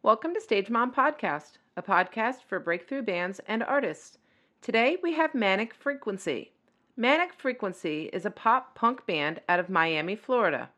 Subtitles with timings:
[0.00, 4.18] Welcome to Stage Mom Podcast, a podcast for breakthrough bands and artists.
[4.62, 6.52] Today we have Manic Frequency.
[6.96, 10.70] Manic Frequency is a pop punk band out of Miami, Florida.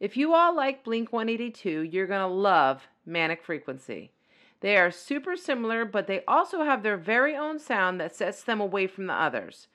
[0.00, 4.10] If you all like Blink 182, you're going to love Manic Frequency.
[4.58, 8.60] They are super similar, but they also have their very own sound that sets them
[8.60, 9.68] away from the others.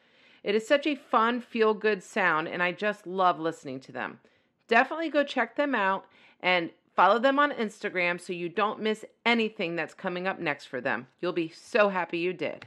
[0.43, 4.19] It is such a fun, feel good sound, and I just love listening to them.
[4.67, 6.05] Definitely go check them out
[6.41, 10.79] and follow them on Instagram so you don't miss anything that's coming up next for
[10.79, 11.07] them.
[11.21, 12.65] You'll be so happy you did.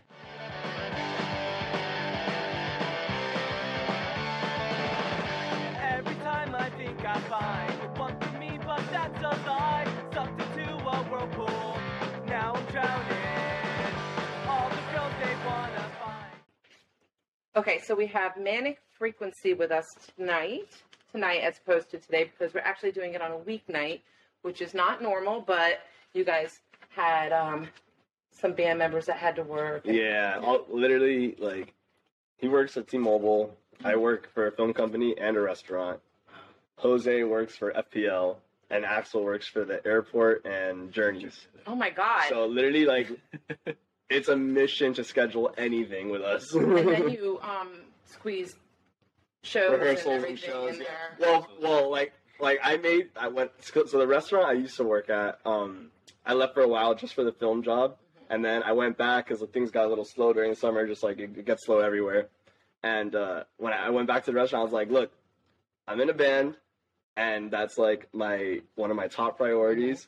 [5.81, 9.87] Every time I think I find one for me, but that's a lie.
[10.13, 11.79] Sucked into a whirlpool.
[12.27, 13.17] Now I'm drowning.
[14.47, 16.35] All the girls they wanna find.
[17.57, 20.69] Okay, so we have Manic Frequency with us tonight,
[21.11, 24.03] tonight as opposed to today, because we're actually doing it on a weeknight,
[24.43, 25.81] which is not normal, but
[26.13, 26.61] you guys
[26.91, 27.69] had um,
[28.31, 29.83] some band members that had to work.
[29.85, 31.75] Yeah, all, literally, like,
[32.37, 33.55] he works at T-Mobile.
[33.85, 36.01] I work for a film company and a restaurant.
[36.77, 38.37] Jose works for FPL,
[38.71, 41.47] and Axel works for the airport and Journeys.
[41.67, 42.25] Oh my God.
[42.29, 43.09] So literally, like,
[44.11, 46.55] it's a mission to schedule anything with us.
[46.55, 47.71] and then you um,
[48.07, 48.55] squeeze
[49.43, 50.73] shows Rehearsals and and shows.
[50.75, 51.17] in there.
[51.21, 53.51] Well, well, like, like I made, I went.
[53.63, 55.91] So the restaurant I used to work at, um,
[56.25, 57.97] I left for a while just for the film job,
[58.31, 60.87] and then I went back because things got a little slow during the summer.
[60.87, 62.29] Just like it, it gets slow everywhere.
[62.83, 65.11] And uh, when I went back to the restaurant, I was like, "Look,
[65.87, 66.55] I'm in a band,
[67.17, 70.07] and that's like my one of my top priorities.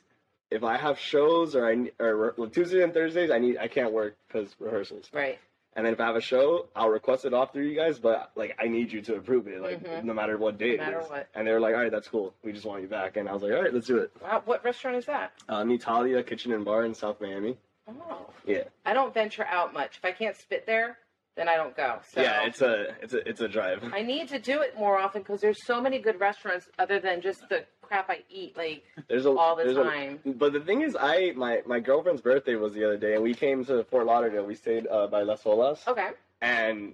[0.49, 4.15] If I have shows or I or Tuesdays and Thursdays, I need I can't work
[4.27, 5.09] because rehearsals.
[5.13, 5.39] Right.
[5.75, 8.31] And then if I have a show, I'll request it off through you guys, but
[8.35, 10.03] like I need you to approve it, like Mhm.
[10.03, 11.09] no matter what day No matter is.
[11.09, 11.27] what.
[11.33, 12.33] And they were like, "All right, that's cool.
[12.43, 14.41] We just want you back." And I was like, "All right, let's do it." Wow,
[14.45, 15.31] what restaurant is that?
[15.47, 17.57] Um, Italia Kitchen and Bar in South Miami.
[17.87, 18.29] Oh.
[18.45, 19.97] Yeah, I don't venture out much.
[19.97, 20.97] If I can't spit there,
[21.35, 21.99] then I don't go.
[22.03, 23.81] So yeah, it's a it's a it's a drive.
[23.93, 27.21] I need to do it more often because there's so many good restaurants other than
[27.21, 28.55] just the crap I eat.
[28.57, 30.19] Like There's a all the there's a- time.
[30.25, 33.33] but the thing is, I my my girlfriend's birthday was the other day, and we
[33.33, 34.45] came to Fort Lauderdale.
[34.45, 36.09] We stayed uh, by Las Olas, okay,
[36.41, 36.93] and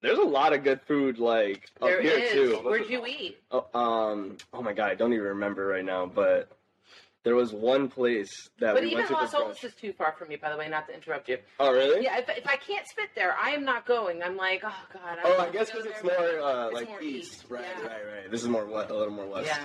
[0.00, 2.32] there's a lot of good food like up there here is.
[2.32, 2.60] too.
[2.64, 3.36] Where'd you eat?
[3.50, 6.50] Oh, um, oh my god, I don't even remember right now, but
[7.24, 9.92] there was one place that But we even went to Los for Olas is too
[9.92, 10.36] far from me.
[10.36, 11.38] By the way, not to interrupt you.
[11.60, 12.02] Oh really?
[12.04, 14.22] Yeah, if, if I can't spit there, I am not going.
[14.22, 15.18] I'm like, oh god.
[15.18, 17.32] I Oh, I guess because it's more uh, It's like more east.
[17.34, 17.86] east, Right, yeah.
[17.88, 18.30] right, right.
[18.30, 19.46] This is more west, a little more west.
[19.48, 19.64] Yeah,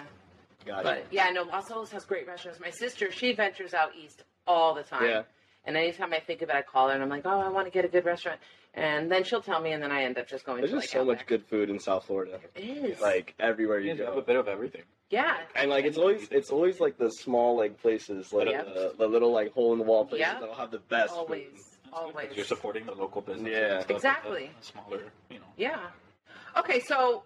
[0.66, 1.08] Got but it.
[1.12, 2.60] yeah, no, Los Olas has great restaurants.
[2.60, 5.06] My sister, she ventures out east all the time.
[5.06, 5.22] Yeah.
[5.66, 7.68] And anytime I think of it, I call her and I'm like, oh, I want
[7.68, 8.40] to get a good restaurant.
[8.74, 10.88] And then she'll tell me, and then I end up just going There's to just
[10.94, 11.28] like so much Outback.
[11.28, 12.40] good food in South Florida.
[12.56, 13.00] It is.
[13.00, 14.82] Like everywhere you You have a bit of everything.
[15.10, 15.38] yeah.
[15.56, 18.66] And like it's always it's always like the small like places, like Yep.
[18.74, 20.40] the, the little like hole in the wall places Yep.
[20.42, 21.44] that'll have the best Always.
[21.46, 21.54] food.
[21.54, 22.28] That's good, Always.
[22.30, 23.52] 'cause You're supporting the local business.
[23.54, 23.84] Yeah.
[23.88, 24.50] Exactly.
[24.62, 25.46] Smaller, you know.
[25.56, 25.80] Yeah.
[26.58, 27.24] Okay, so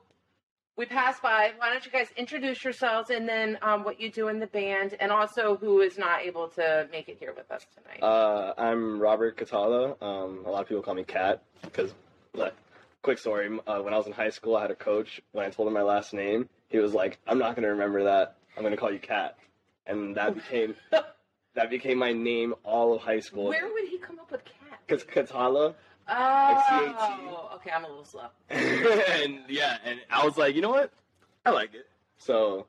[0.78, 1.52] we pass by.
[1.58, 4.96] Why don't you guys introduce yourselves and then um, what you do in the band,
[5.00, 8.02] and also who is not able to make it here with us tonight?
[8.02, 9.96] Uh, I'm Robert Catala.
[10.02, 11.94] Um, a lot of people call me Cat because,
[12.34, 12.54] like,
[13.02, 13.60] quick story.
[13.66, 15.20] Uh, when I was in high school, I had a coach.
[15.32, 18.36] When I told him my last name, he was like, "I'm not gonna remember that.
[18.56, 19.36] I'm gonna call you Cat,"
[19.88, 20.76] and that became
[21.56, 23.46] that became my name all of high school.
[23.46, 24.80] Where would he come up with cat?
[24.86, 25.74] Because Catala,
[26.09, 27.72] Oh, okay.
[27.72, 28.28] I'm a little slow.
[28.50, 30.91] and yeah, and I was like, you know what?
[31.45, 31.88] I like it.
[32.18, 32.68] So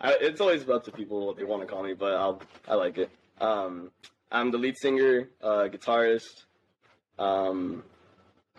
[0.00, 2.74] I, it's always up to people what they want to call me, but I'll I
[2.74, 3.10] like it.
[3.40, 3.90] Um,
[4.30, 6.44] I'm the lead singer, uh, guitarist.
[7.18, 7.82] Um,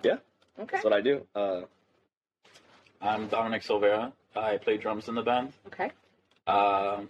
[0.03, 0.17] yeah,
[0.59, 0.67] Okay.
[0.73, 1.25] that's what I do.
[1.35, 1.61] Uh,
[3.01, 4.11] I'm Dominic Silvera.
[4.35, 5.53] I play drums in the band.
[5.67, 5.91] Okay.
[6.47, 7.09] Um,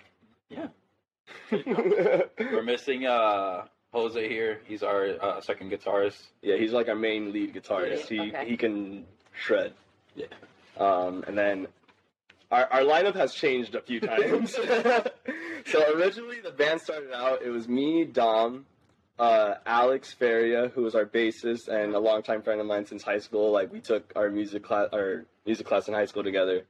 [0.50, 0.68] yeah.
[1.52, 4.62] We're missing uh, Jose here.
[4.66, 6.22] He's our uh, second guitarist.
[6.42, 8.08] yeah, he's like our main lead guitarist.
[8.08, 8.50] He Okay.
[8.50, 9.74] he can shred.
[10.16, 10.28] Yeah.
[10.78, 11.68] Um, and then
[12.52, 14.54] our, our lineup has changed a few times.
[15.66, 18.66] so originally the band started out, it was me, Dom,
[19.20, 23.20] uh, Alex Feria, who was our bassist and a longtime friend of mine since high
[23.20, 23.52] school.
[23.52, 26.64] Like we took our music class, our music class in high school together.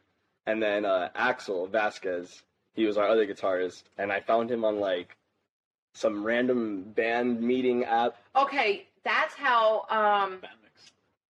[0.47, 2.41] And then uh, Axel Vasquez,
[2.73, 5.15] he was our other guitarist, and I found him on like
[5.93, 8.15] some random band meeting app.
[8.35, 8.87] Okay.
[9.03, 9.85] That's how.
[9.89, 10.41] Um.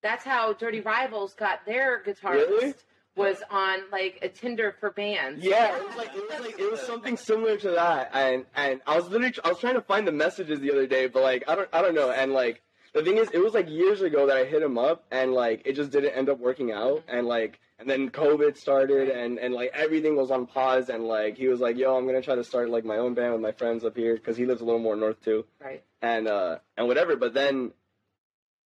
[0.03, 2.49] That's how Dirty Rivals got their guitarist.
[2.49, 2.73] Really?
[3.15, 5.43] Was on like a Tinder for bands.
[5.43, 8.81] Yeah, it was like it was like it was something similar to that, and and
[8.87, 11.43] I was literally I was trying to find the messages the other day, but like
[11.47, 12.61] I don't I don't know, and like
[12.93, 15.61] the thing is, it was like years ago that I hit him up, and like
[15.65, 19.53] it just didn't end up working out, and like and then COVID started, and and
[19.53, 22.43] like everything was on pause, and like he was like, "Yo, I'm gonna try to
[22.43, 24.79] start like my own band with my friends up here," because he lives a little
[24.81, 25.83] more north too, Right.
[26.01, 27.15] and uh and whatever.
[27.15, 27.71] But then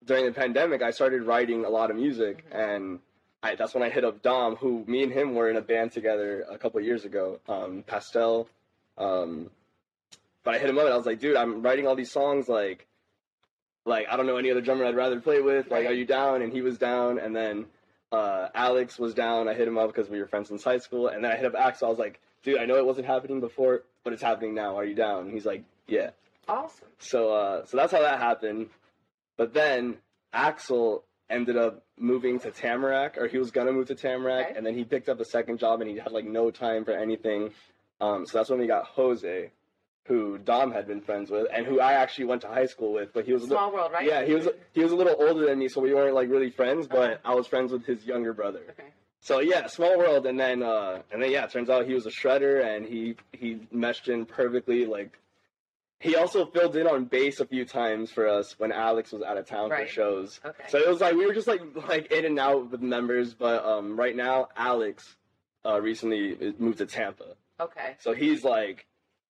[0.06, 3.00] during the pandemic, I started writing a lot of music, and
[3.42, 5.92] I, that's when I hit up Dom, who me and him were in a band
[5.92, 8.48] together a couple years ago, um, Pastel.
[8.98, 9.50] Um,
[10.44, 12.48] but I hit him up and I was like, dude, I'm writing all these songs.
[12.50, 12.86] Like,
[13.86, 15.70] like I don't know any other drummer I'd rather play with.
[15.72, 16.42] Like, are you down?
[16.42, 17.20] And he was down.
[17.20, 17.66] And then
[18.12, 19.48] uh, Alex was down.
[19.48, 21.08] I hit him up because we were friends since high school.
[21.08, 21.88] And then I hit up Axel.
[21.88, 24.78] I was like, dude, I know it wasn't happening before, but it's happening now.
[24.78, 25.26] Are you down?
[25.26, 26.12] And he's like, yeah.
[26.48, 26.88] Awesome.
[27.00, 28.68] So uh, so that's how that happened.
[29.38, 29.98] But then
[30.34, 34.54] Axel ended up moving to Tamarac, or he was gonna move to Tamarac, Okay.
[34.58, 36.92] and then he picked up a second job, and he had like no time for
[36.92, 37.52] anything.
[38.02, 39.50] Um, so that's when we got Jose,
[40.06, 43.14] who Dom had been friends with, and who I actually went to high school with.
[43.14, 44.06] But he was a Small little, world, right?
[44.06, 46.50] yeah, he was he was a little older than me, so we weren't like really
[46.50, 46.88] friends.
[46.88, 47.22] But Okay.
[47.26, 48.62] I was friends with his younger brother.
[48.72, 48.90] Okay.
[49.22, 52.06] So yeah, small world, and then uh, and then yeah, it turns out he was
[52.06, 54.86] a shredder, and he he meshed in perfectly.
[54.86, 55.18] Like
[56.02, 59.38] he also filled in on bass a few times for us when Alex was out
[59.38, 59.88] of town Right.
[59.88, 60.42] for shows.
[60.44, 60.66] Okay.
[60.68, 63.64] So it was like we were just like like in and out with members, but
[63.64, 65.16] um, right now Alex
[65.66, 67.96] uh, recently moved to Tampa, okay.
[68.00, 68.86] so he's like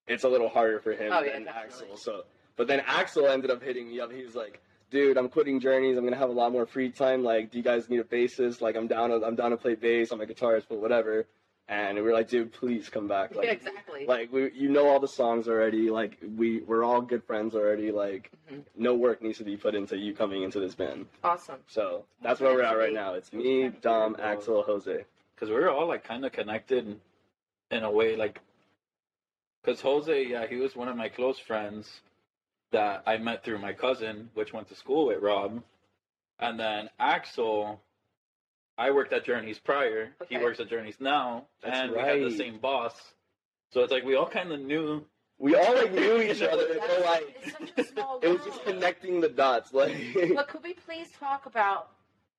[0.08, 1.52] it's a little harder for him Oh, than definitely.
[1.64, 1.98] Axel.
[1.98, 2.24] So
[2.56, 4.12] but then Axel ended up hitting me up.
[4.12, 4.62] He was like.
[4.92, 5.98] Dude, I'm quitting Journeys.
[5.98, 7.24] I'm gonna have a lot more free time.
[7.24, 8.62] Like, do you guys need a bassist?
[8.62, 9.10] Like, I'm down.
[9.10, 10.12] To, I'm down to play bass.
[10.12, 11.26] I'm a guitarist, but whatever.
[11.68, 13.34] And we were like, dude, please come back.
[13.34, 14.06] Like, yeah, exactly.
[14.06, 15.90] like we, you know all the songs already.
[15.90, 17.92] Like we, we're all good friends already.
[17.92, 18.66] Like Mhm.
[18.76, 21.08] no work needs to be put into you coming into this band.
[21.24, 21.58] awesome.
[21.66, 23.16] So that's where we're at right now.
[23.16, 25.06] It's me, Dom, Axel, Jose.
[25.34, 27.00] because we're all like kind of connected
[27.72, 28.42] in a way like
[29.64, 32.02] because jose yeah he was one of my close friends
[32.72, 35.62] that i met through my cousin which went to school with rob.
[36.40, 37.80] And then axel
[38.78, 40.10] i worked at journeys prior.
[40.30, 42.94] He works at journeys now That's and we had the same boss.
[43.72, 45.04] So it's like we all kind of knew
[45.38, 46.68] We all like knew each other.
[46.68, 49.74] That's- But like it's such a small it was just connecting the dots.
[49.74, 49.96] Like
[50.36, 51.90] But could we please talk about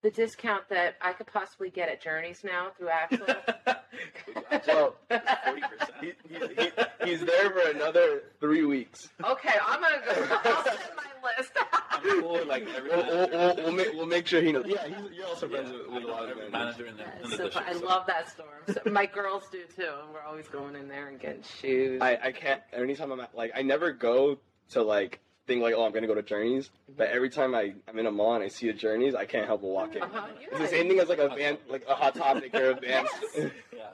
[0.05, 3.27] the discount that I could possibly get at Journeys now through Axel?
[4.69, 5.21] well, 40%.
[6.03, 6.71] he, he, he,
[7.11, 9.09] he's there for another three weeks.
[9.25, 10.39] okay, I'm gonna go.
[10.45, 11.53] I'll send my list.
[11.91, 14.67] I'm cool like We'll, we'll, we'll, we'll make we'll make sure he knows.
[14.69, 16.79] Yeah, he's, you're also Yeah, friends with, with a lot of every managers.
[16.81, 17.69] manager in the, in the So district.
[17.69, 18.63] I so- love that store.
[18.85, 19.89] So my girls do too.
[20.05, 22.03] and We're always going in there and getting shoes.
[22.03, 24.39] I, I can't anytime I'm at, like I never go
[24.73, 27.99] to like think like oh I'm gonna go to Journeys but every time I, I'm
[27.99, 30.03] in a mall and I see a Journeys I can't help but walk in.
[30.03, 32.75] Uh-huh, It's the same thing as like a van like a hot topic or a
[32.81, 33.07] van.
[33.37, 33.49] Yeah.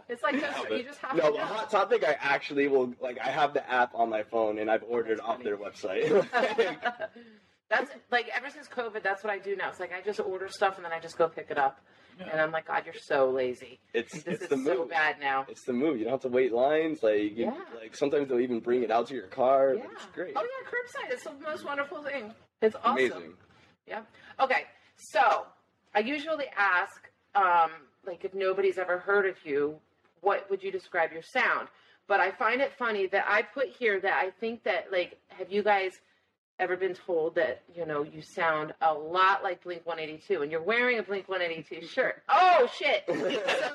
[0.09, 1.45] It's like but- you just have no, to know.
[1.45, 4.85] hot topic I actually will like I have the app on my phone and I've
[4.85, 6.05] ordered off their website.
[7.69, 9.69] that's like ever since COVID, that's what I do now.
[9.71, 11.81] It's like I just order stuff and then I just go pick it up.
[12.31, 13.79] And I'm like, God, you're so lazy.
[13.95, 14.91] it's This it's is the so move.
[14.91, 15.47] bad now.
[15.49, 15.99] It's the move.
[15.99, 17.03] You don't have to wait lines.
[17.03, 17.55] Like you, Yeah.
[17.81, 19.75] like sometimes they'll even bring it out to your car.
[19.75, 19.85] Yeah.
[19.93, 20.35] It's great.
[20.37, 21.13] Oh yeah, curbside.
[21.13, 22.35] It's the most wonderful thing.
[22.63, 22.93] It's awesome.
[22.93, 23.33] Amazing.
[23.87, 24.03] Yeah.
[24.39, 24.65] Okay.
[24.97, 25.47] So
[25.95, 27.71] I usually ask, um,
[28.07, 29.77] like, if nobody's ever heard of you,
[30.21, 31.69] what would you describe your sound?
[32.07, 35.51] But I find it funny that I put here that I think that, like, have
[35.51, 35.93] you guys
[36.61, 40.63] ever been told that you know you sound a lot like Blink 182 and you're
[40.63, 42.23] wearing a Blink 182 shirt?
[42.29, 43.03] Oh shit!
[43.09, 43.15] so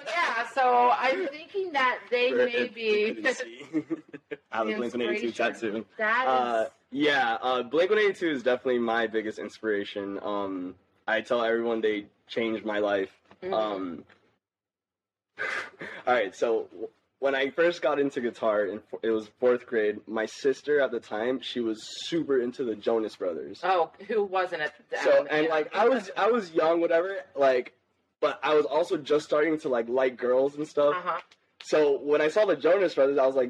[0.07, 3.13] yeah, so I'm thinking that they For- may be.
[3.23, 3.37] couldn't.
[4.51, 5.33] I have a Blink 182 inspiration.
[5.33, 5.85] tattoo.
[5.97, 6.29] That is.
[6.29, 10.19] Uh, yeah, uh, Blink 182 is definitely my biggest inspiration.
[10.23, 10.75] Um,
[11.07, 13.09] I tell everyone they changed my life.
[13.43, 13.53] mhm.
[13.53, 14.03] Um,
[16.07, 16.87] all right, so w-
[17.25, 19.99] when I first got into guitar, f- it was fourth grade.
[20.07, 23.59] My sister at the time, she was super into the Jonas Brothers.
[23.63, 27.15] oh, who wasn't at the So and like I was, I was young, whatever.
[27.35, 27.73] Like,
[28.21, 30.93] but I was also just starting to like like girls and stuff.
[30.95, 31.19] Uh huh.
[31.63, 33.49] So when I saw the Jonas Brothers, I was like,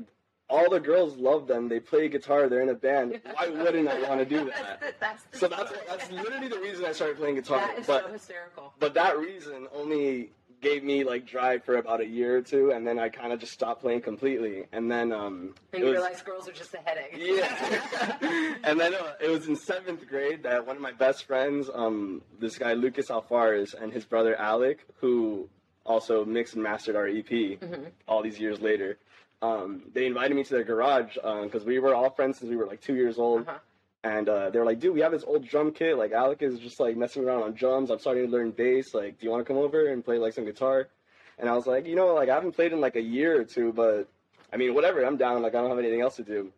[0.50, 1.68] all the girls love them.
[1.68, 2.48] They play guitar.
[2.48, 3.20] They're in a band.
[3.34, 4.80] Why wouldn't I want to do that?
[4.80, 7.60] That's the, that's the So that's that's literally the reason I started playing guitar.
[7.60, 8.74] that is But so hysterical.
[8.80, 12.86] but that reason only gave me like drive for about a year or two, and
[12.88, 14.66] then I kind of just stopped playing completely.
[14.72, 17.16] And then um, And you was- realize girls are just a headache.
[17.18, 18.56] yeah.
[18.64, 22.22] and then uh, it was in seventh grade that one of my best friends, um,
[22.40, 25.48] this guy Lucas Alfares, and his brother Alec, who
[25.86, 27.92] also mixed and mastered our EP Mhm.
[28.08, 28.98] all these years later,
[29.42, 32.66] um, they invited me to their garage because we were all friends since we were
[32.66, 33.48] like two years old.
[33.48, 33.58] Uh-huh.
[34.06, 35.98] And uh, they were like, dude, we have this old drum kit.
[35.98, 37.90] Like, Alec is just like messing around on drums.
[37.90, 38.94] I'm starting to learn bass.
[38.94, 40.90] Like, do you want to come over and play like some guitar?
[41.40, 43.46] And I was like, you know, like I haven't played in like a year or
[43.46, 44.08] two, but
[44.54, 45.04] I mean, whatever.
[45.04, 45.42] I'm down.
[45.42, 46.52] Like, I don't have anything else to do.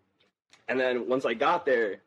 [0.68, 2.01] And then once I got there,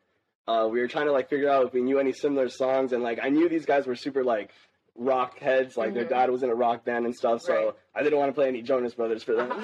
[0.47, 3.01] uh, we were trying to like figure out if we knew any similar songs, and
[3.01, 4.51] like I knew these guys were super like
[4.95, 6.09] rock heads, like their Mhm.
[6.09, 7.73] dad was in a rock band and stuff, so Right.
[7.95, 9.49] I didn't want to play any Jonas Brothers for them.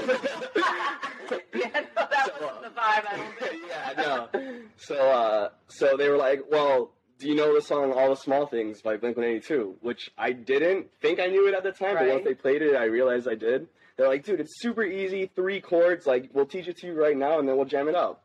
[1.53, 3.05] yeah, no, that So, wasn't the vibe.
[3.07, 3.63] I don't think.
[3.69, 4.59] yeah, no.
[4.77, 8.45] So, uh, so they were like, "Well, do you know the song "All the Small
[8.47, 9.77] Things" by Blink One Eighty Two?
[9.81, 12.75] Which I didn't think I knew it at the time, but once they played it,
[12.75, 13.67] I realized I did.
[13.97, 16.05] They're like, "Dude, it's super easy, three chords.
[16.05, 18.21] Like, we'll teach it to you right now, and then we'll jam it out."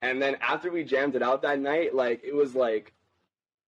[0.00, 2.92] And then after we jammed it out that night, like it was like,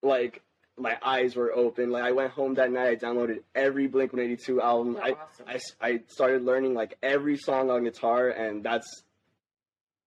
[0.03, 0.43] like
[0.77, 1.91] my eyes were open.
[1.91, 4.99] Like I went home that night, I downloaded every Blink One Eighty Two album.
[5.03, 5.47] I, awesome.
[5.81, 9.05] I I started learning like every song on guitar, and that's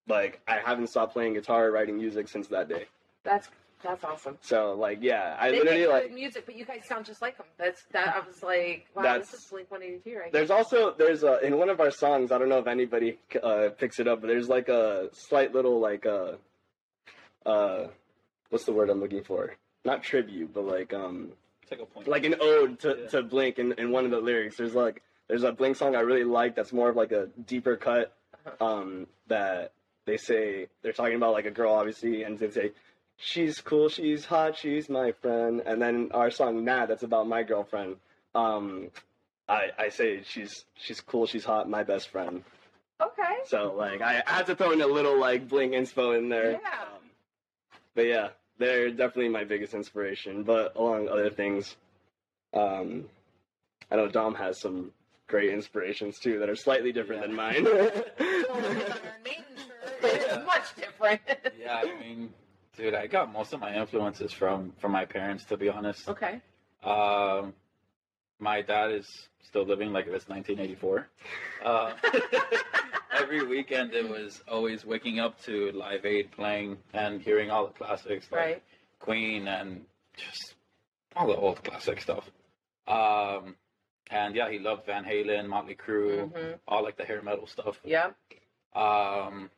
[0.07, 2.86] like I haven't stopped playing guitar, writing music since that day.
[3.24, 3.50] That's
[3.83, 4.38] that's awesome.
[4.41, 6.03] So like yeah, I they literally like.
[6.03, 7.45] good music, but you guys sound just like them.
[7.57, 8.15] That's that.
[8.15, 10.31] I was like, wow, this is Blink One Eighty Two, right?
[10.31, 12.31] There's also there's a in one of our songs.
[12.31, 15.79] I don't know if anybody uh, picks it up, but there's like a slight little
[15.79, 16.33] like uh
[17.45, 17.88] uh
[18.50, 19.55] what's the word I'm looking for?
[19.88, 21.32] Not tribute, but like um
[21.70, 22.08] Take a point.
[22.08, 23.08] like an ode to, Yeah.
[23.13, 24.58] to Blink in, in one of the lyrics.
[24.58, 27.75] There's like there's a Blink song I really like that's more of like a deeper
[27.77, 28.13] cut.
[28.62, 29.72] Um, that
[30.06, 32.72] they say they're talking about like a girl obviously, and they say
[33.17, 35.62] she's cool, she's hot, she's my friend.
[35.65, 37.98] And then our song Nah, that's about my girlfriend.
[38.36, 38.89] Um,
[39.50, 42.44] I I say she's she's cool, she's hot, my best friend.
[43.01, 43.36] okay.
[43.46, 46.51] So like I, I had to throw in a little like Blink inspo in there.
[46.51, 46.58] Yeah.
[46.82, 47.03] Um,
[47.96, 50.43] but yeah, they're definitely my biggest inspiration.
[50.43, 51.75] But along other things,
[52.53, 53.05] um,
[53.91, 54.91] I know Dom has some
[55.27, 57.27] great inspirations too that are slightly different Yeah.
[57.27, 57.65] than mine.
[58.49, 59.43] Well, his Iron Maiden
[60.01, 61.21] shirt is much different.
[61.59, 62.33] yeah, I mean,
[62.77, 66.07] dude, I got most of my influences from from my parents, to be honest.
[66.09, 66.41] okay.
[66.83, 67.53] Um,
[68.39, 69.08] my dad is
[69.44, 71.08] still living like it was 1984.
[71.65, 71.94] Uh,
[73.17, 77.74] every weekend, it was always waking up to Live Aid playing and hearing all the
[77.74, 78.63] classics, like Right.
[79.00, 80.56] Queen and just
[81.15, 82.29] all the old classic stuff.
[82.88, 83.56] Um,
[84.12, 86.60] and yeah, he loved Van Halen, Motley Crue, Mhm.
[86.67, 87.79] all like the hair metal stuff.
[87.84, 88.12] Yeah.
[88.75, 89.50] Um,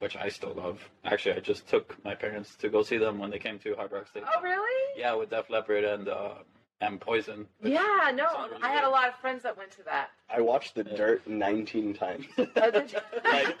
[0.00, 0.80] which I still love.
[1.04, 3.92] Actually, I just took my parents to go see them when they came to Hard
[3.92, 4.30] Rock Stadium.
[4.36, 5.00] Oh, really?
[5.00, 6.34] Yeah, with Def Leppard and uh,
[6.84, 7.46] and Poison.
[7.62, 8.12] Yeah.
[8.14, 10.10] No, really I had a lot of friends that went to that.
[10.28, 12.26] I watched The Dirt 19 times.
[12.38, 12.98] Oh, did you?
[13.24, 13.56] like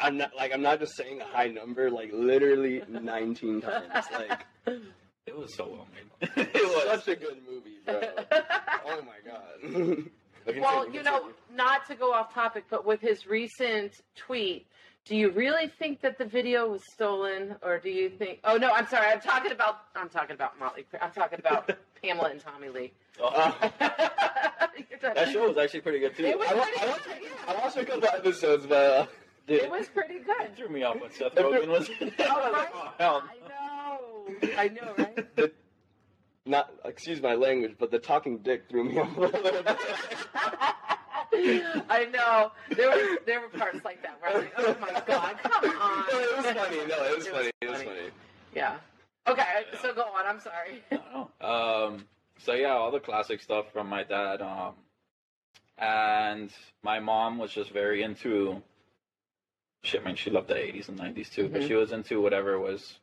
[0.00, 4.06] I'm not like I'm not just saying a high number, like literally 19 times.
[4.12, 4.46] Like
[5.26, 6.30] It was so well made.
[6.54, 7.04] it was.
[7.04, 8.00] such a good movie, bro.
[8.86, 10.60] Oh my god.
[10.60, 14.66] well, you know, not to go off topic, but with his recent tweet,
[15.06, 18.40] do you really think that the video was stolen, or do you think?
[18.44, 19.06] Oh no, I'm sorry.
[19.08, 19.80] I'm talking about.
[19.94, 20.84] I'm talking about Motley.
[20.92, 20.98] Crue.
[21.02, 21.70] I'm talking about
[22.02, 22.92] Pamela and Tommy Lee.
[23.20, 23.54] Oh,
[24.90, 26.24] You're that show was actually pretty good too.
[26.24, 27.28] It was I, wa- pretty I, good, watched, yeah.
[27.54, 29.06] I watched a couple episodes, but uh,
[29.46, 30.56] Dude, It was pretty it good.
[30.56, 31.90] threw me off when Seth Rogen was.
[32.00, 32.68] I Oh, right?
[33.00, 34.58] oh, I know.
[34.58, 35.36] I know, right?
[35.36, 35.52] the,
[36.46, 39.78] not excuse my language, but the talking dick threw me off a little bit.
[41.36, 42.52] I know.
[42.76, 45.70] There were there were parts like that where I was like, oh my god, come
[45.80, 46.04] on.
[46.12, 46.76] No, it was funny.
[46.86, 47.50] No, it was funny.
[47.60, 48.10] It was funny.
[48.54, 48.76] Yeah.
[49.26, 49.42] Okay,
[49.80, 50.26] so go on.
[50.26, 50.82] I'm sorry.
[50.90, 51.46] I don't know.
[51.46, 52.04] Um,
[52.38, 54.42] so yeah, all the classic stuff from my dad.
[54.42, 54.74] Um,
[55.78, 56.50] and
[56.82, 58.62] my mom was just very into.
[59.82, 61.68] Shit, I mean, she loved the '80s and '90s too, but Mhm.
[61.68, 62.98] she was into whatever was,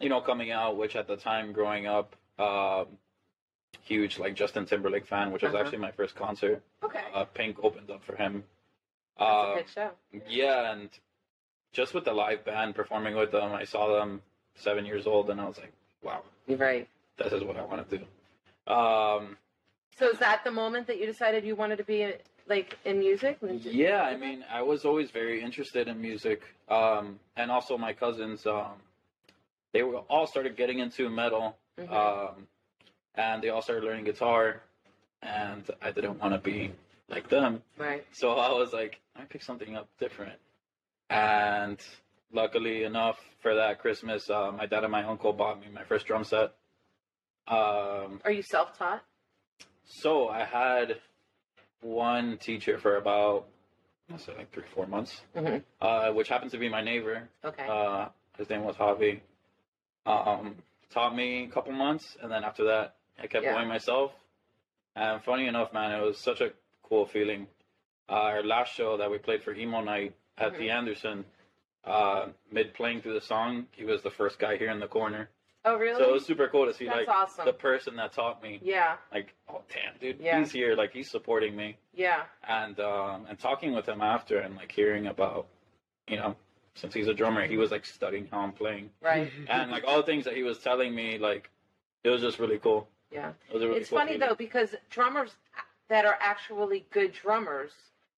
[0.00, 0.76] you know, coming out.
[0.76, 2.98] Which at the time, growing up, um,
[3.82, 5.62] huge like Justin Timberlake fan, which was Uh-huh.
[5.64, 6.62] actually my first concert.
[6.82, 7.04] Okay.
[7.12, 8.44] Uh, Pink opened up for him.
[9.18, 9.90] That's Uh, a good show.
[10.28, 10.90] yeah, and
[11.72, 14.22] just with the live band performing with them, I saw them
[14.54, 16.88] seven years old, and I was like, wow, You're right.
[17.16, 18.72] this is what I want to do.
[18.72, 19.36] Um,
[19.96, 22.14] So is that the moment that you decided you wanted to be
[22.46, 23.38] like in music?
[23.42, 28.46] yeah, I mean, I was always very interested in music, um, and also my cousins,
[28.46, 28.82] um,
[29.72, 31.90] they were all started getting into metal, Mhm.
[31.92, 32.48] um,
[33.16, 34.62] and they all started learning guitar,
[35.22, 36.72] and I didn't want to be
[37.08, 37.62] like them.
[37.78, 38.04] right.
[38.12, 40.38] So I was like, I pick something up different.
[41.10, 41.78] And
[42.32, 46.06] luckily enough for that Christmas, uh, my dad and my uncle bought me my first
[46.06, 46.54] drum set.
[47.46, 49.02] Um, Are you self-taught?
[49.84, 50.96] so I had
[51.82, 53.46] one teacher for about,
[54.12, 55.62] I say like three, four months, Mhm.
[55.80, 57.28] uh, which happened to be my neighbor.
[57.44, 57.66] Okay.
[57.68, 59.20] Uh, his name was Javi.
[60.06, 60.56] Um,
[60.90, 63.54] taught me a couple months, and then after that, I kept Yeah.
[63.54, 64.12] going myself.
[64.96, 66.52] And funny enough, man, it was such a
[66.82, 67.48] cool feeling.
[68.08, 70.58] Uh, our last show that we played for emo night at Mhm.
[70.58, 71.24] the Anderson,
[71.84, 75.30] uh, mid playing through the song, he was the first guy here in the corner.
[75.66, 75.96] oh really?
[75.98, 77.46] So it was super cool to see That's like awesome.
[77.46, 78.98] the person that taught me, yeah.
[79.10, 80.38] like, oh damn, dude, Yeah.
[80.38, 82.24] he's here, like he's supporting me Yeah.
[82.42, 85.46] and um, and talking with him after and like hearing about
[86.06, 86.36] you know
[86.74, 89.32] since he's a drummer, he was like studying how I'm playing, Right.
[89.48, 91.48] and like all the things that he was telling me, like
[92.02, 92.86] it was just really cool.
[93.14, 93.30] Yeah.
[93.48, 95.30] It was a really It's funny though because drummers
[95.88, 97.70] that are actually good drummers,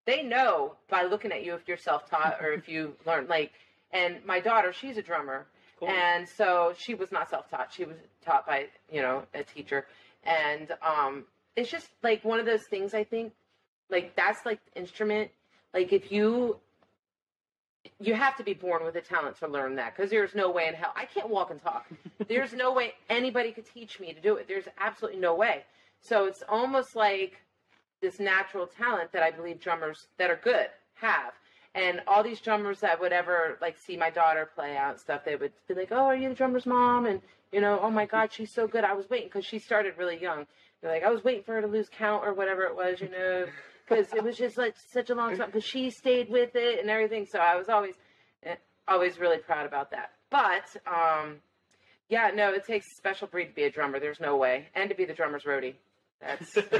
[0.06, 3.26] they know by looking at you if you're self-taught or if you learn.
[3.28, 3.52] Like,
[3.92, 5.46] and my daughter, she's a drummer,
[5.78, 5.88] Cool.
[5.90, 7.72] and so she was not self-taught.
[7.72, 9.86] She was taught by you know a teacher,
[10.24, 11.24] and um,
[11.56, 12.94] it's just like one of those things.
[12.94, 13.32] I think,
[13.90, 15.30] like that's like the instrument.
[15.74, 16.56] Like if you
[18.00, 20.68] you have to be born with a talent to learn that because there's no way
[20.68, 21.86] in hell I can't walk and talk.
[22.28, 24.46] there's no way anybody could teach me to do it.
[24.48, 25.64] There's absolutely no way.
[26.00, 27.40] So it's almost like
[28.00, 31.32] this natural talent that I believe drummers that are good have.
[31.74, 35.24] And all these drummers that would ever like see my daughter play out and stuff,
[35.24, 37.20] they would be like, "Oh, are you the drummer's mom?" And
[37.52, 40.18] you know, "Oh my God, she's so good." I was waiting because she started really
[40.20, 40.46] young.
[40.80, 43.10] They're like, "I was waiting for her to lose count or whatever it was," you
[43.10, 43.46] know,
[43.88, 45.46] because it was just like such a long time.
[45.46, 47.94] Because she stayed with it and everything, so I was always,
[48.42, 48.56] eh,
[48.88, 50.12] always really proud about that.
[50.30, 51.36] But um,
[52.08, 54.00] yeah, no, it takes a special breed to be a drummer.
[54.00, 55.74] There's no way, and to be the drummer's roadie.
[56.20, 56.56] That's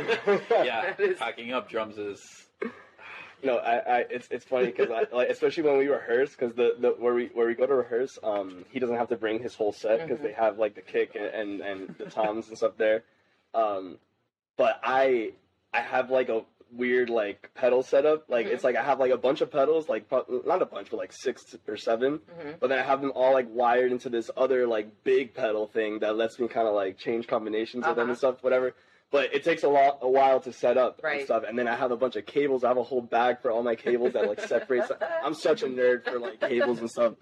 [0.51, 2.21] yeah, That is- packing up drums is
[3.43, 6.75] No, I, I it's it's funny because I like especially when we rehearse because the,
[6.81, 9.55] the where we where we go to rehearse, um, he doesn't have to bring his
[9.55, 10.23] whole set because Mhm.
[10.23, 13.05] they have like the kick and, and and the toms and stuff there.
[13.55, 13.99] Um,
[14.57, 15.33] but I
[15.75, 16.43] I have like a
[16.73, 18.25] weird like pedal setup.
[18.29, 18.51] Like Mhm.
[18.53, 20.97] it's like I have like a bunch of pedals, like pro- not a bunch, but
[20.99, 22.59] like six or 7 Mhm.
[22.61, 26.01] But then I have them all like wired into this other like big pedal thing
[26.01, 28.11] that lets me kind of like change combinations of them Uh-huh.
[28.11, 28.75] and stuff, whatever.
[29.13, 31.19] But it takes a lot a while to set up Right.
[31.19, 31.45] and stuff.
[31.49, 32.65] And then I have a bunch of cables.
[32.65, 34.91] I have a whole bag for all my cables that like separates.
[35.23, 37.15] I'm such a nerd for like cables and stuff.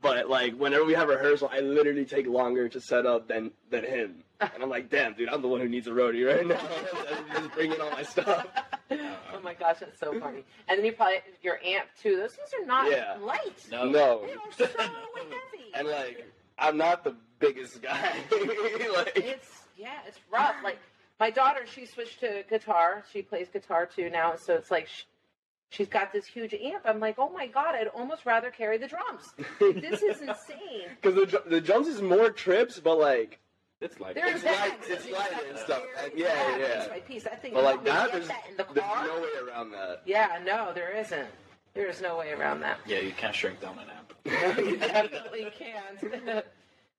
[0.00, 3.84] But like whenever we have rehearsal, I literally take longer to set up than than
[3.84, 4.22] him.
[4.40, 6.60] And I'm like, damn, dude, I'm the one who needs a roadie right now.
[7.34, 8.46] I'm just bringing all my stuff.
[8.92, 10.44] oh my gosh, that's so funny.
[10.68, 12.16] And then you probably your amp too.
[12.16, 13.16] Those things are not Yeah.
[13.20, 13.66] light.
[13.72, 13.84] no.
[13.90, 15.34] No, They are so heavy.
[15.74, 16.24] and like
[16.58, 18.12] I'm not the biggest guy.
[18.30, 20.54] like, it's yeah, it's rough.
[20.62, 20.78] Like
[21.18, 23.02] my daughter, she switched to guitar.
[23.12, 25.02] She plays guitar too now, so it's like sh
[25.70, 26.82] she's got this huge amp.
[26.84, 29.32] I'm like, oh my god, I'd almost rather carry the drums.
[29.60, 30.88] This is insane.
[31.00, 33.38] because the dr- the drums is more trips, but like
[33.80, 34.58] It's like They're It's bags.
[34.88, 35.82] light- it's light and stuff.
[35.96, 36.78] carry Yeah, that yeah.
[36.80, 37.24] piece by piece.
[37.24, 37.54] That thing.
[37.54, 40.02] but like want that, there's that in the there's no way around that.
[40.06, 41.28] Yeah, no, there isn't.
[41.74, 42.78] There is no way around that.
[42.86, 44.12] yeah, you can't shrink down an amp.
[44.58, 46.44] you definitely can't.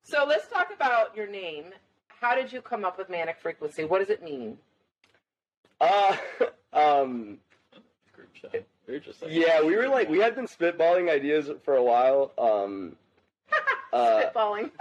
[0.04, 1.66] so let's talk about your name.
[2.08, 3.84] How did you come up with manic frequency?
[3.86, 4.58] What does it mean?
[5.82, 6.16] Uh,
[6.74, 7.38] um,
[8.40, 8.68] Group chat.
[8.88, 12.32] You're just like yeah, we were like we had been spitballing ideas for a while.
[12.38, 12.96] Um,
[13.94, 14.72] uh, Spitballing.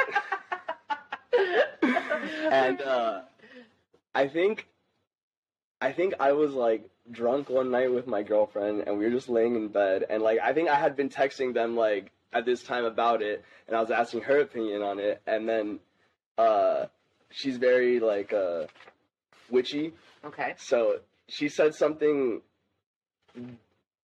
[2.50, 3.20] and uh,
[4.14, 4.66] I think,
[5.80, 9.28] I think I was like drunk one night with my girlfriend, and we were just
[9.28, 12.62] laying in bed, and like I think I had been texting them like at this
[12.62, 15.78] time about it, and I was asking her opinion on it, and then,
[16.36, 16.86] uh,
[17.30, 18.64] she's very like uh,
[19.50, 19.92] witchy,
[20.24, 20.54] okay.
[20.58, 22.42] so she said something.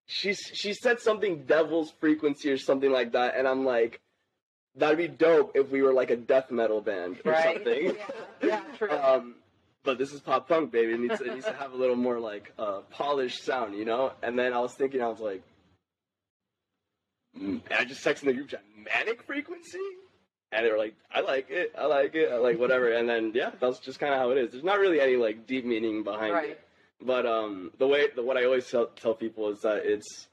[0.06, 4.00] She she said something devil's frequency or something like that, and I'm like,
[4.76, 7.56] that'd be dope if we were like a death metal band or Right.
[7.56, 7.84] something.
[7.86, 7.92] Yeah,
[8.42, 8.90] yeah, true.
[8.90, 9.36] Um,
[9.82, 10.92] but this is pop punk, baby.
[10.94, 13.84] It needs, to, it needs to have a little more like uh, polished sound, you
[13.84, 14.12] know.
[14.22, 15.42] And then I was thinking, I was like,
[17.38, 19.78] mm, and I just texted in the group chat, manic frequency,
[20.52, 22.92] and they were like, I like it, I like it, I like whatever.
[22.92, 24.52] And then yeah, that's just kind of how it is.
[24.52, 26.50] There's not really any like deep meaning behind right.
[26.50, 26.60] it.
[27.00, 30.28] But um, the way the, what I always tell, tell people is that it's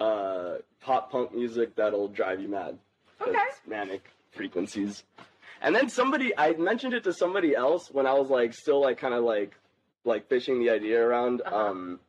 [0.00, 2.78] uh, pop punk music that'll drive you mad.
[3.20, 3.32] Okay.
[3.48, 5.04] it's manic frequencies.
[5.62, 8.98] And then somebody, I mentioned it to somebody else when I was like still like
[8.98, 9.54] kind of like
[10.04, 11.42] like fishing the idea around.
[11.44, 11.56] Uh-huh.
[11.56, 12.00] Um,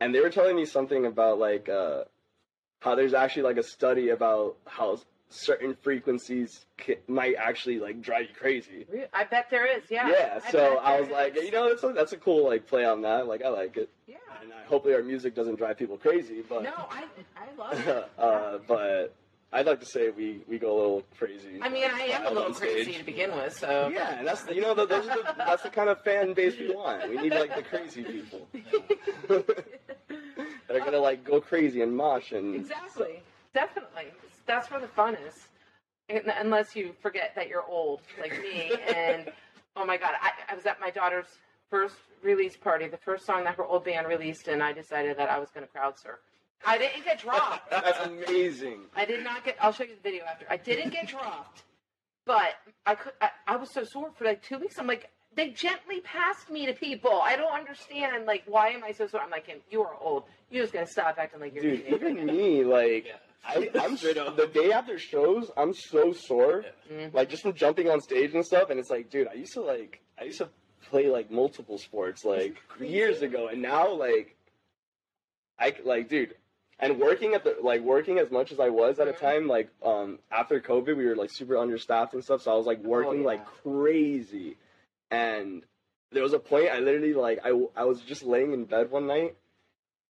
[0.00, 2.04] and they were telling me something about like uh,
[2.80, 6.66] how there's actually like a study about how certain frequencies
[7.08, 8.86] might actually like drive you crazy.
[9.12, 9.84] I bet there is.
[9.90, 10.08] Yeah.
[10.08, 11.44] Yeah, I so I was like, is.
[11.44, 13.26] you know, that's a, that's a cool like play on that.
[13.26, 14.16] Like I like it, Yeah.
[14.42, 16.42] and I, hopefully our music doesn't drive people crazy.
[16.48, 17.04] But No, I
[17.36, 18.10] I love it.
[18.18, 19.14] uh, but
[19.52, 21.60] I'd like to say we we go a little crazy.
[21.60, 24.54] I mean, I am a little crazy to begin with, so Yeah, and that's the,
[24.54, 27.08] you know the, those are the, that's the kind of fan base we want.
[27.08, 28.46] We need like the crazy people
[29.28, 33.22] that are gonna like go crazy and mosh and exactly,
[33.54, 34.06] definitely.
[34.46, 35.48] That's where the fun is,
[36.40, 38.72] unless you forget that you're old like me.
[38.94, 39.30] And
[39.76, 41.26] oh my god, I, I was at my daughter's
[41.70, 45.28] first release party, the first song that her old band released, and I decided that
[45.28, 46.18] I was going to crowd surf.
[46.64, 47.70] I didn't get dropped.
[47.70, 48.80] That's amazing.
[48.94, 49.56] I did not get.
[49.60, 50.46] I'll show you the video after.
[50.48, 51.64] I didn't get dropped,
[52.24, 52.54] but
[52.86, 53.12] I could.
[53.20, 54.78] I, I was so sore for like two weeks.
[54.78, 57.20] I'm like, they gently passed me to people.
[57.22, 58.24] I don't understand.
[58.26, 59.20] Like, why am I so sore?
[59.20, 60.24] I'm like, you are old.
[60.50, 61.64] You just gotta stop acting like you're.
[61.64, 63.06] a Dude, teenager." even me, like,
[63.46, 64.36] I, I'm Straight up.
[64.36, 67.14] the day after shows, I'm so sore, Mhm.
[67.14, 68.70] like just from jumping on stage and stuff.
[68.70, 70.48] And it's like, dude, I used to like, I used to
[70.90, 74.36] play like multiple sports like years ago, and now like,
[75.58, 76.34] I c- like, dude,
[76.78, 79.18] and working at the like working as much as I was at a Mhm.
[79.20, 82.66] time, like um after COVID, we were like super understaffed and stuff, so I was
[82.66, 83.26] like working yeah.
[83.26, 84.56] like crazy,
[85.10, 85.64] and
[86.12, 89.06] there was a point I literally like I I was just laying in bed one
[89.06, 89.36] night,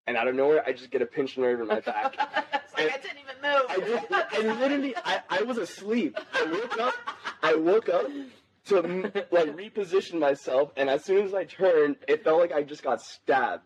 [0.06, 2.14] and out of nowhere I just get a pinched nerve in my back.
[2.54, 3.66] it's like I didn't even move.
[3.68, 6.18] I, just, I literally, I, I was asleep.
[6.32, 6.94] I woke up,
[7.42, 8.06] I woke up
[8.66, 8.82] to
[9.30, 13.00] like reposition myself, and as soon as I turned, it felt like I just got
[13.00, 13.64] stabbed.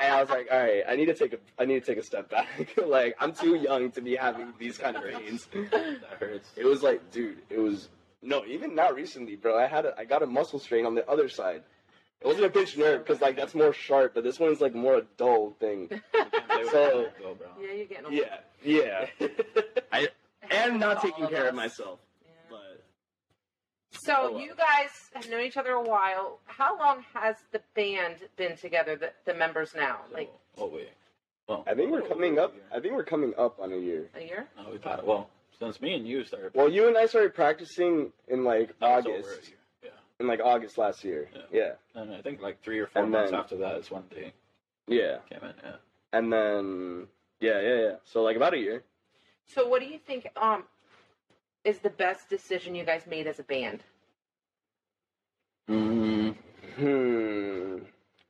[0.00, 1.98] And I was like, all right, I need to take a, I need to take
[1.98, 2.46] a step back.
[2.86, 5.48] like I'm too young to be having these kind of pains.
[5.52, 6.50] That hurts.
[6.56, 7.88] It was like, dude, it was
[8.22, 9.58] no, even not recently, bro.
[9.58, 11.62] I had, a, I got a muscle strain on the other side.
[12.20, 14.96] It wasn't a pinched nerve because like that's more sharp, but this one's like more
[14.98, 15.88] a dull thing.
[15.90, 17.46] You can't play with So- that though, bro.
[17.60, 18.14] yeah, you're getting old.
[18.14, 19.06] Yeah, yeah,
[19.92, 20.08] I
[20.50, 22.00] and not taking of care of myself.
[22.24, 22.30] Yeah.
[22.50, 22.82] But
[23.92, 24.40] So Oh, well.
[24.40, 26.40] you guys have known each other a while.
[26.46, 28.96] How long has the band been together?
[28.96, 30.88] The, the members now, like oh wait.
[31.48, 32.52] Well, I think we're oh, coming up.
[32.74, 34.10] I think we're coming up on a year.
[34.16, 34.46] a year?
[34.56, 36.50] No, we've had well since me and you started.
[36.54, 39.56] Well, you and I started practicing in like that was August, over a year.
[39.84, 41.28] Yeah, in like August last year.
[41.34, 41.42] Yeah.
[41.94, 44.02] Yeah, and I think like three or four And months then- after that is when
[44.10, 44.32] they
[44.86, 45.54] yeah, came in.
[45.64, 45.76] Yeah.
[46.12, 47.06] and then
[47.40, 47.94] yeah, yeah, yeah.
[48.04, 48.82] So like about a year.
[49.46, 50.64] So what do you think um
[51.64, 53.82] is the best decision you guys made as a band?
[55.68, 56.34] Mm,
[56.76, 57.78] Hmm.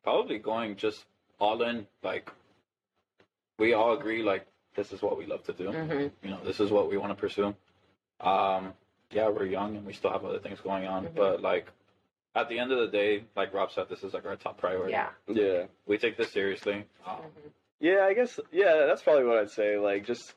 [0.03, 1.05] probably going just
[1.38, 1.87] all in.
[2.03, 2.31] Like
[3.59, 5.68] we all agree, like this is what we love to do.
[5.68, 6.27] Mm-hmm.
[6.27, 7.55] You know, this is what we want to pursue.
[8.20, 8.72] Um,
[9.11, 11.14] yeah, we're young and we still have other things going on, Mhm.
[11.14, 11.70] but like
[12.35, 14.93] at the end of the day, like Rob said, this is like our top priority.
[14.93, 15.09] Yeah.
[15.27, 15.64] Yeah.
[15.87, 16.85] we take this seriously.
[17.07, 17.51] Um, Mhm.
[17.81, 18.41] Yeah, I guess.
[18.51, 19.79] Yeah, that's probably what I'd say.
[19.79, 20.35] Like just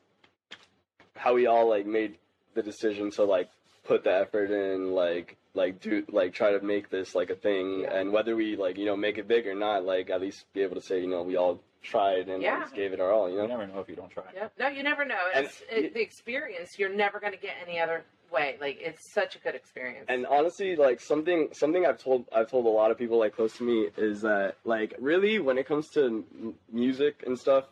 [1.16, 2.16] how we all like made
[2.54, 3.50] the decision to like
[3.84, 7.80] put the effort in, like like do like try to make this like a thing,
[7.80, 7.94] Yeah.
[7.98, 10.62] and whether we like you know make it big or not, like at least be
[10.62, 12.58] able to say you know we all tried and Yeah.
[12.60, 13.28] like, gave it our all.
[13.28, 13.48] You you know.
[13.48, 14.22] never know if you don't try.
[14.34, 14.52] Yep.
[14.58, 15.18] No, you never know.
[15.34, 16.78] And- It's it, the experience.
[16.78, 18.56] You're never going to get any other way.
[18.60, 20.06] Like it's such a good experience.
[20.08, 23.56] And honestly, like something something I've told I've told a lot of people like close
[23.58, 27.64] to me is that like really when it comes to m- music and stuff,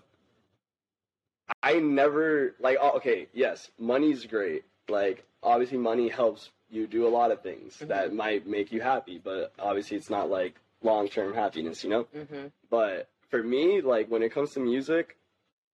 [1.62, 7.10] I never like oh, okay yes money's great like obviously money helps you do a
[7.10, 11.34] lot of things that might make you happy, but obviously it's not like long term
[11.34, 12.02] happiness, you know.
[12.14, 15.16] hmm But for me, like when it comes to music,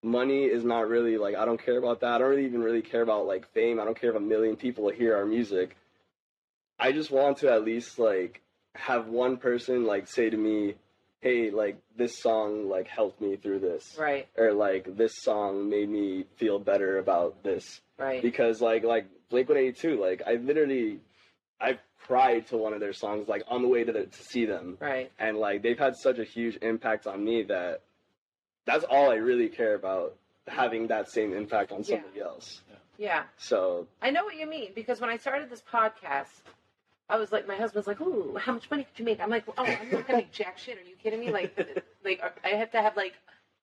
[0.07, 2.13] money is not really like I don't care about that.
[2.15, 3.79] I don't really even really care about like fame.
[3.81, 5.77] I don't care if a million people hear our music.
[6.79, 8.41] I just want to at least like
[8.75, 10.75] have one person like say to me,
[11.21, 14.29] "Hey, like this song like helped me through this." Right.
[14.37, 18.23] Or like this song made me feel better about this Right.
[18.23, 21.01] because like like Blink One Eighty Two, like I literally,
[21.61, 24.45] I cried to one of their songs like on the way to the, to see
[24.45, 25.11] them, right.
[25.19, 27.81] and like they've had such a huge impact on me that
[28.67, 30.17] that's all I really care about
[30.49, 32.01] having that same impact on Yeah.
[32.03, 32.61] somebody else.
[32.99, 33.25] Yeah.
[33.37, 36.43] So I know what you mean because when I started this podcast,
[37.09, 39.45] I was like, my husband's like, "Ooh, how much money could you make?" I'm like,
[39.49, 40.77] "Oh, I'm not gonna make jack shit.
[40.79, 41.31] Are you kidding me?
[41.31, 41.57] Like,
[42.05, 43.15] like I have to have like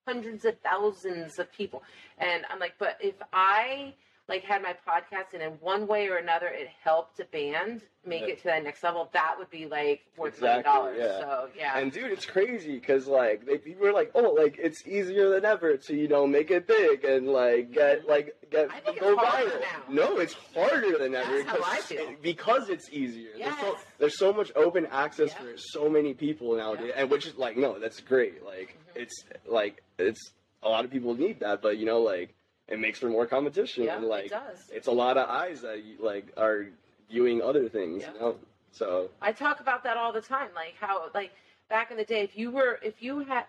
[0.08, 1.84] hundreds of thousands of people,
[2.18, 3.94] and I'm like, but if I
[4.30, 8.22] like had my podcast and in one way or another it helped a band make
[8.22, 8.28] Yeah.
[8.28, 10.98] it to that next level, that would be like worth Exactly, million dollars.
[11.00, 11.20] yeah.
[11.20, 14.86] So yeah, and dude, it's crazy because like they, people are like, oh, like it's
[14.88, 18.80] easier than ever to you know make it big and like get like get I
[18.80, 19.62] think go viral.
[19.90, 22.16] No, it's harder than ever That's how I because- feel.
[22.22, 23.32] because it's easier.
[23.38, 23.82] There's, so, Yes.
[24.00, 25.40] there's so much open access Yeah.
[25.52, 28.44] for so many people nowadays, and which is like no, that's great.
[28.46, 29.02] Like Mhm.
[29.02, 30.32] it's like it's
[30.62, 32.34] a lot of people need that, but you know like
[32.68, 34.70] it makes for more competition yeah, and like it does.
[34.72, 36.68] it's a lot of eyes that like are
[37.10, 38.04] viewing other things.
[38.04, 38.14] Yeah.
[38.14, 38.36] You know,
[38.72, 41.32] so I talk about that all the time, like how like
[41.70, 43.46] back in the day, if you were if you had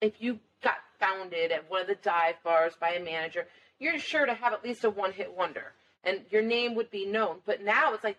[0.00, 3.46] if you got founded at one of the dive bars by a manager,
[3.78, 5.72] you're sure to have at least a one hit wonder,
[6.04, 7.36] and your name would be known.
[7.46, 8.18] But now it's like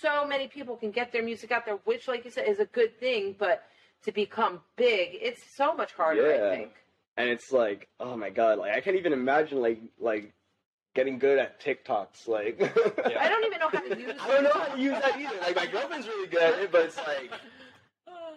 [0.00, 2.66] so many people can get their music out there, which, like you said, is a
[2.66, 3.34] good thing.
[3.38, 3.64] But
[4.04, 6.30] to become big, it's so much harder.
[6.30, 6.50] Yeah.
[6.50, 6.72] I think.
[7.16, 10.32] And it's like oh my god like i can't even imagine like like
[10.94, 14.14] getting good at tiktoks like I don't even know how to use.
[14.20, 16.72] i don't know how to use that either like my girlfriend's really good at it
[16.72, 17.30] but it's like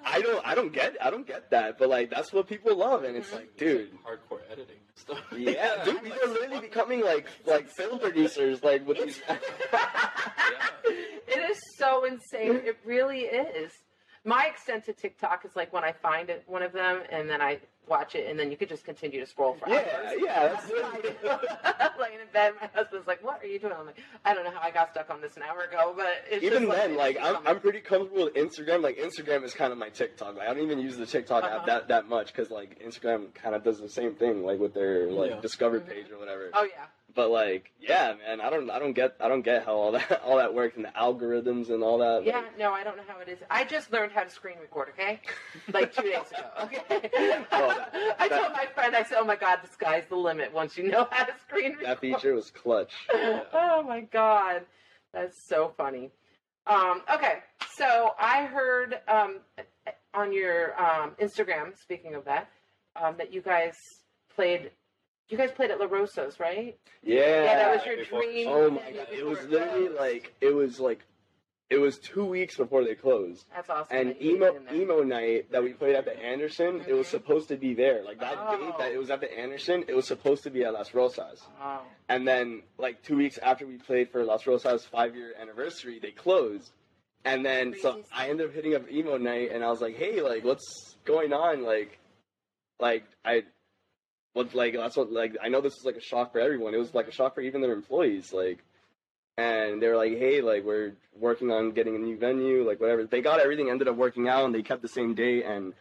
[0.05, 3.03] i don't i don't get i don't get that but like that's what people love
[3.05, 5.19] and it's like dude hardcore editing stuff.
[5.37, 9.19] yeah dude we are literally becoming like like film producers like with these
[11.27, 12.61] it is so insane.
[12.65, 13.71] It really is.
[14.25, 17.41] My extent to TikTok is like when I find it, one of them, and then
[17.41, 17.59] I
[17.89, 20.13] watch it, and then you could just continue to scroll for Yeah, hours.
[20.17, 22.01] yeah, that's That's what I do.
[22.01, 24.51] Laying in bed, my husband's like, "What are you doing?" I'm like, "I don't know
[24.51, 27.17] how I got stuck on this an hour ago, but it's even just then, like
[27.17, 27.45] it's I'm.
[27.45, 28.81] I'm pretty comfortable with Instagram.
[28.81, 30.37] Like Instagram is kind of my TikTok.
[30.37, 31.57] Like I don't even use the TikTok Uh-huh.
[31.57, 34.73] app that that much because like Instagram kind of does the same thing, like with
[34.73, 35.39] their like Yeah.
[35.41, 35.89] discover Mhm.
[35.89, 36.49] page or whatever.
[36.53, 39.73] Oh yeah, But like, yeah, man, I don't I don't get I don't get how
[39.75, 42.25] all that all that works and the algorithms and all that.
[42.25, 42.37] yeah.
[42.37, 43.37] like- No, I don't know how it is.
[43.51, 44.89] I just learned how to screen record.
[44.89, 45.19] Okay,
[45.73, 46.49] like two days ago.
[46.63, 47.09] Okay,
[47.51, 47.85] Oh,
[48.19, 50.75] I that- told my friend, I said, "Oh my God, the sky's the limit once
[50.77, 52.93] you know how to screen record." that feature was clutch.
[53.13, 54.63] oh my god,
[55.13, 56.09] that's so funny.
[56.65, 57.39] Um, okay,
[57.75, 59.39] so I heard um,
[60.15, 62.49] on your um, Instagram, speaking of that,
[62.95, 63.75] um, that you guys
[64.35, 64.71] played.
[65.33, 66.77] You guys played at Las Rosas, right?
[67.01, 68.47] Yeah, Yeah, that was your before- dream.
[68.49, 69.99] Oh my god, it was literally closed.
[69.99, 70.99] like it was like
[71.71, 73.47] it was two weeks before they closed.
[73.55, 73.97] That's awesome.
[73.97, 74.75] And that emo did in there.
[74.75, 77.11] emo night that we played at the Anderson, it was Mhm.
[77.11, 78.03] supposed to be there.
[78.03, 78.57] Like that Oh.
[78.59, 81.41] date that it was at the Anderson, it was supposed to be at Las Rosas.
[81.59, 81.81] Oh.
[82.09, 86.11] And then like two weeks after we played for Las Rosas five year anniversary, they
[86.11, 86.71] closed.
[87.25, 89.95] And then so Crazy I ended up hitting up emo night and I was like,
[89.95, 91.63] Hey, like what's going on?
[91.63, 91.97] Like
[92.79, 93.43] like I
[94.33, 96.73] what like that's what like I know this is like a shock for everyone.
[96.73, 98.63] It was like a shock for even their employees, like
[99.37, 103.05] and they were like, Hey, like we're working on getting a new venue, like whatever.
[103.05, 105.73] They got everything ended up working out and they kept the same date and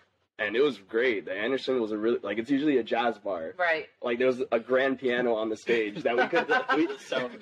[0.43, 1.25] and it was great.
[1.25, 3.55] The Anderson was a really like it's usually a jazz bar.
[3.59, 3.87] Right.
[4.03, 6.87] like there was a grand piano on the stage that we could we,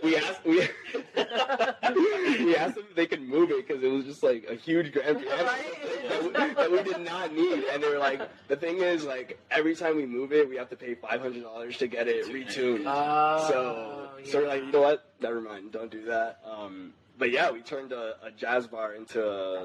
[0.11, 0.69] we asked we,
[2.45, 4.93] we asked them if they could move it because it was just like a huge
[4.93, 5.45] grand piano
[6.09, 7.65] that, we, that we did not need.
[7.73, 10.71] And they were like the thing is like every time we move it we have
[10.71, 12.85] to pay five hundred dollars to get it retuned.
[12.87, 15.05] Oh, so so we're like you know what?
[15.21, 15.73] Never mind.
[15.73, 16.41] Don't do that.
[16.45, 19.65] Um but yeah we turned a, a jazz bar into a,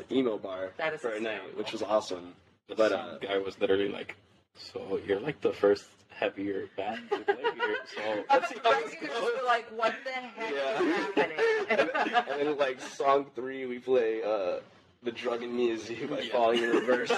[0.00, 2.32] a emo bar That is for a night which was awesome.
[2.43, 4.16] The But, sound uh, guy was literally like,
[4.56, 8.70] "So you're like the first heavier band to play here." So I Let's see how
[8.72, 9.30] like, this goes.
[9.44, 10.82] like, what the heck Yeah.
[10.82, 11.38] is happening?
[11.70, 14.60] and, then, and then, like song three, we play uh,
[15.02, 16.32] "The Drug in Me Is You" by Yeah.
[16.32, 17.12] Falling in Reverse,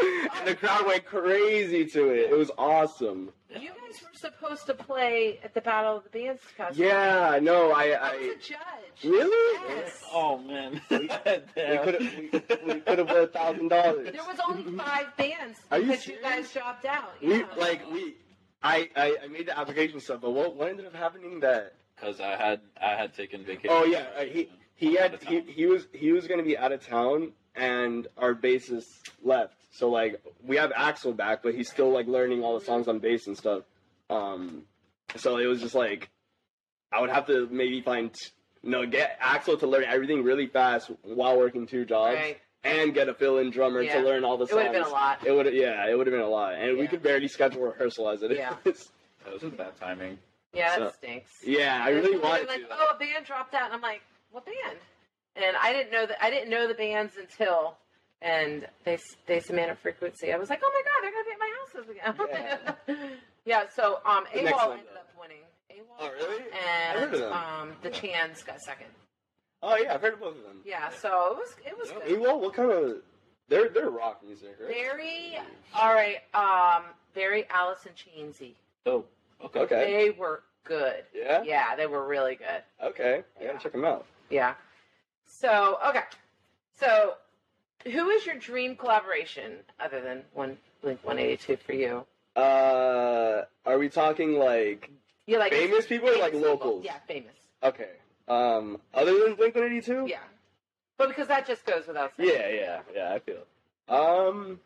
[0.00, 2.30] and the crowd went crazy to it.
[2.30, 3.30] It was awesome.
[3.50, 6.86] you guys were supposed to play at the Battle of the Bands festival.
[6.86, 9.04] Yeah, no, I, I was I a judge.
[9.04, 9.60] really.
[9.68, 10.04] Yes.
[10.12, 12.30] oh man, We could have we,
[12.74, 14.08] we could have won a thousand dollars.
[14.12, 17.10] There was only five bands Are you because you, guys dropped out.
[17.22, 18.14] We like we.
[18.62, 22.20] I, I, I made the application stuff, but what, what ended up happening that because
[22.20, 23.70] I had I had taken vacation.
[23.70, 26.72] Oh yeah, uh, he he Out had he, he was he was gonna be out
[26.72, 29.54] of town, and our bassist left.
[29.70, 32.98] So like we have Axel back, but he's still like learning all the songs on
[32.98, 33.62] bass and stuff.
[34.08, 34.62] Um,
[35.16, 36.08] so it was just like
[36.92, 38.14] I would have to maybe find
[38.62, 42.38] no get Axel to learn everything really fast while working two jobs, Right.
[42.64, 44.00] and get a fill-in drummer Yeah.
[44.00, 44.52] to learn all the songs.
[44.52, 45.26] It would have been a lot.
[45.26, 48.10] It would yeah, it would have been a lot, and we could barely schedule rehearsal
[48.10, 48.38] as it is.
[48.38, 48.56] Yeah.
[48.64, 50.18] that was a bad timing.
[50.52, 51.30] Yeah, So- that stinks.
[51.46, 52.66] yeah, I really wanted like, to.
[52.72, 54.02] oh, a band dropped out, and I'm like,
[54.32, 54.78] what band?
[55.36, 56.22] And I didn't know that.
[56.22, 57.76] I didn't know the bands until,
[58.22, 60.32] and they they submitted frequency.
[60.32, 63.16] I was like, oh my god, they're gonna be at my house this weekend.
[63.46, 63.62] Yeah.
[63.74, 65.38] so um, AWOL ended up winning.
[65.70, 65.96] AWOL.
[65.98, 66.42] Oh, really?
[66.52, 67.32] I heard And of them.
[67.32, 68.86] um, the Chans got second.
[69.62, 70.58] Oh yeah, I've heard of both of them.
[70.64, 70.90] Yeah.
[70.90, 72.20] So it was it was Hey, good.
[72.20, 72.96] well, what kind of?
[73.48, 74.68] They're they're rock music, right?
[74.68, 75.38] Very
[75.74, 76.18] all right.
[76.34, 78.54] Um, very Alice in Chainsy.
[78.86, 79.04] Oh,
[79.44, 79.60] okay.
[79.60, 79.92] Okay.
[80.04, 81.02] They were good.
[81.14, 81.42] Yeah.
[81.44, 82.62] Yeah, they were really good.
[82.82, 83.22] Okay.
[83.38, 83.58] I gotta Yeah.
[83.58, 84.06] check them out.
[84.30, 84.54] Yeah.
[85.26, 86.02] So okay.
[86.78, 87.14] So
[87.84, 92.04] who is your dream collaboration other than one Blink One Eighty Two for you?
[92.36, 94.90] Uh, are we talking like
[95.26, 96.50] You like famous people or like famous people.
[96.50, 96.84] locals?
[96.84, 97.34] Yeah, famous.
[97.62, 97.90] Okay.
[98.28, 100.06] Um, other than Blink One Eighty Two?
[100.08, 100.18] Yeah.
[100.96, 102.28] But because that just goes without saying.
[102.30, 103.14] Yeah, yeah, yeah.
[103.14, 103.44] I feel.
[103.88, 104.60] Um.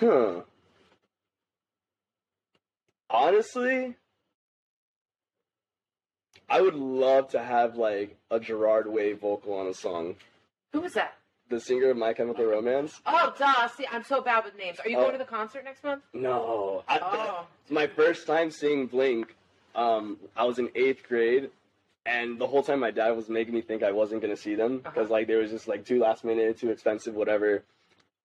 [0.00, 0.42] Huh.
[3.08, 3.94] Honestly,
[6.50, 10.16] I would love to have like a Gerard Way vocal on a song.
[10.76, 11.14] Who was that?
[11.48, 13.00] The singer of My Chemical Romance.
[13.06, 13.66] Oh, duh.
[13.68, 14.78] See, I'm so bad with names.
[14.80, 15.00] Are you Oh.
[15.00, 16.02] going to the concert next month?
[16.12, 16.84] No.
[16.86, 17.46] I, Oh.
[17.70, 19.34] my first time seeing Blink,
[19.74, 21.48] um, I was in eighth grade,
[22.04, 24.78] and the whole time my dad was making me think I wasn't gonna see them
[24.80, 25.12] because Uh-huh.
[25.14, 27.62] like they was just like too last minute, too expensive, whatever.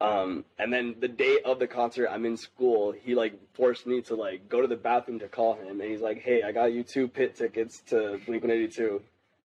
[0.02, 2.92] Um, and then the day of the concert, I'm in school.
[2.92, 6.02] He like forced me to like go to the bathroom to call him, and he's
[6.02, 9.02] like, "Hey, I got you two pit tickets to Blink 182."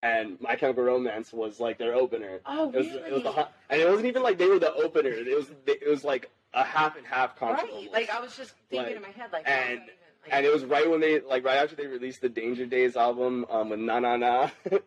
[0.05, 2.41] And My Chemical Romance was like their opener.
[2.45, 2.99] Oh, It was, really?
[2.99, 5.09] it was the and it wasn't even like they were the opener.
[5.11, 7.65] It was it was like a half and half concert.
[7.65, 7.73] right.
[7.73, 7.93] almost.
[7.93, 9.87] Like I was just thinking Like, in my head, like, and- that even,
[10.23, 12.97] like, And it was right when they, like, right after they released the Danger Days
[12.97, 14.49] album um, with Na Na Na.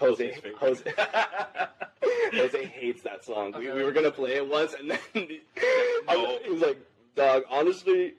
[0.00, 0.40] Jose.
[0.58, 0.92] Jose.
[2.32, 3.54] Jose hates that song.
[3.58, 4.98] We, we were gonna play it once, and then
[6.08, 6.78] I was, he was like,
[7.14, 8.14] "Dog, honestly,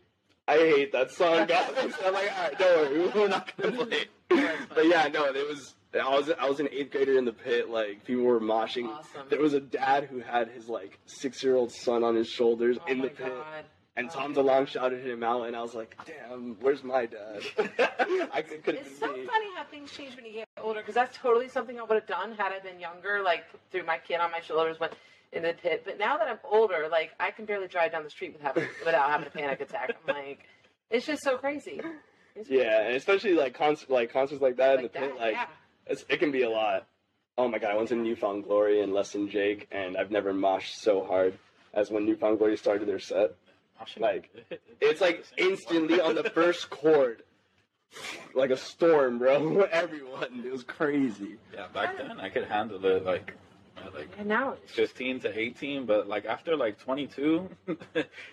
[0.48, 1.70] I hate that song, guys."
[2.06, 3.98] I'm like, "All right, don't worry, we're not gonna play."
[4.30, 5.74] it." But yeah, no, it was.
[5.96, 7.70] I was I was an eighth grader in the pit.
[7.70, 8.88] Like people were moshing.
[8.88, 9.28] Awesome.
[9.30, 12.78] There was a dad who had his like six year old son on his shoulders
[12.82, 13.28] Oh in the pit.
[13.34, 13.66] God.
[13.96, 17.06] And Oh Tom my DeLonge shouted him out, and I was like, "Damn, where's my
[17.06, 17.44] dad?"
[18.34, 19.24] I could could have It's so me.
[19.26, 22.08] funny how things change when you get older because that's totally something I would have
[22.08, 24.94] done had I been younger, like threw my kid on my shoulders, went
[25.32, 25.84] in the pit.
[25.86, 28.68] But now that I'm older, like I can barely drive down the street with having,
[28.86, 29.92] without having a panic attack.
[30.08, 30.40] I'm like,
[30.90, 31.80] it's just so crazy.
[32.36, 35.34] It's Yeah, and especially like concert, like concerts like that in the like pit, like
[35.34, 35.46] yeah.
[35.88, 36.88] It's, it can be a lot.
[37.38, 40.12] Oh my god, I went to New Found Glory and Less Than Jake, and I've
[40.12, 41.38] never moshed so hard
[41.74, 43.36] as when New Found Glory started their set.
[43.98, 44.34] Like,
[44.82, 47.24] It's like instantly on the first chord,
[48.34, 49.62] like a storm, bro.
[49.72, 51.36] Everyone, it was crazy.
[51.54, 53.34] Yeah, back then I could handle it like
[53.84, 57.76] at, like And now, 15 to 18, but like after like 22, you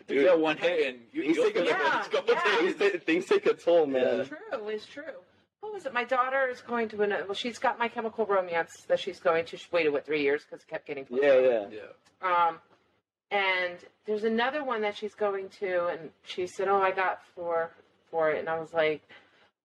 [0.09, 2.41] get one hit and you, Things you'll take a, Yeah, go yeah.
[2.59, 4.21] things, take- things take a toll, man.
[4.21, 4.39] It's true.
[4.69, 5.03] It's true.
[5.61, 5.93] What was it?
[5.93, 7.11] My daughter is going to an.
[7.11, 9.57] Well, she's got My Chemical Romance that she's going to.
[9.57, 11.07] She waited what three years because it kept getting.
[11.11, 11.67] Yeah, yeah.
[11.71, 12.47] Yeah.
[12.49, 12.59] Um,
[13.31, 17.71] and there's another one that she's going to, and she said, "Oh, I got four
[18.11, 19.03] for it," and I was like,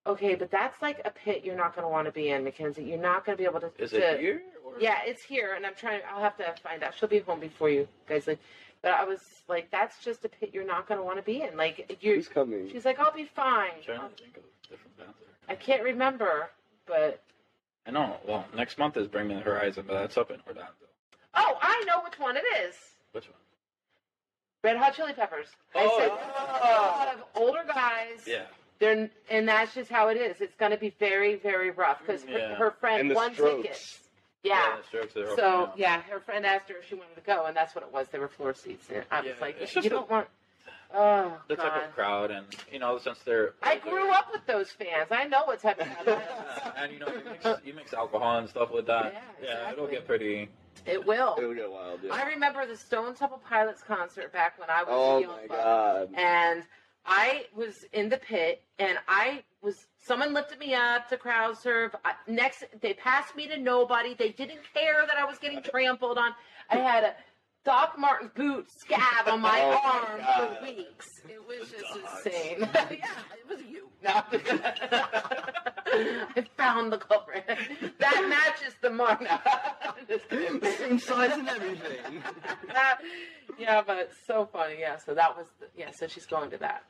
[0.06, 2.84] "Okay, but that's like a pit you're not going to want to be in, Mackenzie.
[2.84, 4.42] You're not going to be able to." Is to, it here?
[4.66, 4.74] Or?
[4.80, 6.02] Yeah, it's here, and I'm trying.
[6.12, 6.94] I'll have to find out.
[6.96, 8.40] She'll be home before you guys leave.
[8.82, 11.42] But I was like, "That's just a pit you're not going to want to be
[11.42, 12.16] in." Like you're.
[12.16, 12.70] Who's coming?
[12.72, 15.25] She's like, "I'll be fine." I'm trying to think of different bands there.
[15.50, 16.50] I can't remember,
[16.86, 17.22] but
[17.88, 18.18] I know.
[18.28, 20.72] Well, next month is Bring Me the Horizon, but that's up in Orlando.
[21.36, 22.76] oh, I know which one it is.
[23.12, 23.36] Which one?
[24.64, 25.48] Red Hot Chili Peppers.
[25.76, 26.00] I Oh.
[26.08, 28.24] a lot of older guys.
[28.26, 28.46] Yeah.
[28.80, 30.42] They're, and that's just how it is.
[30.42, 32.56] It's going to be very, very rough because her, Yeah.
[32.56, 33.62] her friend And the won Strokes.
[33.62, 34.00] tickets.
[34.44, 34.78] Yeah.
[34.78, 37.74] the Strokes So yeah, her friend asked her if she wanted to go, and that's
[37.76, 38.08] what it was.
[38.10, 40.28] There were floor seats, and I was Yeah, like, "You just don't a- want."
[40.96, 44.70] Oh the type of crowd, and you know, since they're I grew up with those
[44.72, 45.08] fans.
[45.12, 46.72] I know what type of crowd that is.
[46.78, 49.22] and you know, you mix, you mix alcohol and stuff with that.
[49.44, 50.50] Yeah, it'll get pretty.
[50.86, 51.36] It will.
[51.38, 52.00] It'll get wild.
[52.04, 52.14] Yeah.
[52.14, 55.48] I remember the Stone Temple Pilots concert back when I was oh a young my
[55.48, 56.10] god.
[56.16, 56.64] and
[57.06, 59.88] I was in the pit, and I was.
[59.98, 61.96] Someone lifted me up to crowd serve.
[62.06, 64.14] I, next, they passed me to nobody.
[64.14, 66.32] They didn't care that I was getting trampled on.
[66.70, 67.16] I had a
[67.66, 70.58] Doc Martens boot scab on my Oh my arm God.
[70.60, 71.22] for weeks.
[71.28, 72.26] It was just Docs.
[72.26, 72.60] insane.
[72.74, 73.90] yeah, it was you.
[74.04, 74.22] No.
[75.88, 77.46] I found the culprit.
[78.00, 79.22] That matches the mark.
[79.22, 79.40] No.
[80.08, 80.62] Just kidding.
[80.78, 82.22] Same size and everything.
[83.58, 84.76] yeah, but it's so funny.
[84.80, 85.90] Yeah, so that was the, yeah.
[85.92, 86.84] So she's going to that.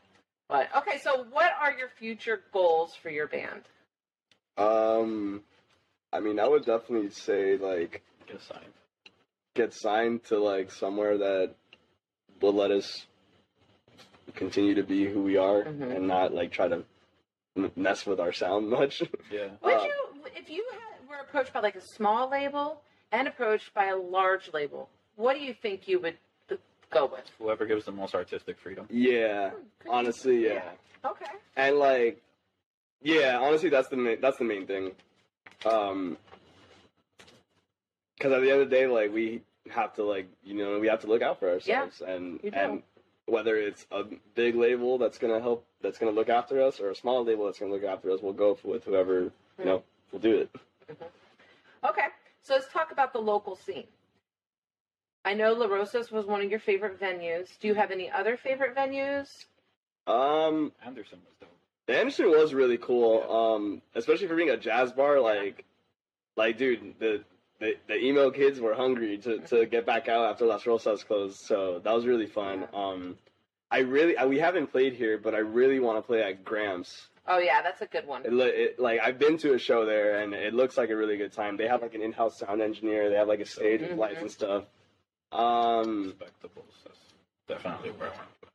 [0.50, 3.62] But okay, so what are your future goals for your band?
[4.58, 5.42] Um,
[6.12, 8.74] I mean, I would definitely say like Get signed.
[9.56, 11.56] Get signed to like somewhere that
[12.42, 13.08] will let us
[14.36, 15.96] continue to be who we are Mhm.
[15.96, 16.84] and not like try to
[17.76, 19.02] mess with our sound much.
[19.32, 19.50] Yeah.
[19.62, 19.94] Would Uh, you,
[20.36, 24.52] if you had, were approached by like a small label and approached by a large
[24.54, 26.18] label, what do you think you would
[26.50, 26.60] th-
[26.92, 27.24] go with?
[27.40, 28.88] Whoever gives the most artistic freedom.
[28.92, 29.90] yeah, Good.
[29.90, 30.72] honestly, yeah.
[31.06, 31.32] Okay.
[31.56, 32.22] and like
[33.02, 34.92] yeah honestly that's the main that's the main thing
[35.66, 36.18] um
[38.26, 40.88] because at the end of the day like we have to like you know we
[40.88, 42.82] have to look out for ourselves and and
[43.28, 44.04] whether it's a
[44.36, 47.60] big label that's gonna help that's gonna look after us or a small label that's
[47.60, 50.50] gonna look after us we'll go with whoever you know will do it
[51.84, 52.08] Okay.
[52.42, 53.86] So let's talk about the local scene.
[55.24, 57.60] I know Las Rosas was one of your favorite venues.
[57.60, 59.46] Do you have any other favorite venues?
[60.08, 61.50] um Anderson was dope.
[61.88, 63.56] The Anderson was really cool, Yeah.
[63.56, 65.20] um, especially for being a jazz bar.
[65.20, 65.64] Like,
[66.36, 67.24] like, dude, the,
[67.60, 71.40] the the emo kids were hungry to, to get back out after Las Rosas closed,
[71.40, 72.68] so that was really fun.
[72.74, 73.18] Um,
[73.72, 77.08] I really, I, we haven't played here, but I really want to play at Grams.
[77.28, 78.22] Oh yeah, that's a good one.
[78.26, 81.18] It, it, like, I've been to a show there, and it looks like a really
[81.18, 81.58] good time.
[81.58, 83.10] They have like an in-house sound engineer.
[83.10, 84.66] They have like a stage with lights and stuff.
[85.32, 86.76] Um, Respectables.
[86.86, 87.00] That's
[87.48, 88.50] definitely where I want to play.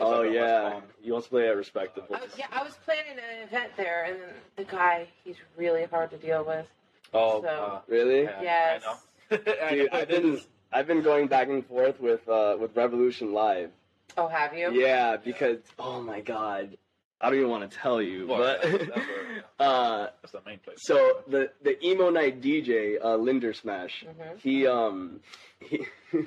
[0.00, 2.16] oh That's like a West yeah, you want to play at Respectable?
[2.16, 4.18] I was, yeah, I was planning an event there, and
[4.56, 6.66] the guy, he's really hard to deal with.
[7.14, 8.22] Oh, So- uh, Really?
[8.24, 8.82] yeah, Yes.
[8.84, 8.98] I know.
[9.70, 10.40] Dude, I've been
[10.72, 13.70] I've been going back and forth with uh, with Revolution Live.
[14.16, 14.72] Oh, have you?
[14.72, 16.76] Yeah, because oh my god,
[17.20, 20.40] I don't even want to tell you, Well, but that's- that's where- uh, That's the
[20.46, 20.78] main place.
[20.82, 24.38] so the the emo night DJ uh, Linder Smash, Mhm.
[24.40, 25.20] he um
[25.60, 25.86] he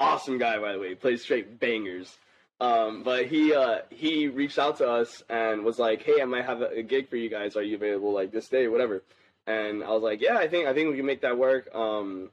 [0.00, 2.16] awesome guy by the way, he plays straight bangers.
[2.60, 6.44] Um, but he uh, he reached out to us and was like, "Hey, I might
[6.44, 7.54] have a, a gig for you guys.
[7.56, 9.02] Are you available like this day, whatever?"
[9.48, 12.30] And I was like, "Yeah, I think I think we can make that work." Um,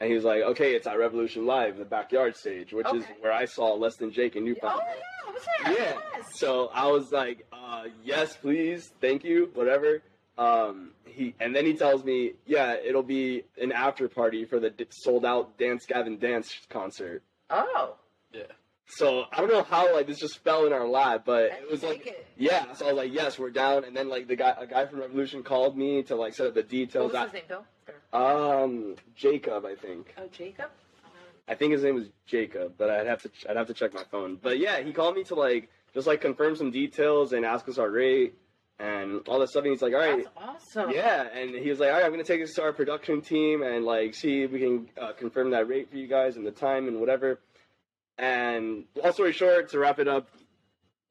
[0.00, 3.32] and he was like, "Okay, it's at Revolution Live, the backyard stage, which is where
[3.32, 5.72] I saw Less Than Jake in Oh Newfoundland." yeah, I was there.
[5.86, 5.98] Yeah.
[6.16, 6.38] Yes.
[6.38, 10.02] So I was like, uh, "Yes, please, thank you, whatever."
[10.38, 14.70] Um, he and then he tells me, "Yeah, it'll be an after party for the
[14.70, 17.94] d- sold out Dance Gavin Dance concert." oh,
[18.32, 18.42] Yeah.
[18.96, 21.82] So I don't know how like this just fell in our lap, but it was
[21.82, 22.26] like it.
[22.36, 22.72] yeah.
[22.74, 23.84] So I was like, yes, we're down.
[23.84, 26.54] And then like the guy, a guy from Revolution called me to like set up
[26.54, 27.12] the what details.
[27.12, 27.64] was his name, Bill?
[28.12, 30.14] Um, Jacob, I think.
[30.18, 30.66] Oh, Jacob.
[31.48, 34.04] I think his name was Jacob, but I'd have to I'd have to check my
[34.10, 34.38] phone.
[34.40, 37.76] But yeah, he called me to like just like confirm some details and ask us
[37.78, 38.34] our rate
[38.78, 39.64] and all that stuff.
[39.64, 40.90] And he's like, all right, That's awesome.
[40.92, 41.26] yeah.
[41.34, 43.84] And he was like, all right, I'm gonna take this to our production team and
[43.84, 46.86] like see if we can uh, confirm that rate for you guys and the time
[46.88, 47.40] and whatever.
[48.20, 50.28] And long story short, to wrap it up,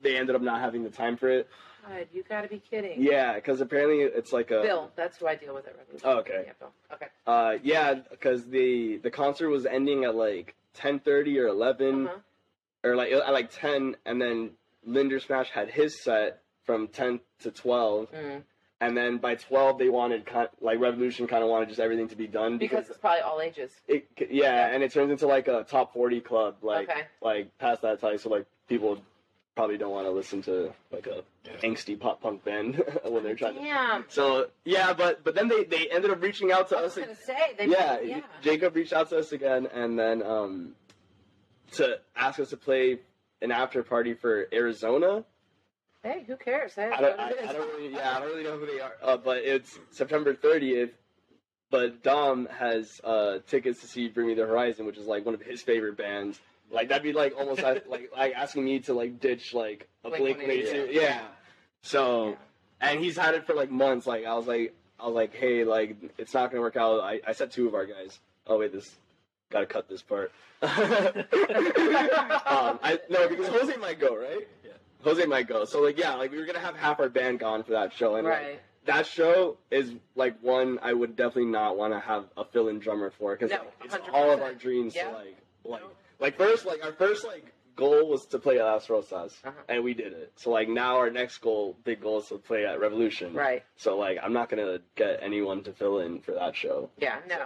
[0.02, 1.48] they ended up not having the time for it.
[1.88, 3.02] God, you got to be kidding.
[3.02, 6.08] Yeah, because apparently it's like a Bill, that's who I deal with at Revolution.
[6.08, 6.44] Oh, okay.
[6.46, 6.72] Yeah, Bill.
[6.94, 7.08] Okay.
[7.26, 12.18] Uh, yeah, because the the concert was ending at like ten thirty or 11 Uh-huh.
[12.84, 14.52] or like at like ten, and then
[14.86, 18.44] Linder Smash had his set from ten to twelve, Mm.
[18.82, 22.16] And then by twelve they wanted kind like Revolution kind of wanted just everything to
[22.16, 23.72] be done Because it's probably all ages.
[23.88, 27.02] it yeah, and it turns into like a top forty club like Okay.
[27.22, 29.00] like past that time, so like people
[29.56, 31.52] probably don't want to listen to like a Yeah.
[31.70, 33.60] angsty pop punk band when they're trying to.
[33.62, 34.06] Damn.
[34.08, 37.04] So yeah, but but then they they ended up reaching out to I was us.
[37.04, 37.66] gonna say they.
[37.68, 38.22] yeah, yeah.
[38.42, 40.76] Jacob reached out to us again, and then um,
[41.74, 43.00] to ask us to play
[43.42, 45.24] an after party for Arizona.
[46.04, 46.74] Hey, who cares?
[46.76, 47.28] Hey, I don't, I.
[47.28, 50.34] I don't really, yeah, I don't really know who they are, uh, but it's September
[50.34, 50.92] 30th.
[51.72, 55.36] But Dom has uh, tickets to see Bring Me the Horizon, which is like one
[55.36, 56.40] of his favorite bands.
[56.72, 60.10] Like that'd be like almost like like, like asking me to like ditch like a
[60.10, 60.66] Blink Blink 182.
[60.88, 61.00] 182.
[61.00, 61.22] Yeah.
[61.82, 62.38] So
[62.82, 64.08] and he's had it for like months.
[64.08, 67.02] Like I was like I was like, hey, like it's not gonna work out.
[67.02, 68.20] I, I said two of our guys.
[68.48, 68.96] Oh wait, this
[69.52, 70.32] gotta cut this part.
[70.62, 70.72] um,
[72.84, 74.48] I no because Jose might go right.
[75.04, 75.66] Jose might go.
[75.66, 78.16] So like yeah, like we were gonna have half our band gone for that show,
[78.16, 82.46] and like, that show is like one I would definitely not want to have a
[82.46, 85.10] fill-in drummer for because No, it's all of our dreams Yeah.
[85.10, 85.82] to like like
[86.20, 87.46] like first like our first like
[87.76, 89.52] goal was to play at Las Rosas Uh-huh.
[89.70, 90.34] and we did it.
[90.36, 93.34] So like now our next goal, big goal is to play at Revolution.
[93.34, 93.64] Right.
[93.78, 96.90] So like I'm not gonna get anyone to fill in for that show.
[96.98, 97.20] Yeah.
[97.28, 97.46] No.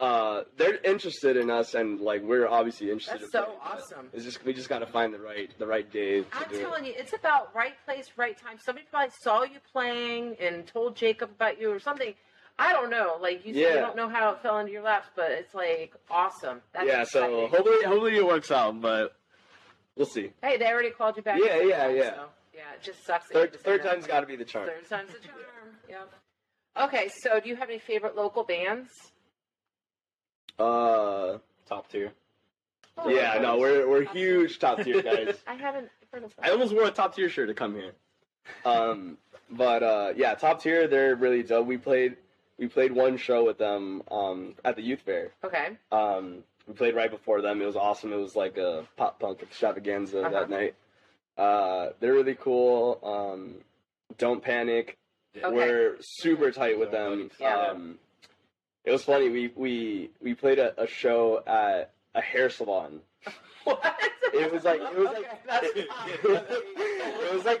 [0.00, 3.20] Uh, they're interested in us and like we're obviously interested.
[3.20, 4.06] That's in so awesome.
[4.14, 6.22] It's just we just gotta find the right the right day.
[6.22, 6.88] To I'm telling it.
[6.88, 8.56] you, it's about right place, right time.
[8.64, 12.14] Somebody probably saw you playing and told Jacob about you or something.
[12.58, 13.18] I don't know.
[13.20, 13.80] Like you said, you Yeah.
[13.80, 16.62] don't know how it fell into your laps, but it's like awesome.
[16.72, 19.14] That's yeah, so hopefully hopefully it works out, but
[19.96, 20.32] we'll see.
[20.42, 21.38] hey, they already called you back.
[21.44, 22.10] Yeah, yeah, yeah.
[22.14, 22.24] So,
[22.54, 23.26] yeah, it just sucks.
[23.28, 24.66] Third to third time's got to be the charm.
[24.66, 25.38] Third time's the charm.
[25.90, 26.10] Yep.
[26.84, 28.88] Okay, so do you have any favorite local bands?
[30.60, 31.38] Uh,
[31.68, 32.12] Top tier.
[32.98, 35.36] Oh, yeah, no, we're we're huge top tier guys.
[35.46, 36.44] I haven't heard of them.
[36.44, 37.92] I almost wore a top tier shirt to come here.
[38.64, 39.16] Um,
[39.50, 41.66] but uh, yeah, top tier, they're really dope.
[41.66, 42.16] We played
[42.58, 45.30] we played one show with them um, at the youth fair.
[45.44, 45.76] Okay.
[45.92, 47.62] Um, we played right before them.
[47.62, 48.12] It was awesome.
[48.12, 50.30] It was like a pop punk extravaganza Uh-huh.
[50.30, 50.74] that night.
[51.38, 52.98] Uh, they're really cool.
[53.02, 53.54] Um,
[54.18, 54.98] Don't panic.
[55.36, 55.54] Okay.
[55.54, 57.30] We're super tight with them.
[57.40, 57.56] Yeah.
[57.70, 57.98] Um,
[58.84, 59.28] it was funny.
[59.28, 63.00] We we we played a, a show at a hair salon.
[63.64, 63.84] What?
[64.32, 67.60] It was like it was like Okay, that's it was like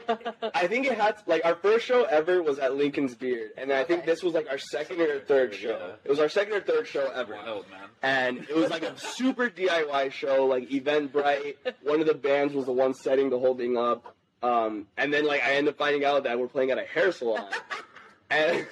[0.54, 3.84] I think it had like our first show ever was at Lincoln's Beard, and I
[3.84, 5.76] think this was like our second or third show.
[5.78, 5.92] Yeah.
[6.04, 7.88] It was our second or third show ever, Wild man.
[8.02, 11.56] and it was like a super DIY show, like Eventbrite.
[11.82, 15.26] One of the bands was the one setting the whole thing up, um, and then
[15.26, 17.44] like I ended up finding out that we're playing at a hair salon,
[18.30, 18.66] and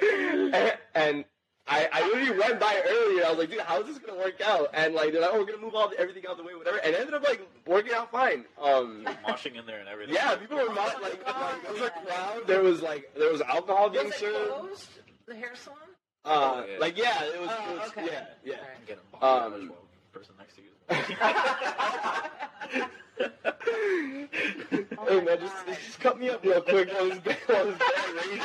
[0.00, 0.78] and.
[0.94, 1.24] and
[1.72, 3.24] I, I literally went by earlier.
[3.24, 4.68] I was like, dude, how is this gonna work out?
[4.74, 6.78] And like, they're like, oh, we're gonna move all everything out the way, whatever.
[6.78, 8.44] And it ended up like working out fine.
[8.60, 10.14] Um, Moshing in there and everything.
[10.16, 11.40] yeah, people were not Oh like, God.
[11.40, 12.46] like there was a crowd.
[12.48, 14.50] There was like there was alcohol being Was it served.
[14.50, 14.88] closed?
[15.26, 15.78] The hair salon?
[16.24, 16.78] Uh, Oh, yeah.
[16.78, 18.04] like yeah, it was, Oh, it was okay.
[18.12, 18.54] yeah, yeah.
[18.56, 18.70] All right.
[18.76, 19.72] I'm getting Um, um,
[20.12, 20.70] person next to you.
[23.20, 28.30] hey man, just, just cut me up real quick while this band, while this band
[28.30, 28.42] rages.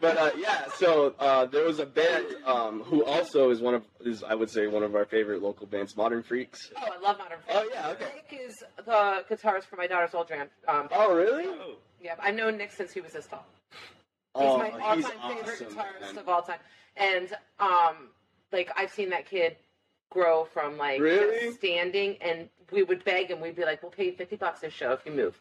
[0.00, 3.82] But uh, yeah, so uh, there was a band um, who also is one of
[4.04, 6.70] is I would say one of our favorite local bands, Modern Freaks.
[6.76, 7.60] Oh, I love Modern Freaks.
[7.60, 8.06] Oh, yeah, okay.
[8.14, 10.48] Nick is the guitarist for my daughter's old jam.
[10.68, 11.44] Um, Oh really?
[11.46, 13.44] Oh, yeah, I've known Nick since he was this tall.
[14.38, 16.18] He's oh, my all-time favorite awesome, guitarist man.
[16.18, 16.58] of all time,
[16.96, 18.08] and um,
[18.52, 19.56] like I've seen that kid
[20.10, 21.46] grow from like Really?
[21.46, 23.40] just standing, and we would beg him.
[23.40, 25.38] We'd be like, "We'll pay you fifty bucks a show if you move."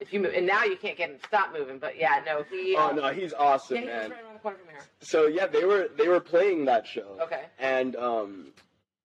[0.00, 1.78] If you move, and now you can't get him to stop moving.
[1.78, 2.76] But yeah, no, he.
[2.76, 4.10] Oh uh, no, he's awesome, yeah, he man.
[4.10, 4.84] right around the corner from here.
[5.00, 7.18] So yeah, they were they were playing that show.
[7.22, 7.42] Okay.
[7.58, 8.48] And um,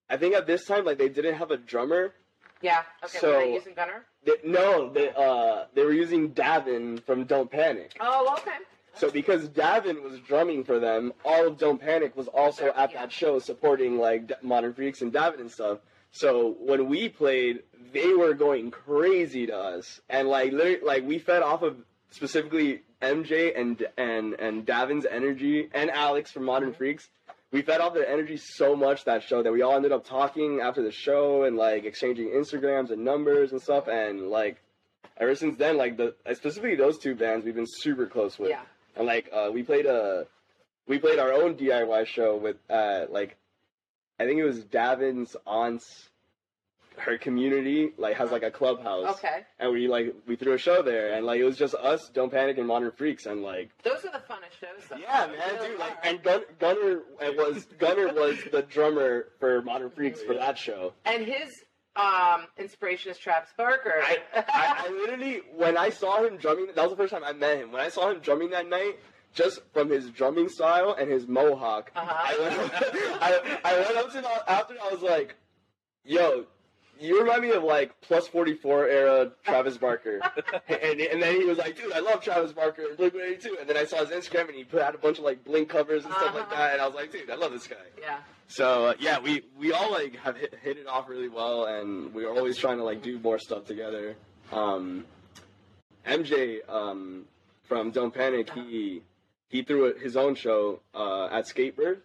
[0.10, 2.14] I think at this time like they didn't have a drummer.
[2.62, 2.84] Yeah.
[3.04, 3.18] Okay.
[3.18, 4.06] So- were they using Gunner?
[4.26, 7.98] They, no, they uh they were using Davin from Don't Panic.
[8.00, 8.58] Oh, okay.
[8.94, 13.02] So because Davin was drumming for them, all of Don't Panic was also at Yeah.
[13.02, 15.80] that show supporting like Modern Freaks and Davin and stuff.
[16.14, 21.18] So when we played, they were going crazy to us, and like literally, like we
[21.18, 21.78] fed off of
[22.12, 27.10] specifically MJ and and and Davin's energy and Alex from Modern Freaks.
[27.52, 30.60] We fed off their energy so much that show that we all ended up talking
[30.62, 33.88] after the show and like exchanging Instagrams and numbers and stuff.
[33.88, 34.62] And like
[35.18, 38.50] ever since then, like the specifically those two bands, we've been super close with.
[38.50, 38.62] Yeah.
[38.96, 40.28] And like uh, we played a,
[40.88, 43.36] we played our own DIY show with uh, like,
[44.24, 46.10] I think it was Davin's aunt's,
[46.98, 49.18] her community like has like a clubhouse.
[49.18, 49.42] Okay.
[49.60, 52.32] And we like we threw a show there, and like it was just us, Don't
[52.32, 54.88] Panic, and Modern Freaks, and like Those are the funnest shows.
[54.90, 54.98] Though.
[54.98, 59.90] yeah, man, dude, like and Gun- Gunner it was Gunner was the drummer for Modern
[59.90, 60.94] Freaks for that show.
[61.06, 61.64] And his
[61.96, 63.96] um, inspiration is Travis Barker.
[64.04, 64.44] I, I,
[64.88, 67.72] I literally, when I saw him drumming, that was the first time I met him.
[67.72, 69.00] When I saw him drumming that night,
[69.34, 72.14] just from his drumming style and his mohawk, Uh-huh.
[72.16, 72.74] I, went,
[73.22, 74.76] I, I went up to him after.
[74.82, 75.36] I was like,
[76.06, 76.46] "Yo,
[77.00, 80.20] you remind me of like plus forty four era Travis Barker."
[80.68, 83.42] and, and then he was like, "Dude, I love Travis Barker and Blink One Eighty
[83.50, 83.58] Two.
[83.60, 85.70] And then I saw his Instagram and he put out a bunch of like Blink
[85.70, 86.56] covers and stuff like Uh-huh.
[86.56, 86.74] that.
[86.74, 88.18] And I was like, "Dude, I love this guy." yeah.
[88.48, 92.14] So uh, yeah, we we all like have hit, hit it off really well, and
[92.14, 94.16] we are always trying to like do more stuff together.
[94.52, 95.06] Um,
[96.06, 97.26] MJ um,
[97.64, 99.02] from Don't Panic, he
[99.54, 102.00] he threw his own show uh, at Skatebird.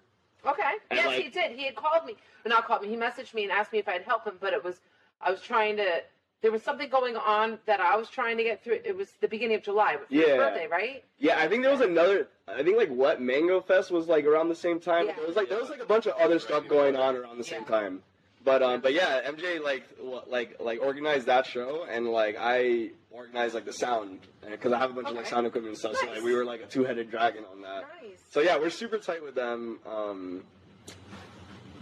[0.46, 0.72] Okay.
[0.92, 1.52] Yes, like- he did.
[1.52, 2.14] He had called me.
[2.46, 2.88] Not called me.
[2.88, 4.76] He messaged me and asked me if I'd help him, but it was
[5.20, 6.02] I was trying to.
[6.40, 8.78] There was something going on that I was trying to get through.
[8.84, 9.94] It was the beginning of July.
[9.94, 10.36] It Yeah.
[10.36, 11.02] birthday, right?
[11.18, 12.28] Yeah, I think there was another.
[12.46, 15.06] I think like what Mango Fest was like around the same time.
[15.06, 15.14] Yeah.
[15.16, 17.44] There was like there was like a bunch of other stuff going on around the
[17.44, 17.68] same Yeah.
[17.80, 18.02] time.
[18.44, 19.84] But um, but yeah, MJ like
[20.28, 24.90] like like organized that show, and like I organized like the sound because I have
[24.90, 25.96] a bunch of like sound equipment and stuff.
[25.96, 27.84] So like we were like a two headed dragon on that.
[28.02, 28.18] Nice.
[28.30, 29.80] So yeah, we're super tight with them.
[29.86, 30.44] Um,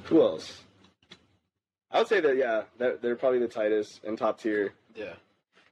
[0.04, 0.62] who else?
[1.90, 4.74] I would say that yeah, they're, they're probably the tightest and top tier.
[4.94, 5.14] Yeah.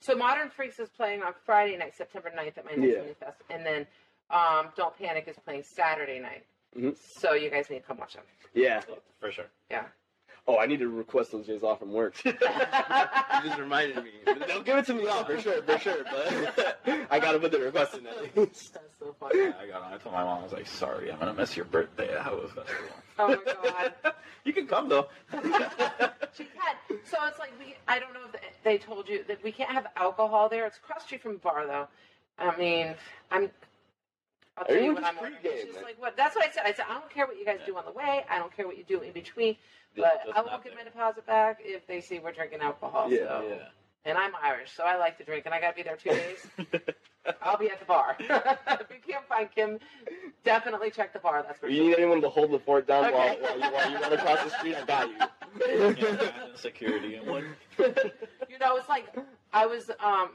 [0.01, 3.13] So Modern Freaks is playing on Friday night, September 9th at my next Yeah.
[3.27, 3.87] Fest, and then
[4.31, 6.45] um, Don't Panic is playing Saturday night.
[6.77, 6.97] Mhm.
[7.21, 8.25] So you guys need to come watch them.
[8.53, 8.83] Yeah.
[9.21, 9.47] For sure.
[9.71, 9.85] Yeah.
[10.47, 12.23] Oh, I need to request those days off from work.
[12.25, 14.11] you just reminded me.
[14.47, 16.05] They'll give it to me off for sure, for sure.
[16.05, 16.81] But
[17.11, 18.75] I gotta put the request in at least.
[18.75, 19.39] That's so funny.
[19.41, 19.95] Yeah, I got on.
[19.95, 22.09] I told my mom, I was like, sorry, I'm going to miss your birthday.
[22.09, 22.91] That was festival.
[23.19, 24.15] Oh my god.
[24.45, 25.09] you can come, though.
[26.37, 26.77] She had.
[27.05, 27.77] So it's like we.
[27.89, 30.67] I don't know if they told you that we can't have alcohol there.
[30.67, 31.89] It's across the street from the bar, though.
[32.39, 32.95] I mean,
[33.31, 33.51] I'm.
[34.59, 35.17] I'll tell you what I'm.
[35.17, 35.37] ordering.
[35.37, 36.17] pregame, It's just like what.
[36.17, 36.65] That's what I said.
[36.67, 38.25] I said I don't care what you guys do on the way.
[38.29, 39.57] I don't care what you do in between.
[39.95, 40.79] Yeah, But I will have get to.
[40.79, 43.11] my deposit back if they see we're drinking alcohol.
[43.11, 43.47] Yeah, so.
[43.49, 43.55] Yeah.
[44.07, 46.11] And I'm Irish, so I like to drink, and I got to be there two
[46.11, 46.47] days.
[47.43, 48.17] I'll be at the bar.
[48.21, 49.79] if you can't find Kim,
[50.45, 51.43] definitely check the bar.
[51.43, 51.89] That's for If you sure.
[51.89, 53.41] need anyone to hold the fort down while, Okay.
[53.41, 55.95] while, you, while you run across the street, I got you.
[55.97, 57.47] yeah, security and one.
[57.79, 59.07] you know, it's like
[59.55, 60.31] I was um,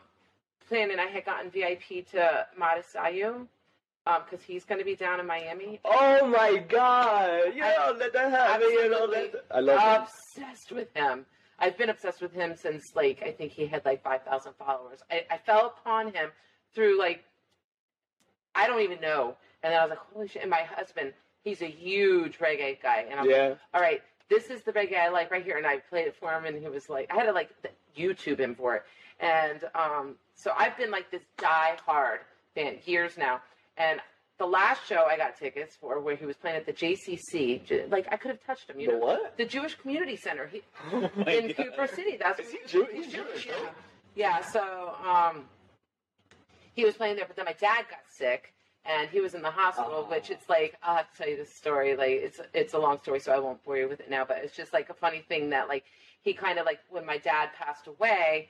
[0.67, 0.97] planning.
[0.97, 3.45] I had gotten VIP to Matisyahu
[4.17, 5.79] because he's going to be down in Miami.
[5.85, 7.53] Oh my god!
[7.55, 8.67] You I- know, let that happen.
[8.69, 10.01] You know, let that- I love him.
[10.03, 11.25] obsessed with him.
[11.59, 14.99] I've been obsessed with him since like I think he had like five thousand followers.
[15.11, 16.29] I, I fell upon him
[16.73, 17.23] through like
[18.55, 20.41] I don't even know, and then I was like, holy shit!
[20.41, 23.35] And my husband, he's a huge reggae guy, and I'm like,
[23.73, 26.31] all right, this is the reggae I like right here, and I played it for
[26.31, 27.49] him, and he was like, I had to like
[27.97, 28.83] YouTube him for it,
[29.19, 32.21] and um, so I've been like this die hard
[32.55, 33.41] fan years now,
[33.79, 33.99] and.
[34.37, 38.07] The last show I got tickets for, where he was playing at the JCC, like
[38.09, 38.79] I could have touched him.
[38.79, 39.37] You The know, what?
[39.37, 40.61] the Jewish Community Center he,
[40.93, 41.55] Oh in God.
[41.57, 42.15] Cooper City.
[42.17, 43.53] That's Is he Jew- he's he's Jewish, yeah.
[44.15, 45.43] Yeah, so um,
[46.73, 48.53] he was playing there, but then my dad got sick,
[48.85, 50.05] and he was in the hospital.
[50.07, 50.09] Oh.
[50.09, 51.97] Which it's like I'll have to tell you this story.
[51.97, 54.23] Like it's it's a long story, so I won't bore you with it now.
[54.23, 55.83] But it's just like a funny thing that like
[56.21, 58.47] he kind of like when my dad passed away.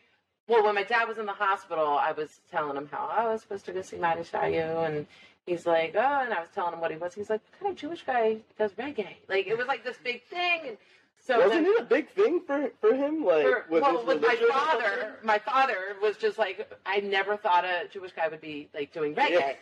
[0.49, 3.31] Well, when my dad was in the hospital, I was telling him how oh, I
[3.31, 5.05] was supposed to go see Matisyahu, and
[5.45, 7.13] he's like, oh, and I was telling him what he was.
[7.13, 9.15] He's like, what kind of Jewish guy does reggae?
[9.27, 10.61] Like, it was like this big thing.
[10.67, 10.77] And
[11.23, 13.23] so Wasn't then, it a big thing for for him?
[13.23, 17.65] Like, for, with well, with my father, my father was just like, I never thought
[17.65, 19.31] a Jewish guy would be like doing reggae.
[19.31, 19.53] Yeah.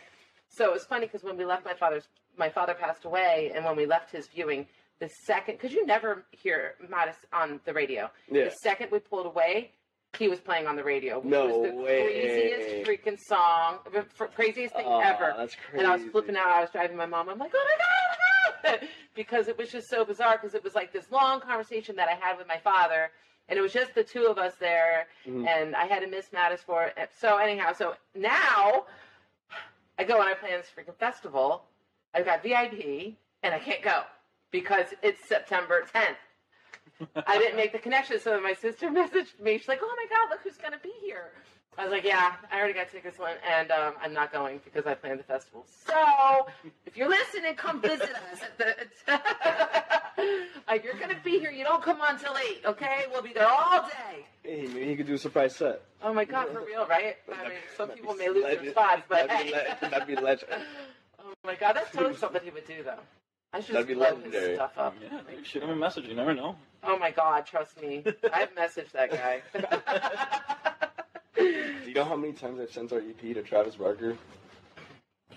[0.48, 2.04] So it was funny because when we left my father's,
[2.38, 4.66] my father passed away, and when we left his viewing,
[5.00, 8.44] the second, because you never hear Modest on the radio, Yeah.
[8.44, 9.72] the second we pulled away,
[10.16, 11.18] he was playing on the radio.
[11.18, 12.02] Which No was the way.
[12.82, 14.02] craziest freaking song, the
[14.34, 15.34] craziest thing Oh, ever.
[15.36, 15.84] That's crazy.
[15.84, 16.46] And I was flipping out.
[16.48, 17.28] I was driving my mom.
[17.28, 20.38] I'm like, oh my god, oh my god, because it was just so bizarre.
[20.40, 23.10] Because it was like this long conversation that I had with my father,
[23.48, 25.46] and it was just the two of us there, Mhm.
[25.46, 27.10] and I had to miss Mattis for it.
[27.18, 28.86] So anyhow, so now
[29.98, 31.64] I go and I play this freaking festival.
[32.14, 34.02] I've got VIP, and I can't go
[34.50, 36.16] because it's September 10th.
[37.26, 39.58] I didn't make the connection, so my sister messaged me.
[39.58, 41.30] She's like, "Oh my god, look who's gonna be here."
[41.76, 44.84] I was like, "Yeah, I already got tickets, Lynn, and um, I'm not going because
[44.86, 46.46] I planned the festival." So,
[46.86, 48.40] if you're listening, come visit us.
[48.42, 49.20] At the,
[50.68, 51.50] like, you're gonna be here.
[51.50, 53.04] You don't come on till eight, okay?
[53.12, 54.26] We'll be there all day.
[54.42, 55.82] Hey, maybe he could do a surprise set.
[56.02, 57.16] Oh my god, for real, right?
[57.32, 59.76] I mean, some people may lose their Legend- spots, but that'd be, hey.
[59.82, 60.50] le- that'd be legend.
[61.20, 62.98] Oh my god, that's totally something he would do, though.
[63.52, 64.54] I should That'd just be blow his legendary.
[64.56, 64.94] stuff up.
[65.02, 66.04] Yeah, dude, shoot him a message.
[66.06, 66.56] You never know.
[66.82, 68.04] Oh my god, trust me.
[68.32, 69.42] I've messaged that guy.
[71.36, 71.44] Do
[71.88, 74.16] you know how many times I've sent our EP to Travis Barker?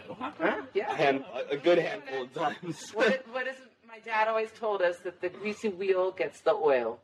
[0.09, 0.32] huh?
[0.39, 0.93] A, Yeah.
[0.93, 2.91] hand, a, a good handful of times.
[2.93, 3.55] What, what is
[3.88, 6.99] my dad always told us that the greasy wheel gets the oil.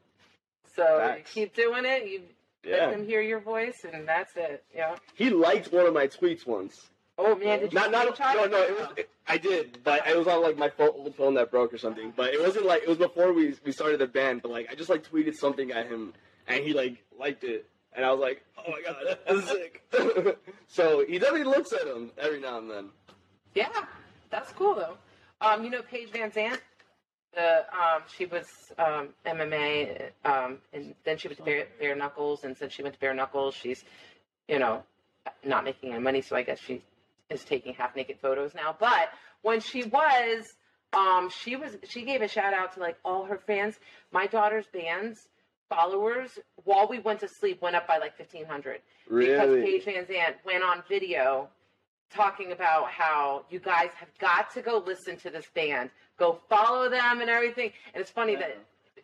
[0.75, 1.35] So Facts.
[1.35, 2.21] you keep doing it, you
[2.65, 2.89] let yeah.
[2.91, 4.63] them hear your voice, and that's it.
[4.75, 4.95] Yeah.
[5.15, 6.75] He liked one of my tweets once.
[7.17, 10.07] Oh man, did you Not, not, screenshot no, no, it was, it, I did, but
[10.07, 12.13] it was on like my old phone that broke or something.
[12.15, 14.75] But it wasn't like, it was before we, we started the band, but like, I
[14.75, 16.13] just like tweeted something at him,
[16.47, 17.65] and he like, liked it.
[17.93, 19.83] And I was like, oh my god, that's sick.
[20.67, 22.89] so he definitely looks at him every now and then.
[23.53, 23.69] Yeah,
[24.29, 24.97] that's cool though.
[25.41, 26.59] Um, you know Paige VanZant.
[27.33, 28.45] The um, she was
[28.79, 32.95] um, MMA, um, and then she went to Bare, Bare Knuckles, and since she went
[32.95, 33.83] to Bare Knuckles, she's,
[34.47, 34.81] you know,
[35.45, 36.81] not making any money, so I guess she
[37.29, 38.75] is taking half naked photos now.
[38.79, 39.09] But
[39.41, 40.45] when she was,
[40.93, 43.75] um, she was she gave a shout out to like all her fans.
[44.11, 45.19] My daughter's band's
[45.69, 49.61] followers while we went to sleep went up by like fifteen hundred really?
[49.61, 49.83] because?
[49.85, 51.49] Paige VanZant went on video
[52.09, 56.89] talking about how you guys have got to go listen to this band, go follow
[56.89, 57.69] them and everything.
[57.93, 58.57] And it's funny that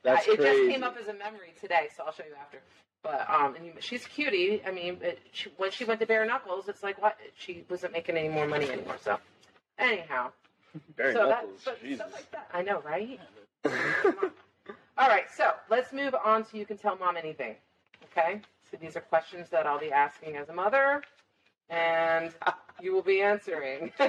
[0.04, 0.58] That's I- it crazy.
[0.58, 2.60] just came up as a memory today, so I'll show you after.
[3.04, 4.62] But um, and she's a cutie.
[4.66, 7.94] I mean, it, she, when she went to Bare Knuckles, it's like what she wasn't
[7.94, 8.96] making any more money anymore.
[9.04, 9.20] So
[9.78, 10.32] anyhow,
[10.96, 11.64] Bare so knuckles.
[11.66, 12.06] that, Jesus.
[12.14, 12.50] like that.
[12.54, 13.20] I know, right?
[14.98, 17.56] All right, so let's move on to you can tell mom anything.
[18.12, 21.02] Okay, so these are questions that I'll be asking as a mother,
[21.70, 22.32] and
[22.82, 23.92] you will be answering.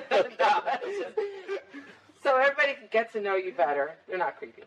[2.25, 3.97] So everybody can get to know you better.
[4.09, 4.63] They're not creepy.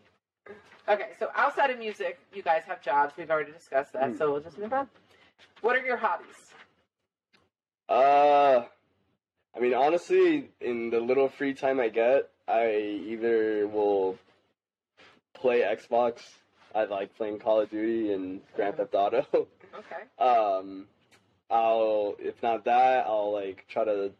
[0.88, 3.12] Okay, so outside of music, you guys have jobs.
[3.16, 4.88] We've already discussed that, so we'll just move on.
[5.60, 6.54] What are your hobbies?
[7.88, 8.64] Uh,
[9.54, 14.18] I mean, honestly, in the little free time I get, I either will
[15.34, 16.20] play Xbox.
[16.74, 19.26] I like playing Call of Duty and Grand Theft Auto.
[19.34, 20.02] Okay.
[20.18, 20.86] um,
[21.50, 24.12] I'll if not that, I'll like try to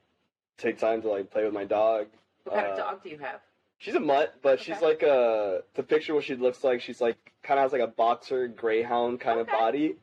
[0.57, 2.07] take time to like play with my dog.
[2.45, 3.41] What kind of Uh, dog do you have?
[3.79, 6.81] She's a mutt, but she's like a to picture what she looks like.
[6.81, 9.57] She's like kind of has like a boxer greyhound kind of Okay.
[9.57, 9.95] body,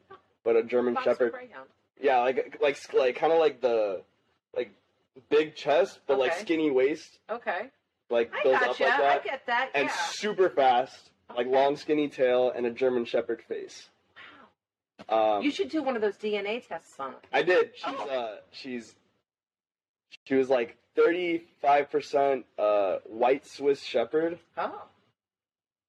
[0.43, 1.31] but a German Boxer Shepherd.
[1.33, 1.67] Greyhound.
[2.01, 4.01] Yeah, like like like kind of like the
[4.55, 4.71] like
[5.29, 7.69] big chest, but like skinny waist, Okay.
[8.09, 8.67] like I built gotcha.
[8.69, 9.21] up like that.
[9.21, 9.69] I get that.
[9.75, 9.95] and yeah.
[10.11, 13.89] super fast, like long skinny tail and a German Shepherd face.
[15.09, 17.19] Um, You should do one of those DNA tests on it.
[17.33, 17.71] I did.
[17.75, 18.09] She's Oh.
[18.09, 18.95] uh she's
[20.23, 24.83] she was like thirty five percent uh white Swiss Shepherd, Oh.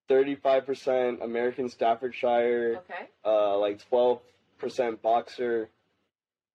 [0.08, 3.08] 35% American Staffordshire, okay.
[3.24, 4.20] uh like twelve
[4.58, 5.68] percent boxer,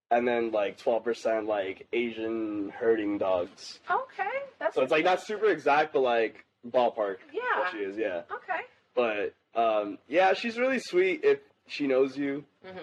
[0.10, 3.80] and then like twelve percent like Asian herding dogs.
[3.90, 4.24] Okay.
[4.60, 7.18] That's So it's like not super exact, but like ballpark.
[7.34, 7.70] Yeah.
[7.72, 8.22] She is, yeah.
[8.32, 8.62] Okay.
[8.96, 12.46] But um, yeah, she's really sweet if she knows you.
[12.66, 12.78] hmm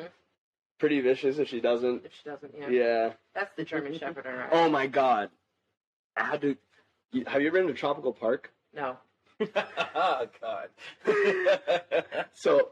[0.79, 2.05] Pretty vicious if she doesn't.
[2.05, 2.69] If she doesn't, yeah.
[2.69, 3.13] Yeah.
[3.35, 4.49] That's the German Shepherd, right?
[4.53, 5.31] Oh my god.
[6.19, 6.57] I had to.
[7.13, 8.53] you- Have you ever been to Tropical Park?
[8.75, 8.97] No.
[9.95, 10.69] oh God.
[12.35, 12.71] So,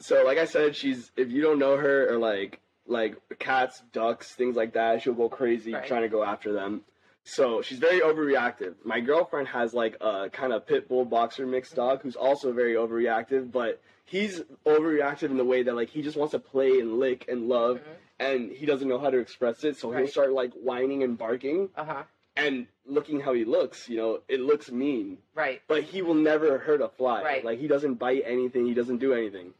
[0.00, 4.32] so like I said, she's if you don't know her or like like cats, ducks,
[4.32, 5.86] things like that, she'll go crazy Right.
[5.86, 6.82] trying to go after them.
[7.24, 8.74] So she's very overreactive.
[8.84, 12.74] My girlfriend has like a kind of pit bull boxer mixed dog who's also very
[12.74, 16.98] overreactive, but he's overreactive in the way that like he just wants to play and
[17.00, 17.80] lick and love,
[18.20, 19.76] and he doesn't know how to express it.
[19.76, 22.02] So he'll start like whining and barking, Uh huh.
[22.36, 25.60] and looking how he looks, you know, it looks mean Right.
[25.68, 27.22] but he will never hurt a fly.
[27.22, 27.44] Right.
[27.44, 28.66] Like he doesn't bite anything.
[28.66, 29.52] He doesn't do anything.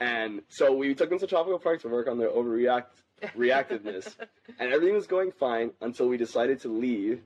[0.00, 2.84] And so we took him to Tropical Park to work on their overreact
[3.36, 4.14] reactiveness,
[4.60, 7.20] and everything was going fine until we decided to leave,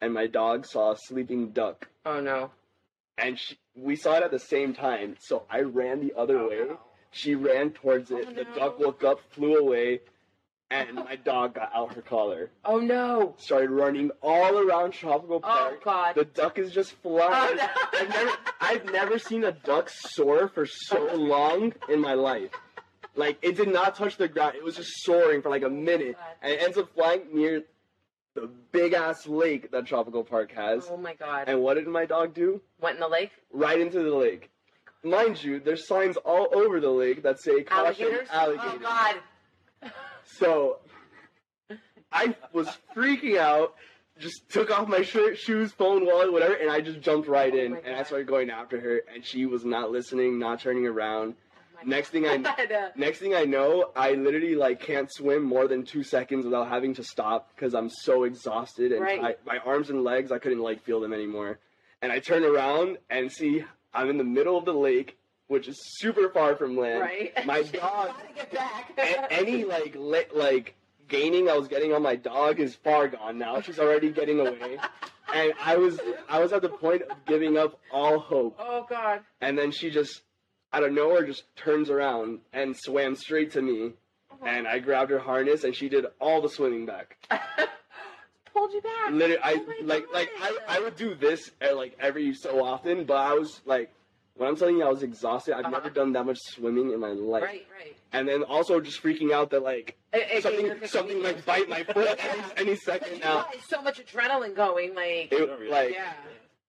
[0.00, 2.50] and my dog saw a sleeping duck, Oh no.
[3.18, 5.16] and she, we saw it at the same time.
[5.20, 6.78] So I ran the other Oh, way no.
[7.10, 8.24] She ran towards it.
[8.26, 10.00] Oh, The duck woke up, flew away,
[10.74, 12.50] and my dog got out her collar.
[12.64, 13.34] Oh no.
[13.38, 15.74] Started running all around Tropical Park.
[15.80, 15.84] Oh Park.
[15.84, 16.14] god.
[16.14, 17.30] The duck is just flying.
[17.32, 17.68] Oh, no.
[18.00, 22.50] I've never, I've never seen a duck soar for so long in my life.
[23.16, 24.56] Like it did not touch the ground.
[24.56, 26.34] It was just soaring for like a minute, oh, God.
[26.42, 27.62] and it ends up flying near
[28.34, 30.88] the big ass lake that Tropical Park has.
[30.90, 31.48] Oh my god.
[31.48, 32.60] And what did my dog do?
[32.80, 33.30] Went in the lake.
[33.52, 34.50] Right into the lake.
[35.04, 38.28] Mind you, there's signs all over the lake that say caution Alligators.
[38.32, 38.72] alligators.
[38.74, 39.14] Oh god.
[40.24, 40.78] So
[42.12, 43.74] I was freaking out,
[44.18, 47.58] just took off my shirt, shoes, phone, wallet, whatever, and I just jumped right Oh
[47.58, 51.34] in and I started going after her and she was not listening, not turning around.
[51.56, 52.36] Oh Next thing I
[52.96, 56.94] next thing I know, I literally like can't swim more than 2 seconds without having
[56.94, 59.22] to stop because I'm so exhausted and Right.
[59.22, 61.58] I, my arms and legs I couldn't like feel them anymore.
[62.00, 65.18] And I turn around and see I'm in the middle of the lake,
[65.48, 67.00] which is super far from land.
[67.00, 67.32] Right.
[67.46, 68.92] My dog get back.
[69.30, 70.74] any like li- like
[71.08, 73.60] gaining I was getting on my dog is far gone now.
[73.60, 74.78] She's already getting away,
[75.34, 78.56] and I was I was at the point of giving up all hope.
[78.58, 79.20] oh god.
[79.40, 80.22] And then she just
[80.72, 83.92] out of nowhere just turns around and swam straight to me,
[84.44, 87.16] and I grabbed her harness and she did all the swimming back.
[88.52, 89.10] Pulled you back.
[89.10, 92.64] Literally, I Oh my like like I I would do this uh, like every so
[92.64, 93.90] often, but I was like.
[94.36, 95.70] When I'm telling you I was exhausted, I've Uh-huh.
[95.70, 97.44] never done that much swimming in my life.
[97.44, 97.96] Right, right.
[98.12, 101.68] And then also just freaking out that like It- it something you something like bite
[101.68, 103.42] my foot any, any second now.
[103.42, 106.14] had so much adrenaline going, like It, like yeah.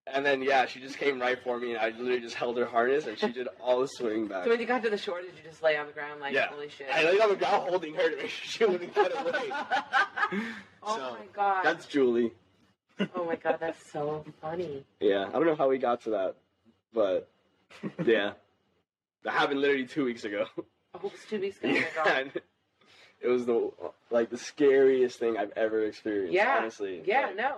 [0.07, 2.65] and then yeah, she just came right for me and I literally just held her
[2.67, 4.43] harness and she did all the swimming back.
[4.43, 6.33] So when you got to the shore, did you just lay on the ground like
[6.33, 6.47] Yeah.
[6.49, 6.87] holy shit?
[6.93, 9.49] I laid on the ground holding her to make sure she wouldn't get away.
[10.83, 11.63] oh So, my god.
[11.65, 12.31] That's Julie.
[13.15, 14.85] Oh my god, that's so funny.
[14.99, 16.35] Yeah, I don't know how we got to that,
[16.93, 17.27] but
[18.05, 18.33] yeah,
[19.23, 20.45] that happened literally two weeks ago.
[20.57, 21.69] Oh, it's two weeks ago.
[21.73, 22.23] Oh Yeah,
[23.21, 23.71] it was the
[24.11, 26.33] like the scariest thing I've ever experienced.
[26.33, 26.57] Yeah.
[26.59, 27.01] honestly.
[27.05, 27.55] Yeah, Like, no.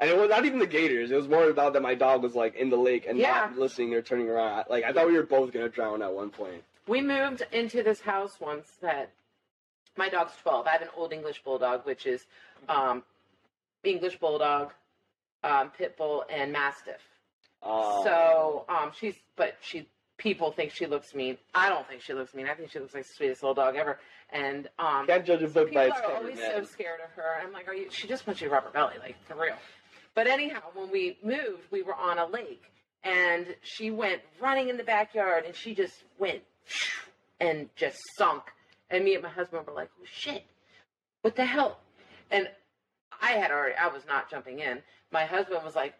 [0.00, 1.10] And it was not even the gators.
[1.10, 3.48] It was more about that my dog was like in the lake and Yeah.
[3.50, 4.64] not listening or turning around.
[4.70, 6.62] Like I thought we were both gonna drown at one point.
[6.86, 9.10] We moved into this house once that
[9.96, 10.66] my dog's 12.
[10.66, 12.26] I have an old English bulldog, which is
[12.68, 13.02] um,
[13.84, 14.72] English bulldog,
[15.44, 17.00] um, pit bull, and mastiff.
[17.62, 21.38] Uh, So um, she's, but she, people think she looks mean.
[21.54, 22.48] I don't think she looks mean.
[22.48, 23.98] I think she looks like the sweetest little dog ever.
[24.30, 26.50] And um, can't judge a book by its are cover, always man.
[26.56, 27.40] so scared of her.
[27.42, 27.86] I'm like, are you?
[27.90, 29.54] She just wants you to rub her belly, like for real.
[30.14, 32.62] But anyhow, when we moved, we were on a lake,
[33.04, 36.42] and she went running in the backyard, and she just went
[37.40, 38.42] and just sunk.
[38.90, 40.44] And me and my husband were like, oh shit,
[41.22, 41.78] what the hell?
[42.30, 42.48] And
[43.22, 44.80] I had already, I was not jumping in.
[45.10, 45.94] My husband was like,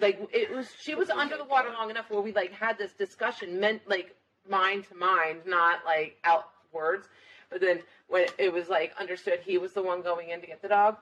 [0.00, 2.92] like it was, she was under the water long enough where we like had this
[2.92, 4.14] discussion, meant like
[4.48, 7.08] mind to mind, not like out words.
[7.50, 10.62] But then when it was like understood he was the one going in to get
[10.62, 10.96] the dog,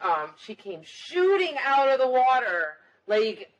[0.00, 2.74] um, she came shooting out of the water
[3.06, 3.50] like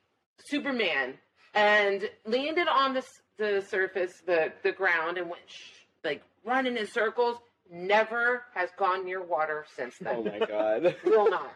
[0.44, 1.14] Superman
[1.54, 3.02] and landed on the,
[3.38, 7.38] the surface, the, the ground, and went sh- like running in circles.
[7.70, 10.16] Never has gone near water since then.
[10.18, 10.94] Oh my god.
[11.04, 11.52] Will not.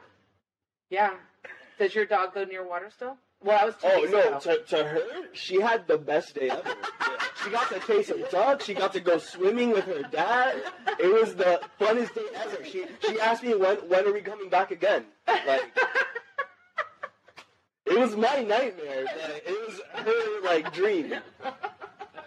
[0.88, 1.14] Yeah.
[1.80, 3.16] Does your dog go near water still?
[3.42, 4.38] Well, I was two Oh weeks no!
[4.38, 5.00] To, to her,
[5.32, 6.74] she had the best day ever.
[7.42, 8.60] She got to taste some duck.
[8.60, 10.62] She got to go swimming with her dad.
[10.98, 12.62] It was the funnest day ever.
[12.66, 15.06] She she asked me when when are we coming back again?
[15.26, 15.72] Like
[17.86, 19.04] it was my nightmare.
[19.04, 21.14] Like, it was her like dream.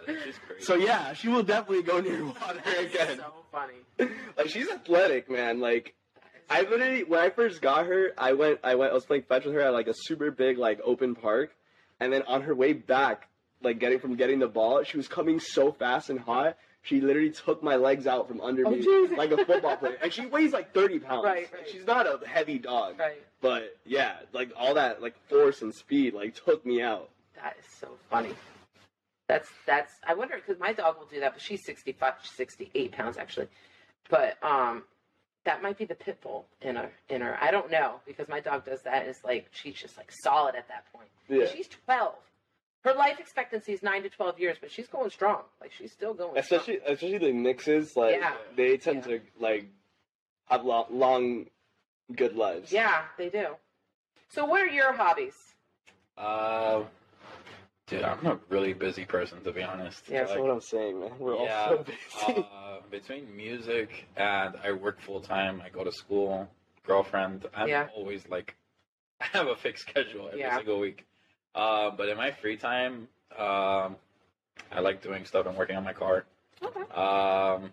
[0.06, 0.64] She's crazy.
[0.64, 3.18] So yeah, she will definitely go near water again.
[3.18, 4.10] so funny.
[4.36, 5.60] Like she's athletic, man.
[5.60, 5.94] Like
[6.50, 9.44] I literally when I first got her, I went I went I was playing fetch
[9.44, 11.50] with her at like a super big like open park,
[12.00, 13.28] and then on her way back,
[13.62, 16.56] like getting from getting the ball, she was coming so fast and hot.
[16.82, 19.16] She literally took my legs out from under Oh, me Jesus.
[19.16, 21.24] like a football player, and she weighs like thirty pounds.
[21.24, 21.66] Right, right.
[21.70, 23.22] She's not a heavy dog, Right.
[23.40, 27.08] but yeah, like all that like force and speed like took me out.
[27.36, 28.34] That is so funny.
[29.28, 29.92] That's that's.
[30.06, 33.48] I wonder because my dog will do that, but she's 65, 68 pounds actually.
[34.10, 34.82] But um,
[35.44, 36.90] that might be the pit bull in her.
[37.08, 39.06] In her, I don't know because my dog does that.
[39.06, 41.08] It's like she's just like solid at that point.
[41.28, 41.46] Yeah.
[41.46, 42.14] She's twelve.
[42.82, 45.42] Her life expectancy is nine to twelve years, but she's going strong.
[45.60, 46.36] Like she's still going.
[46.38, 48.32] Especially especially the mixes, like Yeah.
[48.56, 49.18] they tend Yeah.
[49.18, 49.66] to like
[50.46, 51.46] have long, long
[52.14, 52.70] good lives.
[52.72, 53.56] Yeah, they do.
[54.28, 55.34] So, what are your hobbies?
[56.18, 56.82] Uh,
[57.86, 60.04] dude, I'm a really busy person to be honest.
[60.08, 61.12] Yeah, That's Like, what I'm saying, man.
[61.18, 62.46] We're yeah, all so busy.
[62.54, 65.62] uh, between music and I work full time.
[65.64, 66.48] I go to school,
[66.86, 67.46] girlfriend.
[67.54, 67.88] I'm Yeah.
[67.94, 68.54] always like,
[69.20, 70.56] I have a fixed schedule every Yeah.
[70.56, 71.06] single week.
[71.54, 73.08] Uh, but in my free time,
[73.38, 73.96] um,
[74.72, 76.24] I like doing stuff and working on my car.
[76.62, 76.80] Okay.
[76.92, 77.72] Um,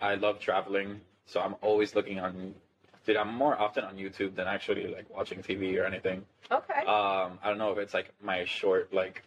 [0.00, 2.54] I love traveling, so I'm always looking on.
[3.06, 6.24] Dude, I'm more often on YouTube than actually like watching TV or anything.
[6.50, 6.80] Okay.
[6.80, 9.22] Um, I don't know if it's like my short like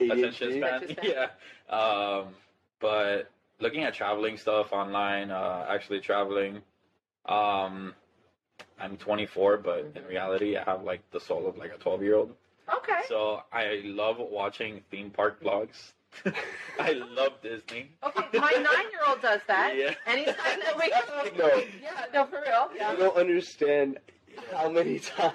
[0.00, 0.58] attention ADHD?
[0.58, 0.74] span.
[0.82, 1.28] Attention span.
[1.70, 1.74] yeah.
[1.74, 2.28] Um,
[2.80, 3.30] but
[3.60, 6.62] looking at traveling stuff online, uh, actually traveling.
[7.26, 7.94] Um,
[8.80, 12.16] I'm 24, but in reality, I have like the soul of like a 12 year
[12.16, 12.34] old.
[12.74, 13.00] okay.
[13.08, 15.92] So I love watching theme park vlogs.
[16.80, 17.90] I love Disney.
[18.04, 19.76] Okay, my nine-year-old does that.
[19.76, 19.94] Yeah.
[20.06, 21.46] Anytime that we go.
[21.48, 21.56] No.
[21.82, 22.68] Yeah, no, for real.
[22.72, 22.94] You Yeah.
[22.96, 23.98] don't understand
[24.52, 25.34] how many times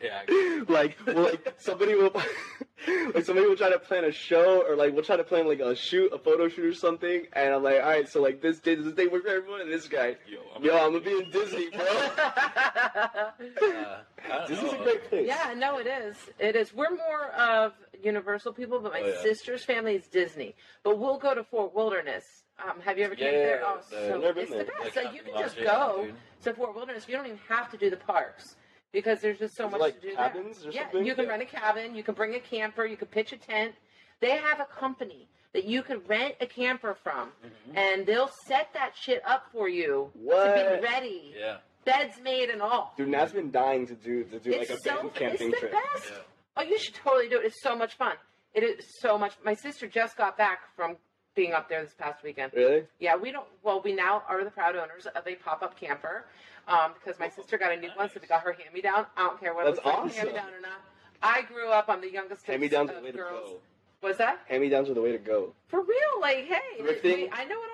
[0.00, 0.22] Yeah.
[0.68, 2.12] like well, like somebody will
[3.14, 5.60] like somebody will try to plan a show or like we'll try to plan like
[5.60, 8.58] a shoot a photo shoot or something and I'm like all right so like this
[8.58, 11.12] day does this day work for everyone and this guy Yo, yo I'm gonna be
[11.12, 16.16] in Disney bro Uh, I don't this is a great place yeah, no, it is.
[16.38, 16.74] It is.
[16.74, 17.72] We're more of
[18.04, 19.22] Universal people, but my Oh, yeah.
[19.22, 20.54] sister's family is Disney.
[20.82, 22.24] But we'll go to Fort Wilderness.
[22.62, 23.62] Um, have you ever Yeah, taken there?
[23.64, 24.80] Oh, so Never it's been the best.
[24.80, 26.14] Like so you can just go dude.
[26.42, 27.08] to Fort Wilderness.
[27.08, 28.56] You don't even have to do the parks
[28.92, 30.70] because there's just so Is much like to do cabins there.
[30.70, 31.06] or yeah, something?
[31.06, 31.30] you can Yeah.
[31.30, 31.94] rent a cabin.
[31.94, 32.84] You can bring a camper.
[32.86, 33.74] You can pitch a tent.
[34.20, 37.76] They have a company that you can rent a camper from, Mhm.
[37.76, 41.34] and they'll set that shit up for you to be ready.
[41.36, 41.58] Yeah.
[41.84, 42.94] Beds made and all.
[42.96, 45.68] dude Nat's been dying to do to do like a it's so camping it's the
[45.68, 46.12] trip best.
[46.56, 47.46] Oh, you should totally do it.
[47.46, 48.14] It's so much fun.
[48.54, 49.34] It is so much.
[49.44, 50.96] My sister just got back from
[51.34, 52.52] being up there this past weekend.
[52.54, 53.46] really Yeah, we don't.
[53.64, 56.26] Well, we now are the proud owners of a pop-up camper
[56.68, 59.06] um, because my sister got a new one, so we got her hand-me-down.
[59.16, 60.10] I don't care what That's it was awesome.
[60.10, 60.80] hand-me-down or not.
[61.22, 61.86] I grew up.
[61.88, 63.56] I'm the youngest hand me downs are the way to go
[64.02, 66.20] Was that hand me downs are the way to go for real?
[66.20, 67.02] Like, hey, Thrifting.
[67.02, 67.70] we- I know works.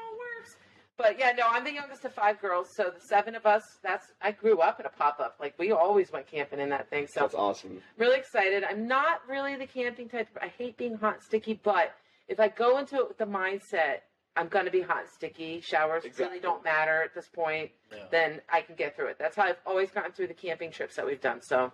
[1.01, 3.63] But yeah, no, I'm the youngest of five girls, so the seven of us.
[3.83, 5.37] That's I grew up in a pop-up.
[5.41, 7.07] Like we always went camping in that thing.
[7.07, 8.65] So that's awesome really excited.
[8.65, 10.29] I'm not really the camping type.
[10.43, 11.95] I hate being hot and sticky, but
[12.29, 14.01] if I go into it with the mindset
[14.37, 16.27] I'm going to be hot and sticky, showers Exactly.
[16.27, 18.05] really don't matter at this point, Yeah.
[18.13, 19.17] then I can get through it.
[19.19, 21.41] That's how I've always gotten through the camping trips that we've done.
[21.43, 21.73] So,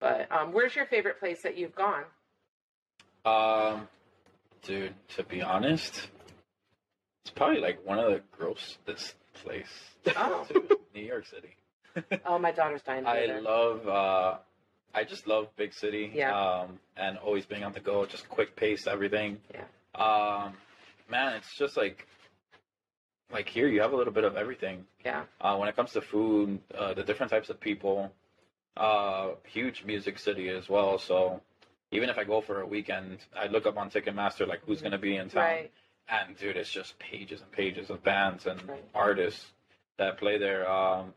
[0.00, 2.04] but um, where's your favorite place that you've gone?
[3.24, 3.88] Um,
[4.62, 6.08] dude, to be honest,
[7.28, 9.66] it's probably like one of the grossest place.
[10.16, 10.46] Oh.
[10.94, 11.54] New York City.
[12.24, 13.40] Oh, my daughter's dying I there.
[13.42, 13.86] love.
[13.88, 14.36] uh
[14.94, 16.10] I just love big city.
[16.14, 16.34] Yeah.
[16.34, 19.38] Um, and always being on the go, just quick pace, everything.
[19.52, 19.64] Yeah.
[19.94, 20.54] Um,
[21.10, 22.06] man, it's just like,
[23.30, 24.86] like here you have a little bit of everything.
[25.04, 28.10] yeah, Uh, when it comes to food, uh, the different types of people,
[28.78, 30.98] uh, huge music city as well.
[30.98, 31.42] So
[31.90, 34.92] even if I go for a weekend, I look up on Ticketmaster like who's going
[34.92, 35.70] to be in town, right.
[36.10, 38.84] And dude, it's just pages and pages of bands and Right.
[38.94, 39.46] artists
[39.98, 40.68] that play there.
[40.70, 41.12] Um,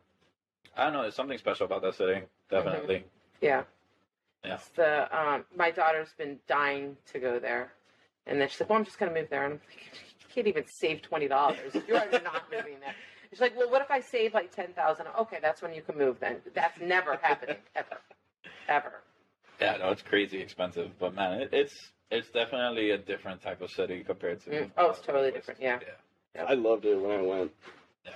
[0.76, 3.06] I don't know, there's something special about that city, definitely.
[3.42, 3.64] Yeah.
[4.44, 4.56] Yeah.
[4.56, 7.72] It's the um, my daughter's been dying to go there,
[8.26, 10.48] and then she's like, "Well, I'm just gonna move there," and I'm like, "You can't
[10.48, 11.76] even save twenty dollars.
[11.88, 12.96] You're not moving there."
[13.30, 15.06] She's like, "Well, what if I save like ten thousand?
[15.20, 16.20] Okay, that's when you can move.
[16.20, 17.98] Then that's never happening ever,
[18.68, 18.94] ever.
[19.60, 23.72] Yeah, no, it's crazy expensive, but man, it, it's it's definitely a different type of
[23.72, 24.50] city compared to.
[24.52, 25.36] Mm, oh, it's totally West.
[25.36, 25.80] different, yeah.
[26.36, 26.44] Yeah.
[26.48, 27.52] I loved it when I went
[28.06, 28.12] yeah.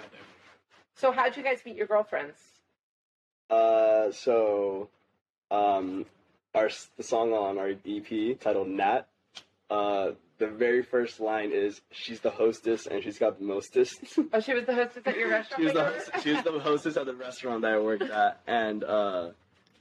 [0.96, 2.38] So, how'd you guys meet your girlfriends?
[3.50, 4.89] Uh, so,
[5.52, 6.06] um,
[6.54, 9.08] our the song on our EP titled Nat.
[9.70, 13.98] Uh, the very first line is "She's the hostess and she's got the mostest."
[14.34, 15.60] Oh, she was the hostess at your restaurant.
[15.62, 18.39] she was the host, she was the hostess at the restaurant that I worked at,
[18.48, 19.30] and uh,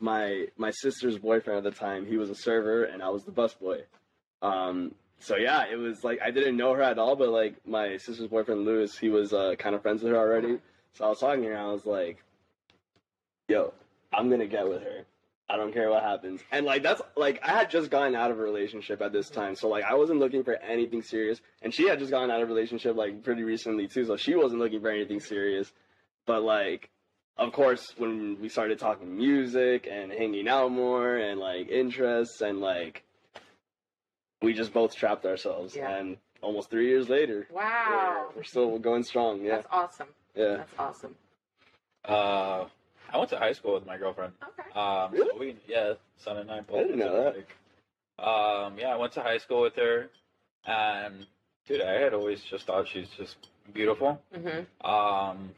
[0.01, 3.33] my my sister's boyfriend at the time, he was a server, and I was the
[3.33, 3.83] busboy.
[4.45, 7.97] Um, so yeah, it was like I didn't know her at all, but like my
[7.97, 10.59] sister's boyfriend Lewis, he was uh, kind of friends with her already.
[10.93, 12.23] So I was talking to her, and I was like,
[13.49, 13.73] "Yo,
[14.13, 15.07] I'm gonna get with her.
[15.49, 18.39] I don't care what happens." And like that's like I had just gotten out of
[18.39, 21.89] a relationship at this time, so like I wasn't looking for anything serious, and she
[21.89, 24.83] had just gotten out of a relationship like pretty recently too, so she wasn't looking
[24.83, 25.73] for anything serious.
[26.27, 26.91] But like,
[27.39, 32.61] of course, when we started talking music and hanging out more and like interests and
[32.61, 33.05] like,
[34.45, 35.91] we just both trapped ourselves, Yeah.
[35.91, 39.43] and almost three years later, Wow, we're, we're still going strong.
[39.43, 40.09] Yeah, that's awesome.
[40.35, 40.57] yeah.
[40.59, 41.15] That's awesome.
[42.05, 42.67] Uh,
[43.13, 44.33] I went to high school with my girlfriend.
[44.43, 44.79] Okay.
[44.79, 45.31] Um, Really?
[45.31, 46.77] so we, yeah, son and I both.
[46.79, 47.35] I didn't know that.
[48.19, 48.25] that.
[48.29, 50.09] Um, yeah, I went to high school with her,
[50.67, 51.27] and
[51.67, 53.37] dude, I had always just thought she's just
[53.73, 54.21] beautiful.
[54.37, 54.87] Mm-hmm.
[54.89, 55.51] Um,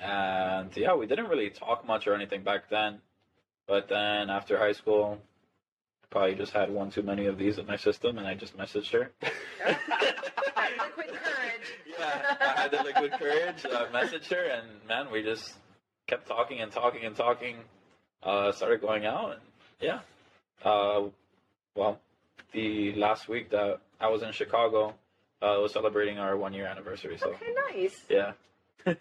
[0.00, 3.00] and yeah, we didn't really talk much or anything back then,
[3.66, 5.18] but then after high school,
[6.14, 8.92] probably just had one too many of these in my system, and I just messaged
[8.92, 9.10] her.
[10.86, 11.66] liquid courage.
[11.98, 13.64] yeah, I had the liquid courage.
[13.66, 15.54] Uh, messaged her, and man, we just
[16.06, 17.56] kept talking and talking and talking.
[18.22, 19.40] Uh, started going out, and
[19.80, 19.98] yeah.
[20.64, 21.02] Uh,
[21.74, 21.98] well,
[22.52, 24.94] the last week that I was in Chicago.
[25.42, 27.18] Uh, was celebrating our one year anniversary.
[27.18, 28.00] So Okay, nice.
[28.08, 28.32] yeah,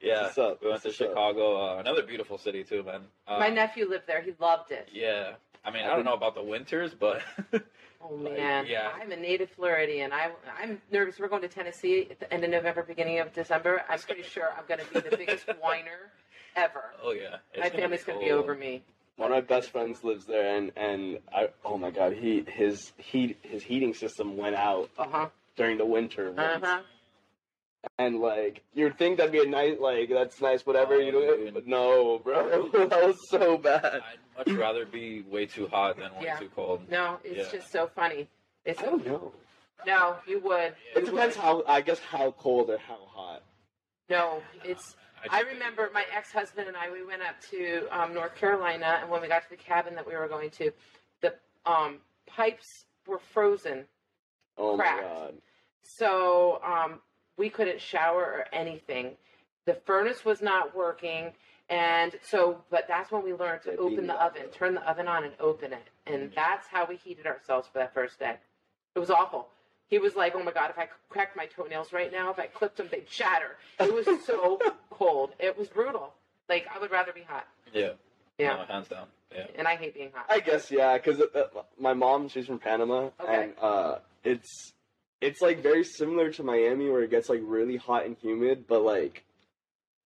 [0.00, 0.22] yeah.
[0.22, 0.62] What's up?
[0.62, 1.08] We went to What's up?
[1.08, 1.76] Chicago.
[1.76, 3.02] Uh, another beautiful city too, man.
[3.28, 4.22] Uh, My nephew lived there.
[4.22, 4.88] He loved it.
[4.90, 5.32] Yeah,
[5.64, 7.22] I mean, I don't know about the winters, but
[8.04, 8.90] Oh Like, man, yeah.
[9.00, 10.12] I'm a native Floridian.
[10.12, 11.20] I, I'm nervous.
[11.20, 13.84] We're going to Tennessee at the end of November, beginning of December.
[13.88, 16.10] I'm pretty sure I'm going to be the biggest whiner
[16.56, 16.82] ever.
[17.02, 18.82] oh yeah, it's My gonna family's going to be over me.
[19.16, 22.92] One of my best friends lives there, and and I oh my god, he his
[22.96, 25.28] heat his heating system went out Uh huh.
[25.54, 26.28] during the winter.
[26.30, 26.64] Uh once.
[26.66, 26.80] huh.
[27.98, 31.50] And like you'd think that'd be a nice like that's nice whatever Oh, you know
[31.52, 34.02] but no bro that was so bad.
[34.38, 36.38] I'd much rather be way too hot than way Yeah.
[36.38, 36.88] too cold.
[36.88, 37.58] No, it's Yeah.
[37.58, 38.28] just so funny.
[38.64, 39.32] It's I don't know.
[39.84, 40.74] no, you would.
[40.94, 41.42] It You depends would.
[41.44, 43.42] how I guess how cold or how hot.
[44.08, 44.82] No, it's.
[44.84, 44.96] just-
[45.30, 46.90] I remember my ex-husband and I.
[46.90, 50.04] We went up to um, North Carolina, and when we got to the cabin that
[50.06, 50.72] we were going to,
[51.20, 51.32] the
[51.64, 53.84] um, pipes were frozen
[54.58, 55.02] Oh Cracked.
[55.02, 55.34] my god.
[55.82, 57.00] So um,
[57.36, 59.12] we couldn't shower or anything.
[59.66, 61.32] The furnace was not working.
[61.68, 64.88] And so, but that's when we learned to Like open the the oven, turn the
[64.88, 65.86] oven on and open it.
[66.06, 68.34] And that's how we heated ourselves for that first day.
[68.94, 69.48] It was awful.
[69.88, 72.46] He was like, oh my God, if I cracked my toenails right now, if I
[72.46, 73.56] clipped them, they'd shatter.
[73.80, 74.58] It was so
[74.90, 75.30] cold.
[75.38, 76.12] It was brutal.
[76.48, 77.46] Like, I would rather be hot.
[77.72, 77.90] Yeah,
[78.38, 78.56] Yeah.
[78.56, 79.06] no, hands down.
[79.34, 80.26] Yeah, And I hate being hot.
[80.28, 81.44] I guess yeah, because uh,
[81.80, 83.44] my mom she's from Panama, Okay.
[83.44, 84.74] and uh, it's
[85.22, 88.82] it's like very similar to Miami where it gets like really hot and humid, but
[88.82, 89.24] like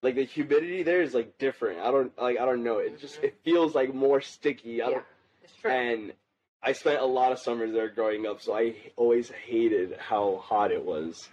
[0.03, 1.79] like the humidity there is like different.
[1.79, 2.77] I don't like I don't know.
[2.77, 3.43] It just it mm-hmm.
[3.43, 4.81] feels like more sticky.
[4.81, 5.05] I yeah, don't,
[5.43, 5.71] it's true.
[5.71, 6.13] and
[6.61, 10.71] I spent a lot of summers there growing up, so I always hated how hot
[10.71, 11.27] it was.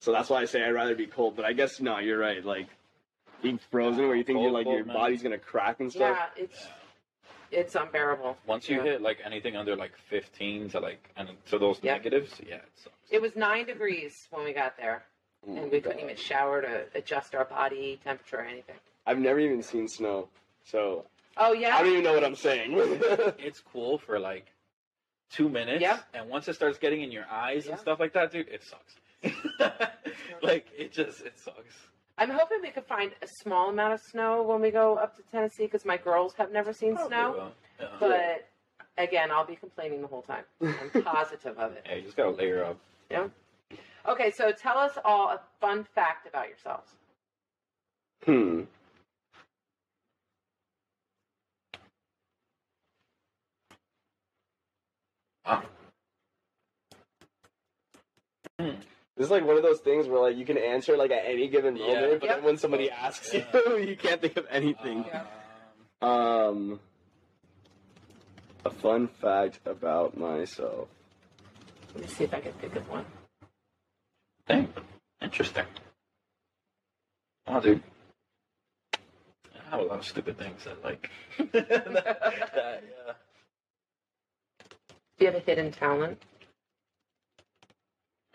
[0.00, 1.36] So that's why I say I'd rather be cold.
[1.36, 2.42] But I guess no, you're right.
[2.42, 2.68] Like
[3.42, 4.96] being frozen, where you think Cold, you're like cold, your man.
[4.96, 6.16] body's gonna crack and stuff.
[6.36, 6.66] yeah, it's
[7.50, 8.36] it's unbearable.
[8.46, 8.82] Once you Yeah.
[8.84, 11.94] hit like anything under like 15 to like and to those Yeah.
[11.94, 12.96] negatives, yeah, it sucks.
[13.10, 15.04] It was nine degrees when we got there.
[15.46, 18.76] Oh and my we couldn't even shower to adjust our body temperature or anything.
[19.06, 20.28] I've never even seen snow,
[20.64, 22.72] so Oh yeah, I don't even know what I'm saying.
[23.38, 24.46] It's cool for like
[25.30, 26.00] two minutes, Yeah.
[26.14, 27.72] and once it starts getting in your eyes Yeah.
[27.72, 28.96] and stuff like that, dude, it sucks.
[30.42, 31.74] like it just it sucks.
[32.18, 35.22] I'm hoping we could find a small amount of snow when we go up to
[35.30, 37.32] Tennessee because my girls have never seen Probably snow.
[37.32, 37.52] will.
[37.80, 37.86] Yeah.
[38.00, 38.48] But
[39.02, 40.42] again, I'll be complaining the whole time.
[40.60, 41.86] I'm positive of it.
[41.88, 42.78] Yeah, you just gotta layer up.
[43.10, 43.28] Yeah.
[44.06, 46.90] Okay, so tell us all a fun fact about yourselves.
[48.24, 48.62] hmm.
[55.44, 55.64] Ah.
[59.18, 61.48] This is like one of those things where like you can answer like at any
[61.48, 61.86] given Yeah.
[61.88, 62.36] moment, but Yep.
[62.36, 63.44] then when somebody asks Yeah.
[63.66, 65.04] you, you can't think of anything.
[65.08, 65.24] Yeah.
[66.00, 66.80] Um, Um,
[68.64, 70.88] a fun fact about myself.
[71.94, 73.04] Let me see if I can think of one.
[74.46, 74.72] Dang.
[75.20, 75.66] Interesting.
[77.48, 77.82] Oh, dude.
[78.94, 81.10] I have a lot of stupid things that, like.
[81.52, 81.82] that,
[82.54, 83.12] yeah.
[85.18, 86.22] Do you have a hidden talent?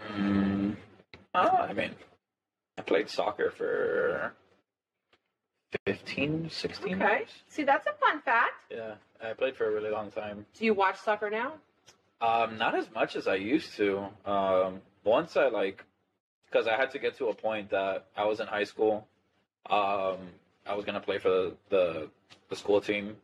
[0.02, 0.53] Mm,
[1.36, 1.96] oh, I mean,
[2.78, 4.34] I played soccer for
[5.86, 7.18] 15, 16 Okay.
[7.20, 7.30] years.
[7.48, 8.54] See, that's a fun fact.
[8.70, 10.46] Yeah, I played for a really long time.
[10.58, 11.54] Do you watch soccer now?
[12.22, 14.08] Um, not as much as I used to.
[14.26, 15.84] Um, once I like,
[16.46, 19.08] because I had to get to a point that I was in high school.
[19.70, 20.18] Um,
[20.66, 22.10] I was gonna play for the the,
[22.50, 23.18] the school team,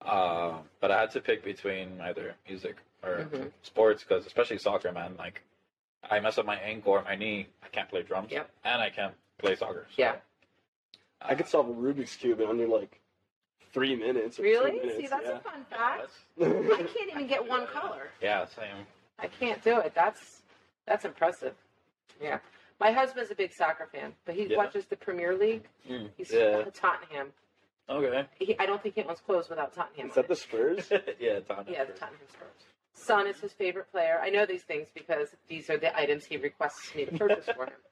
[0.00, 3.50] uh, but I had to pick between either music or Mhm.
[3.62, 5.16] sports because especially soccer, man.
[5.18, 5.42] Like,
[6.10, 8.50] I mess up my ankle or my knee, I can't play drums, Yep.
[8.64, 9.86] and I can't play soccer.
[9.88, 10.16] so, Yeah.
[11.20, 13.00] I could solve a Rubik's cube in under like
[13.72, 14.38] three minutes.
[14.38, 14.72] Or Really?
[14.72, 15.36] Minutes, See, that's yeah.
[15.36, 16.10] a fun fact.
[16.38, 18.08] That's- I can't even get one color.
[18.20, 18.86] yeah, same.
[19.18, 19.92] I can't do it.
[19.94, 20.42] That's
[20.86, 21.54] that's impressive.
[22.20, 22.40] Yeah.
[22.80, 24.56] My husband's a big soccer fan, but he Yeah.
[24.56, 25.68] watches the Premier League.
[25.88, 26.64] Mm, He's yeah.
[26.74, 27.32] Tottenham.
[27.88, 28.26] Okay.
[28.40, 30.08] He, I don't think he owns clothes without Tottenham.
[30.10, 30.34] Is on that the.
[30.36, 30.90] Spurs?
[31.20, 31.72] yeah, Tottenham.
[31.72, 32.66] Yeah, the Tottenham Spurs.
[32.94, 34.20] Son is his favorite player.
[34.22, 37.66] I know these things because these are the items he requests me to purchase for
[37.66, 37.72] him.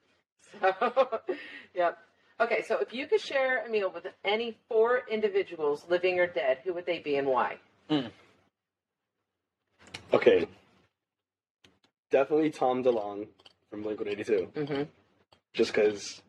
[0.59, 1.21] So,
[1.73, 1.97] yep.
[2.41, 6.57] Okay, so if you could share a meal with any four individuals, living or dead,
[6.65, 7.57] who would they be and why?
[10.11, 10.45] Okay.
[12.09, 13.27] Definitely Tom DeLonge
[13.69, 14.59] from Blink 182.
[14.59, 14.83] Mm-hmm.
[15.53, 16.21] Just because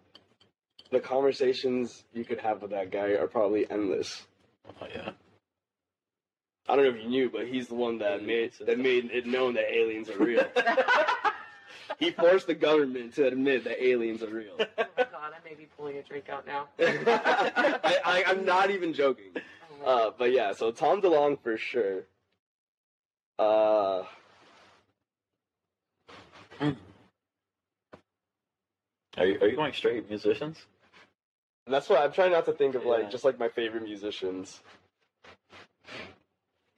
[0.93, 4.27] the conversations you could have with that guy are probably endless.
[4.81, 5.11] Oh, yeah.
[6.73, 9.27] I don't know if you knew, but he's the one that made that made it
[9.27, 10.43] known that aliens are real.
[11.99, 14.55] he forced the government to admit that aliens are real.
[14.59, 16.68] Oh my god, I may be pulling a drink out now.
[16.81, 19.33] I, I, I'm not even joking.
[19.85, 22.05] Oh Uh, but yeah, so Tom DeLonge for sure.
[23.39, 24.05] Uh,
[29.18, 30.64] Are you, are you going straight musicians?
[31.66, 32.91] that's why I'm trying not to think of Yeah.
[32.93, 34.62] like just like my favorite musicians.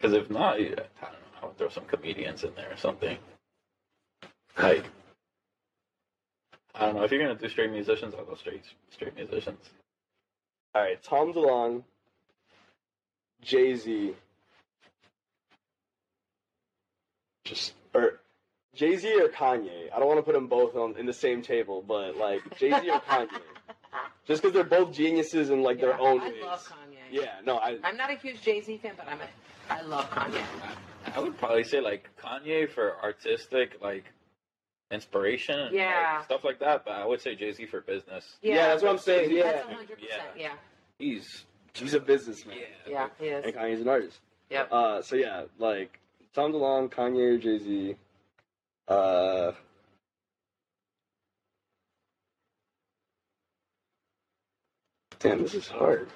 [0.04, 0.82] Because if not, I don't know.
[1.42, 3.16] I would throw some comedians in there or something.
[4.58, 4.84] Like,
[6.74, 7.04] I don't know.
[7.04, 9.70] If you're gonna do straight musicians, I'll go straight straight musicians.
[10.74, 11.84] All right, Tom DeLonge,
[13.40, 14.14] Jay Z,
[17.46, 18.20] just or
[18.74, 19.90] Jay Z or Kanye.
[19.90, 22.78] I don't want to put them both on in the same table, but like Jay
[22.78, 23.30] Z or Kanye,
[24.26, 26.42] just because they're both geniuses in like their own I ways.
[26.42, 26.98] love Kanye.
[27.10, 29.28] Yeah, no, I I'm not a huge Jay Z fan, but I'm a,
[29.70, 30.42] I love Kanye.
[31.14, 34.04] I would probably say like Kanye for artistic like
[34.90, 36.22] inspiration, and, like, Yeah.
[36.22, 36.84] stuff like that.
[36.84, 38.36] But I would say Jay Z for business.
[38.42, 39.30] yeah, that's what I'm saying.
[39.30, 39.98] Yeah, That's 100%.
[40.00, 40.22] Yeah.
[40.36, 40.52] Yeah.
[40.98, 41.44] He's
[41.74, 42.56] he's a businessman,
[42.86, 43.44] Yeah, he is.
[43.44, 44.20] and Kanye's an artist.
[44.50, 44.68] Yep.
[44.72, 45.98] Uh, so yeah, like
[46.34, 47.96] Tom DeLonge, Kanye, or Jay Z.
[48.86, 49.52] Uh,
[55.18, 56.08] damn, this is hard.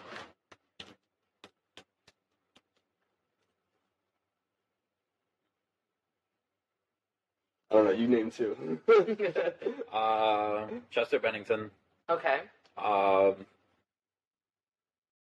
[7.71, 7.91] I don't know.
[7.91, 8.79] You name two.
[9.93, 11.71] uh, Chester Bennington.
[12.09, 12.41] okay.
[12.77, 13.35] Um,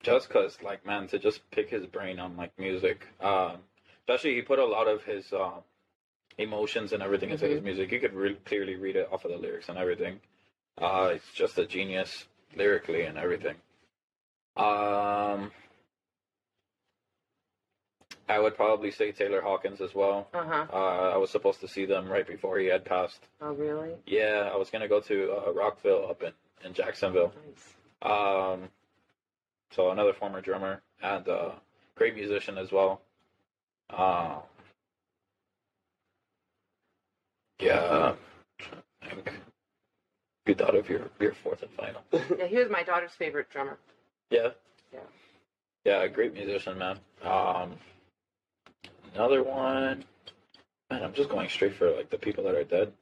[0.03, 3.07] just cause, like, man, to just pick his brain on like music.
[3.21, 3.59] Um,
[4.01, 5.63] especially he put a lot of his um
[6.37, 7.91] emotions and everything into his music.
[7.93, 10.21] You could really clearly read it off of the lyrics and everything.
[10.81, 12.27] Uh, it's just a genius
[12.57, 13.55] lyrically and everything.
[14.57, 15.53] Um,
[18.29, 20.29] I would probably say Taylor Hawkins as well.
[20.33, 20.67] Uh huh.
[20.73, 23.21] Uh, I was supposed to see them right before he had passed.
[23.41, 23.93] Oh, really?
[24.07, 26.33] Yeah, I was gonna go to uh, Rockville up in,
[26.65, 27.33] in Jacksonville.
[27.47, 28.11] Nice.
[28.11, 28.69] Um,
[29.73, 31.51] so another former drummer and uh,
[31.97, 33.03] great musician as well.
[33.91, 34.37] Uh,
[37.61, 38.15] yeah,
[39.03, 39.13] I
[40.47, 42.03] you thought of your your fourth and final.
[42.39, 43.79] Yeah, he was my daughter's favorite drummer.
[44.31, 44.49] Yeah,
[44.93, 45.01] Yeah.
[45.85, 46.99] yeah, a great musician, man.
[47.23, 47.75] Um,
[49.15, 50.05] another one.
[50.91, 52.93] Man, I'm just going straight for like the people that are dead.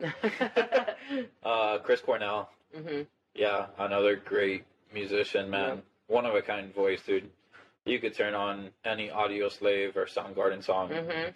[1.42, 2.50] Uh, Chris Cornell.
[2.76, 3.02] hmm
[3.34, 5.80] Yeah, another great musician, man.
[6.08, 7.30] One of a kind voice, dude.
[7.86, 11.28] You could turn on any Audioslave or Soundgarden song, hmm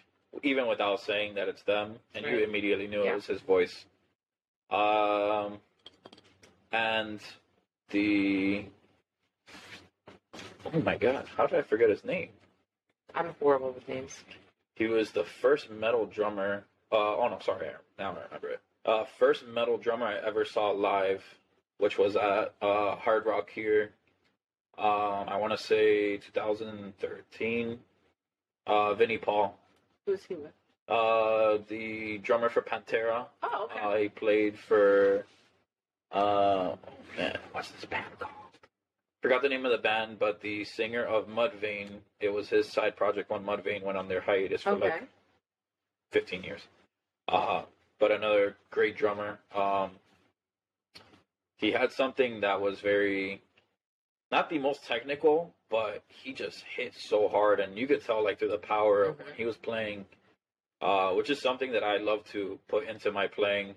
[0.42, 3.12] even without saying that it's them, and you immediately knew Yeah.
[3.12, 3.84] it was his voice.
[4.70, 5.58] Um,
[6.72, 7.20] and
[7.90, 8.64] the
[10.66, 12.28] oh my god, how did I forget his name?
[13.14, 14.16] I'm horrible with names.
[14.74, 16.64] He was the first metal drummer.
[16.90, 18.60] Uh, oh no, sorry, now I remember it.
[18.84, 21.22] Uh, first metal drummer I ever saw live,
[21.78, 23.90] which was at uh, Hard Rock here.
[24.78, 27.78] Um, I want to say 2013.
[28.66, 29.58] Uh, Vinnie Paul,
[30.06, 30.52] Who's he with?
[30.88, 33.26] uh, the drummer for Pantera.
[33.42, 33.80] Oh, okay.
[33.80, 35.26] Uh, he played for.
[36.12, 36.78] Uh, oh
[37.16, 38.32] man, what's this band called?
[39.22, 42.96] Forgot the name of the band, but the singer of Mudvayne, it was his side
[42.96, 44.90] project when Mudvayne went on their hiatus for okay.
[44.90, 45.08] like
[46.10, 46.60] 15 years.
[47.28, 47.62] Uh,
[48.00, 49.38] but another great drummer.
[49.54, 49.92] Um,
[51.56, 53.40] he had something that was very,
[54.32, 58.40] not the most technical, but he just hit so hard, and you could tell like
[58.40, 59.36] through the power of when Mhm.
[59.36, 60.04] he was playing,
[60.80, 63.76] uh, which is something that I love to put into my playing.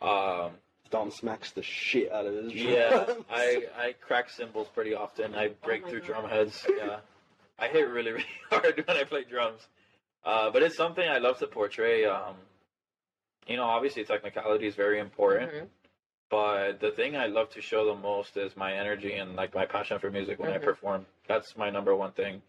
[0.00, 0.58] Um,
[0.92, 3.06] Dom smacks the shit out of his yeah.
[3.30, 5.34] I I crack cymbals pretty often.
[5.34, 6.06] I break my through God.
[6.06, 6.64] drum heads.
[6.68, 6.98] Yeah,
[7.58, 9.62] I hit really really hard when I play drums.
[10.24, 12.04] Uh, but it's something I love to portray.
[12.04, 12.36] Um,
[13.48, 15.68] you know, obviously technicality is very important, Mhm.
[16.30, 19.64] but the thing I love to show the most is my energy and like my
[19.66, 20.56] passion for music when Mhm.
[20.56, 21.06] I perform.
[21.26, 22.42] That's my number one thing.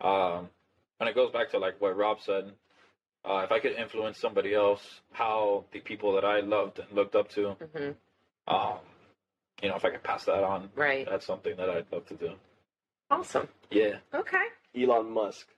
[0.00, 0.50] Um,
[0.98, 2.52] and it goes back to like what Rob said.
[3.26, 7.16] Uh, if I could influence somebody else, how the people that I loved and looked
[7.16, 7.96] up to, Mhm.
[8.46, 8.78] um,
[9.60, 11.06] you know, if I could pass that on, Right.
[11.10, 12.38] that's something that I'd love to do.
[13.10, 13.48] Awesome.
[13.70, 13.98] Yeah.
[14.14, 14.44] Okay.
[14.76, 15.48] Elon Musk.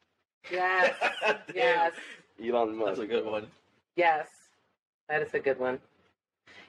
[0.50, 0.94] Yes.
[1.54, 1.94] Yes.
[2.42, 2.88] Elon Musk.
[2.88, 3.50] That's a good one.
[3.96, 4.28] Yes.
[5.08, 5.80] That is a good one.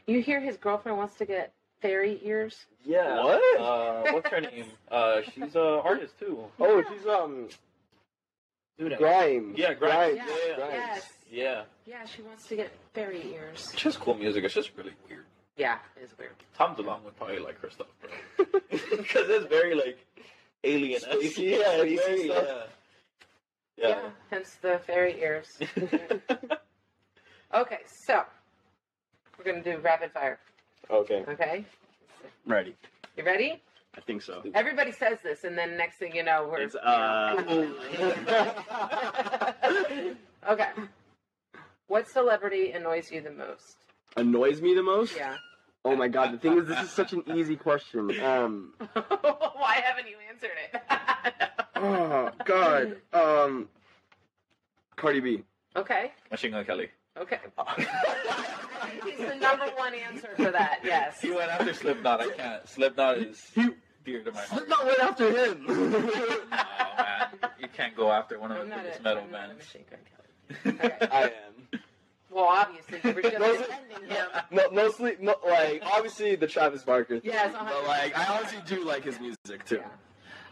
[0.06, 2.66] You hear his girlfriend wants to get fairy ears?
[2.84, 3.24] Yeah.
[3.24, 3.60] What?
[3.60, 4.66] Uh, what's her name?
[4.90, 6.52] Uh, she's an artist too.
[6.60, 7.48] Oh, she's um
[8.80, 9.58] Dude, Grimes.
[9.58, 10.16] Yeah, Grimes.
[10.16, 10.56] Yeah, Yeah, yeah.
[10.56, 10.74] Grimes.
[10.74, 11.10] Yes.
[11.32, 11.62] Yeah.
[11.86, 13.70] Yeah, she wants to get fairy ears.
[13.74, 14.44] It's just cool music.
[14.46, 15.26] It's just really weird.
[15.58, 16.32] Yeah, it is weird.
[16.58, 18.46] Tom DeLonge would probably like her stuff, bro.
[18.72, 19.98] Because it's very like
[20.64, 21.02] alien.
[21.02, 22.46] Spacey, yeah, It's very, stuff.
[23.78, 23.88] yeah.
[23.90, 24.10] Yeah.
[24.32, 25.58] hence the fairy ears.
[27.54, 28.24] okay, so
[29.38, 30.40] we're gonna do rapid fire.
[30.90, 31.66] Okay, Okay,
[32.46, 32.76] ready.
[33.18, 33.62] you ready?
[33.98, 34.44] I think so.
[34.54, 36.62] Everybody says this, and then next thing you know, we're.
[36.62, 37.74] It's uh.
[40.50, 40.70] Okay.
[41.88, 43.78] What celebrity annoys you the most?
[44.16, 45.16] Annoys me the most?
[45.16, 45.36] Yeah.
[45.86, 48.12] Oh my god, the thing is, this is such an easy question.
[48.22, 50.82] Um, Why haven't you answered it?
[51.76, 52.98] oh god.
[53.14, 53.70] Um,
[54.96, 55.44] Cardi B.
[55.76, 56.12] okay.
[56.32, 56.90] Machine Gun Kelly.
[57.18, 57.40] Okay.
[59.06, 60.80] He's the number one answer for that.
[60.84, 61.20] Yes.
[61.22, 62.22] He went after Slipknot.
[62.22, 62.68] I can't.
[62.68, 63.70] Slipknot is He
[64.06, 64.50] dear to my heart.
[64.50, 65.66] Slipknot went after him.
[65.68, 65.74] Oh
[67.00, 67.28] man,
[67.60, 69.48] you can't go after one of I'm the not biggest a, metal I'm not a
[69.50, 69.66] bands.
[69.66, 70.00] Machine Gun
[70.74, 70.90] Kelly.
[70.90, 71.08] Okay.
[71.12, 71.80] I am.
[72.32, 74.28] Well, obviously, you were just Those- defending him.
[74.52, 77.20] No, mostly, mo- like obviously the Travis Barker.
[77.20, 79.78] Thing, Yes, but like I honestly do like his music too.
[79.78, 79.88] Yeah.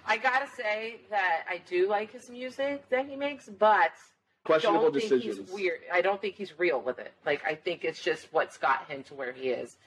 [0.05, 3.91] I gotta say that I do like his music that he makes, but
[4.47, 5.37] Questionable don't think decisions.
[5.49, 5.79] he's weird.
[5.93, 7.13] I don't think he's real with it.
[7.25, 9.77] Like I think it's just what's got him to where he is.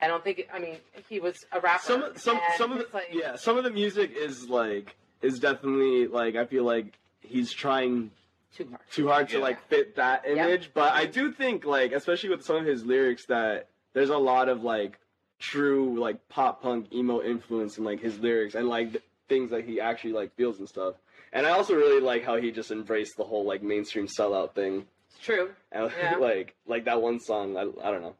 [0.00, 0.46] I don't think.
[0.52, 0.76] I mean,
[1.08, 1.82] he was a rapper.
[1.82, 6.06] Some, some, some of the like, yeah, some of the music is like is definitely
[6.06, 8.10] like I feel like he's trying
[8.54, 8.80] too hard.
[8.92, 9.42] too hard to Yeah.
[9.42, 10.44] like fit that Yeah.
[10.46, 10.70] image.
[10.74, 14.48] But I do think like, especially with some of his lyrics, that there's a lot
[14.48, 14.98] of like
[15.40, 19.64] true like pop punk emo influence in like his lyrics and like th- things that
[19.64, 20.94] he actually like feels and stuff.
[21.32, 24.86] And I also really like how he just embraced the whole like mainstream sellout thing.
[25.10, 25.50] It's true.
[25.72, 26.16] And Yeah.
[26.16, 28.14] like like that one song, I, I don't know.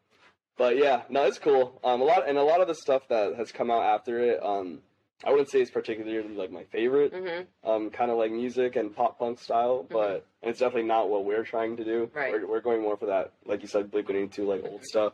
[0.56, 1.80] But yeah, no, it's cool.
[1.85, 4.43] Um, a lot and a lot of the stuff that has come out after it,
[4.43, 4.80] um,
[5.24, 7.68] I wouldn't say it's particularly like my favorite Mm-hmm.
[7.70, 11.24] um, kind of like music and pop punk style, but and it's definitely not what
[11.24, 12.10] we're trying to do.
[12.14, 12.32] Right.
[12.32, 14.85] We're, we're going more for that, like you said, Blink One Eighty Two, like old
[14.85, 15.12] stuff,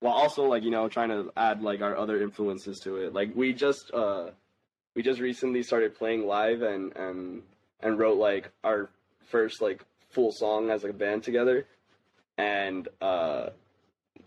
[0.00, 3.12] while also like you know trying to add like our other influences to it.
[3.14, 4.30] Like we just uh,
[4.94, 7.42] we just recently started playing live and and
[7.80, 8.90] and wrote like our
[9.28, 11.66] first like full song as a band together,
[12.38, 13.46] and uh,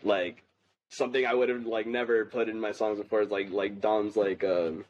[0.04, 0.42] like
[0.90, 4.16] something I would have like never put in my songs before is like like Dom's
[4.18, 4.86] like um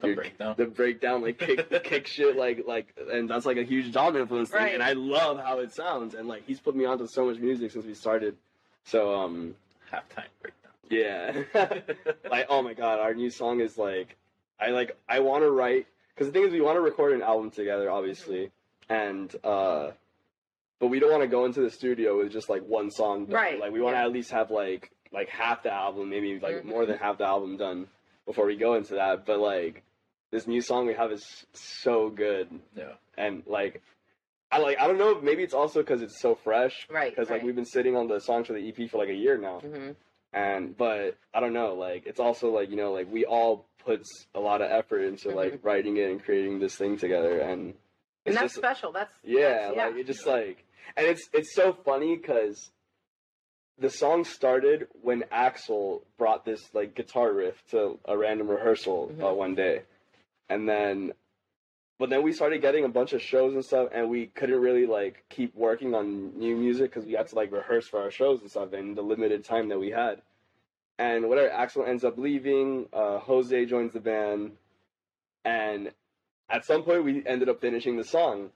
[0.00, 0.54] The your- breakdown.
[0.56, 4.50] the breakdown, like kick, kick shit, like like, and that's like a huge Dom influence
[4.50, 7.38] thing, and I love how it sounds, and like he's put me onto so much
[7.38, 8.36] music since we started,
[8.84, 9.54] so um,
[9.92, 10.72] Halftime breakdown.
[10.88, 11.80] yeah,
[12.30, 14.16] like oh my god, our new song is like,
[14.60, 17.22] I like I want to write because the thing is we want to record an
[17.22, 18.50] album together, obviously,
[18.88, 19.90] and uh,
[20.78, 23.34] but we don't want to go into the studio with just like one song, done.
[23.34, 24.06] Right, Like we want to yeah.
[24.06, 26.64] at least have like like half the album, maybe like Mhm.
[26.66, 27.88] more than half the album done
[28.26, 29.82] before we go into that, but like
[30.30, 32.92] this new song we have is so good Yeah.
[33.18, 33.82] and like
[34.52, 37.10] I like I don't know maybe it's also because it's so fresh Right.
[37.10, 37.46] because like right.
[37.46, 39.90] we've been sitting on the songs for the EP for like a year now hmm
[40.32, 44.02] and but I don't know like it's also like you know like we all put
[44.34, 47.74] a lot of effort into like writing it and creating this thing together and And
[48.26, 48.92] it's that's just special.
[48.92, 50.64] That's yeah that's- like it just like
[50.96, 52.70] and it's it's so funny because
[53.78, 59.24] the song started when Axel brought this like guitar riff to a random rehearsal uh,
[59.24, 59.36] Mhm.
[59.36, 59.82] one day,
[60.50, 61.12] and then,
[61.98, 64.84] but then we started getting a bunch of shows and stuff, and we couldn't really
[64.86, 68.42] like keep working on new music because we had to like rehearse for our shows
[68.42, 70.20] and stuff in the limited time that we had.
[71.00, 72.86] And whatever, Axel ends up leaving.
[72.92, 74.52] Uh, Jose joins the band,
[75.46, 75.90] and
[76.50, 78.50] at some point we ended up finishing the song,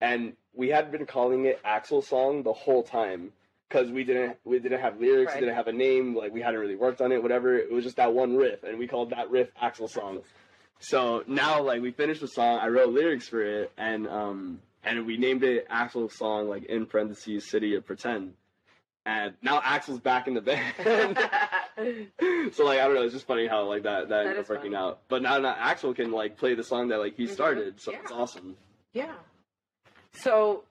[0.00, 3.32] and we had been calling it Axel song the whole time
[3.68, 5.40] because we didn't we didn't have lyrics, Right.
[5.40, 7.56] we didn't have a name, like we hadn't really worked on it, whatever.
[7.56, 10.20] It was just that one riff, and we called that riff Axel song.
[10.78, 12.58] So now, like, we finished the song.
[12.62, 16.86] I wrote lyrics for it, and um, and we named it Axel song, like in
[16.86, 18.34] parentheses, City of Pretend.
[19.06, 21.18] And now Axel's back in the band.
[22.52, 24.72] so like I don't know, it's just funny how like that that, ended up working
[24.72, 24.76] funny.
[24.84, 25.00] out.
[25.08, 27.30] But now, now Axel can like play the song that like he Mhm.
[27.30, 27.98] started, so Yeah.
[28.02, 28.56] it's awesome.
[28.92, 29.14] yeah.
[30.12, 30.64] So,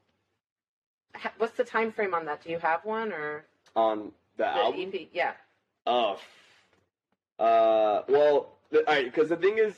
[1.16, 2.44] ha- what's the time frame on that?
[2.44, 3.46] Do you have one or
[3.76, 5.10] On the, the album, EP?
[5.14, 5.34] Yeah.
[5.88, 6.20] Oh.
[7.38, 9.74] Uh, well, the, all right, because the thing is,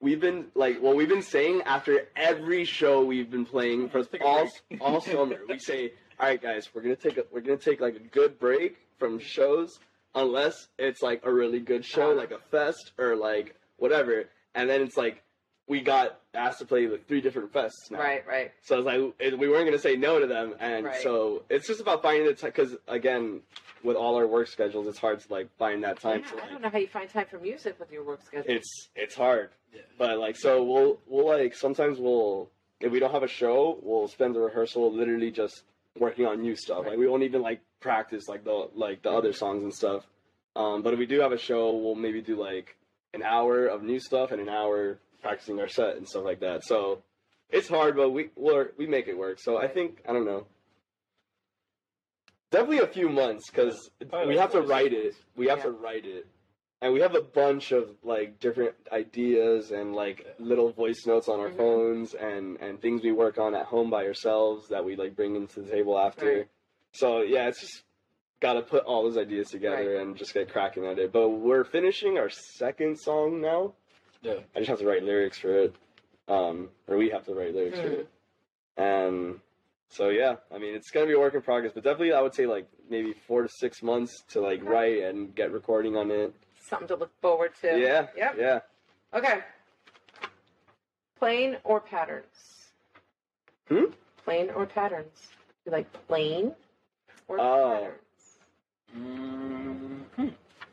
[0.00, 4.48] we've been like, well, we've been saying after every show we've been playing for all
[4.80, 7.96] all summer, we say, all right, guys, we're gonna take a we're gonna take like
[7.96, 9.78] a good break from shows,
[10.16, 12.18] unless it's like a really good show, Uh-huh.
[12.20, 14.24] like a fest or like whatever,
[14.54, 15.22] and then it's like
[15.68, 17.98] we got asked to play like three different fests now.
[17.98, 18.24] Right.
[18.26, 18.52] Right.
[18.62, 21.02] So it's like it- we weren't gonna say no to them, and Right.
[21.02, 22.50] so it's just about finding the time.
[22.54, 23.42] Because again,
[23.82, 26.20] with all our work schedules, it's hard to like find that time.
[26.24, 28.50] Yeah, to, I don't know how you find time for music with your work schedule.
[28.54, 29.82] It's it's hard, Yeah.
[29.98, 32.48] but like so we'll we'll like sometimes we'll
[32.80, 35.64] if we don't have a show, we'll spend the rehearsal literally just
[35.98, 36.82] working on new stuff.
[36.82, 36.90] Right.
[36.90, 40.06] Like we won't even like practice like the like the other songs and stuff.
[40.54, 42.76] Um, but if we do have a show, we'll maybe do like
[43.14, 46.64] an hour of new stuff and an hour practicing our set and stuff like that.
[46.64, 47.02] So
[47.50, 49.38] it's hard, but we we're, we make it work.
[49.40, 50.46] So I think I don't know.
[52.50, 55.14] Definitely a few months because Probably we have to write it.
[55.36, 55.64] We have Yeah.
[55.64, 56.26] to write it,
[56.82, 61.40] and we have a bunch of like different ideas and like little voice notes on
[61.40, 61.56] our Mhm.
[61.56, 65.36] phones and and things we work on at home by ourselves that we like bring
[65.36, 66.26] into the table after.
[66.38, 66.48] Right.
[66.92, 67.82] So yeah, it's just
[68.40, 70.02] got to put all those ideas together Right.
[70.02, 71.10] and just get cracking at it.
[71.12, 73.74] But we're finishing our second song now.
[74.22, 74.40] Yeah.
[74.54, 75.74] I just have to write lyrics for it,
[76.28, 78.00] um, or we have to write lyrics for Mhm.
[78.00, 78.08] it.
[78.76, 79.40] And
[79.88, 82.34] so yeah, I mean it's gonna be a work in progress, but definitely I would
[82.34, 86.34] say like maybe four to six months to like write and get recording on it.
[86.68, 87.78] Something to look forward to.
[87.78, 88.34] Yeah, Yep.
[88.38, 88.60] yeah.
[89.14, 89.40] Okay.
[91.18, 92.70] Plain or patterns?
[93.68, 93.84] Hmm?
[94.24, 95.28] Plain or patterns?
[95.64, 96.54] You like plain
[97.28, 97.70] or Oh.
[97.80, 98.38] patterns?
[98.96, 100.28] Mm, hmm.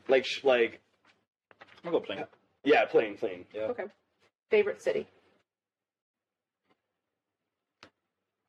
[0.08, 0.80] Like sh- like
[1.84, 2.24] I'll go plain.
[2.64, 3.44] yeah, plain, plain.
[3.52, 3.62] Yeah.
[3.62, 3.84] Okay.
[4.50, 5.06] Favorite city?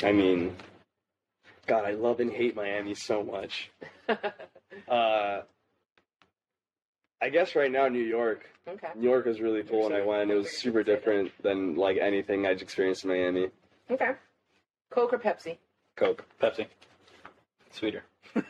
[0.04, 0.56] I mean,
[1.68, 3.72] God, I love and hate Miami so much.
[4.90, 5.42] Uh,
[7.22, 8.50] I guess right now New York.
[8.68, 8.90] okay.
[8.96, 10.30] New York was really cool when I went.
[10.32, 13.48] It was super different than like anything I'd experienced in Miami.
[13.90, 14.12] Okay.
[14.90, 15.58] Coke or Pepsi?
[15.96, 16.26] Coke.
[16.42, 16.68] Pepsi.
[17.72, 18.04] Sweeter.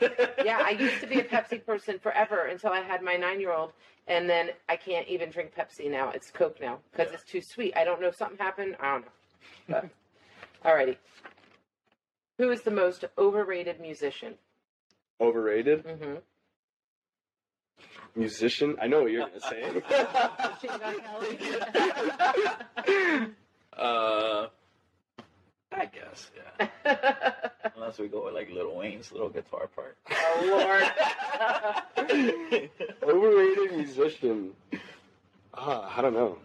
[0.43, 3.51] Yeah, I used to be a Pepsi person forever until I had my nine year
[3.51, 3.71] old,
[4.07, 6.11] and then I can't even drink Pepsi now.
[6.11, 7.15] It's Coke now because Yeah.
[7.15, 7.75] it's too sweet.
[7.75, 8.75] I don't know if something happened.
[8.79, 9.11] I don't know.
[9.81, 9.89] But,
[10.69, 10.97] alrighty.
[12.37, 14.35] Who is the most overrated musician?
[15.19, 16.15] Overrated Mm-hmm.
[18.15, 18.77] Musician.
[18.81, 19.81] I know what you're gonna say.
[23.77, 24.47] Uh,
[25.71, 26.67] I guess, yeah.
[27.75, 29.97] Unless we go with like Lil Wayne's little guitar part.
[30.09, 30.85] oh
[31.97, 32.09] Lord.
[33.03, 34.51] Overrated musician.
[35.53, 36.37] Ah, I don't know.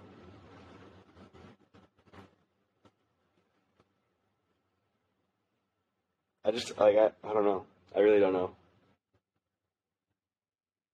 [6.44, 7.64] I just like I, I don't know.
[7.94, 8.50] I really don't know.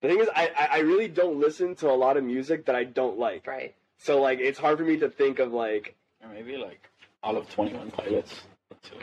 [0.02, 2.74] The thing is, I, I I really don't listen to a lot of music that
[2.77, 3.47] I don't like.
[3.47, 3.74] right.
[3.98, 6.89] So like, it's hard for me to think of like, Or maybe like
[7.23, 8.43] all of 21 Pilots.
[8.82, 8.97] Too.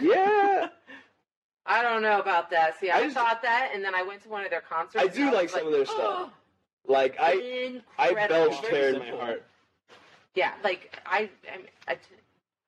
[0.00, 0.68] yeah,
[1.66, 2.78] I don't know about that.
[2.80, 5.04] See, I, I just- thought that, and then I went to one of their concerts.
[5.04, 6.30] I do was like some of their stuff.
[6.86, 8.48] like I I incredible.
[8.50, 9.44] belched hair in my heart.
[10.34, 11.28] Yeah, like I,
[11.86, 11.96] I, I,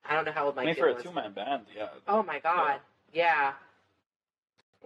[0.07, 1.03] I don't know how old my I mean, kid for a was.
[1.03, 1.87] two man band, yeah.
[2.07, 2.79] Oh my god.
[3.11, 3.53] Yeah.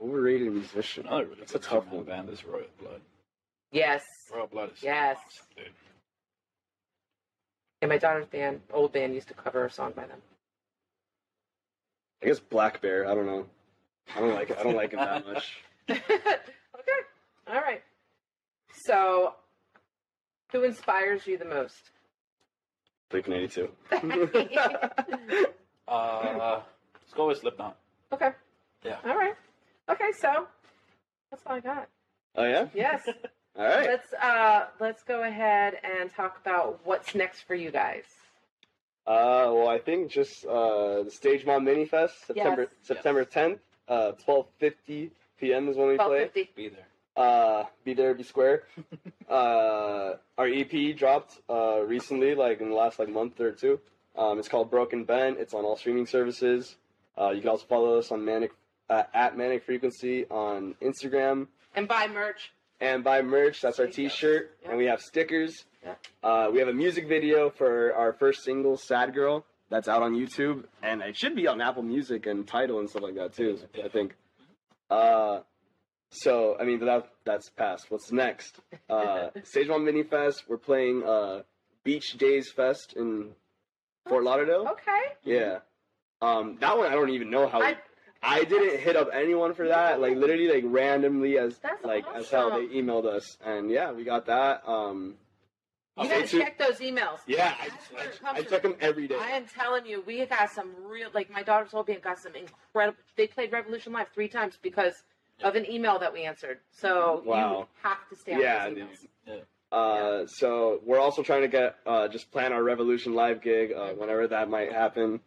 [0.01, 1.07] Overrated musician.
[1.07, 2.03] Another really It's a tough one.
[2.05, 3.01] band is Royal Blood.
[3.71, 4.03] Yes.
[4.33, 5.17] Royal Blood is Yes.
[5.25, 5.73] awesome, dude.
[7.81, 10.21] And my daughter's band, old band, used to cover a song by them.
[12.21, 13.07] I guess Black Bear.
[13.09, 13.45] I don't know.
[14.15, 14.57] I don't like it.
[14.59, 15.57] I don't like him that much.
[15.89, 16.01] okay.
[17.47, 17.81] All right.
[18.83, 19.35] So,
[20.51, 21.91] who inspires you the most?
[23.09, 23.69] Blink 182.
[25.87, 26.61] Uh,
[27.01, 27.75] let's go with Slipknot.
[28.13, 28.29] Okay.
[28.83, 28.97] Yeah.
[29.03, 29.33] All right.
[29.89, 30.47] Okay, so
[31.31, 31.87] that's all I got.
[32.35, 32.67] oh yeah.
[32.73, 33.01] Yes.
[33.57, 33.87] All right.
[33.89, 38.03] let's uh let's go ahead and talk about what's next for you guys.
[39.07, 42.69] Uh, well, I think just uh, the Stage Mom Mini Fest, September Yes.
[42.83, 43.57] September 10th,
[43.87, 45.09] uh, 12:50
[45.39, 45.67] p.m.
[45.67, 46.25] is when we play.
[46.25, 46.49] fifty.
[46.55, 46.85] Be there.
[47.17, 48.63] Uh, be there, be square.
[49.29, 53.79] uh, our EP dropped uh, recently, like in the last like month or two.
[54.15, 55.37] Um, it's called Broken Bent.
[55.39, 56.75] It's on all streaming services.
[57.19, 58.51] Uh, you can also follow us on Manic
[58.89, 62.51] uh, at Manic Frequency on Instagram And buy merch.
[62.81, 63.61] and buy merch.
[63.61, 64.09] That's our There you go.
[64.15, 64.69] T-shirt, Yeah.
[64.69, 65.65] and we have stickers.
[65.83, 65.95] Yeah.
[66.23, 70.13] Uh, we have a music video for our first single, "Sad Girl," that's out on
[70.15, 73.59] YouTube, and it should be on Apple Music and Tidal and stuff like that too.
[73.83, 74.15] I think.
[74.89, 75.41] Uh,
[76.09, 77.85] so I mean that that's past.
[77.89, 78.59] What's next?
[78.89, 80.43] Uh, Stage One Mini Fest.
[80.47, 81.43] We're playing uh,
[81.83, 83.29] Beach Days Fest in
[84.07, 84.67] Fort Lauderdale.
[84.71, 85.13] Okay.
[85.23, 85.59] Yeah.
[86.21, 87.61] Um, that one I don't even know how.
[87.61, 87.77] I,
[88.21, 90.01] I didn't hit up anyone for that.
[90.01, 94.03] Like literally, like randomly as That's like as hell they emailed us, and yeah, we
[94.03, 94.61] got that.
[94.67, 95.15] Um,
[95.97, 97.19] you stay gotta tuned- check those emails.
[97.27, 99.15] Yeah, That's where it I, I, I check them every day.
[99.19, 102.33] I am telling you, we got some real like my daughter's whole band got some
[102.35, 102.97] incredible.
[103.15, 105.03] They played Revolution Live three times because
[105.43, 106.59] of an email that we answered.
[106.71, 108.87] So you have to stay on Yeah, those dude.
[109.27, 109.41] emails.
[109.71, 113.89] Uh, so we're also trying to get uh, just plan our Revolution live gig uh,
[113.91, 115.19] whenever that might happen.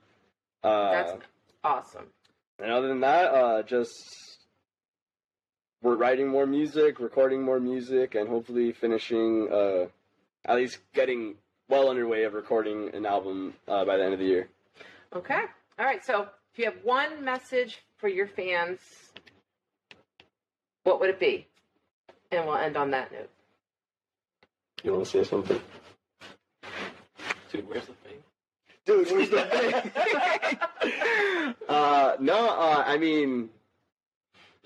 [0.65, 1.13] Uh, That's
[1.65, 2.07] awesome.
[2.59, 4.39] And other than that, uh, just
[5.83, 9.87] we're writing more music, recording more music, and hopefully finishing, uh,
[10.45, 11.35] at least getting
[11.69, 14.49] well underway of recording an album uh, by the end of the year.
[15.15, 15.43] Okay.
[15.79, 16.05] All right.
[16.05, 18.79] So if you have one message for your fans,
[20.85, 21.47] what would it be?
[22.31, 23.31] And we'll end on that note.
[24.83, 25.61] You want to say something?
[27.51, 27.93] Dude, where's the?
[28.85, 29.41] Dude, where's the
[31.69, 33.51] uh, no, uh, I mean,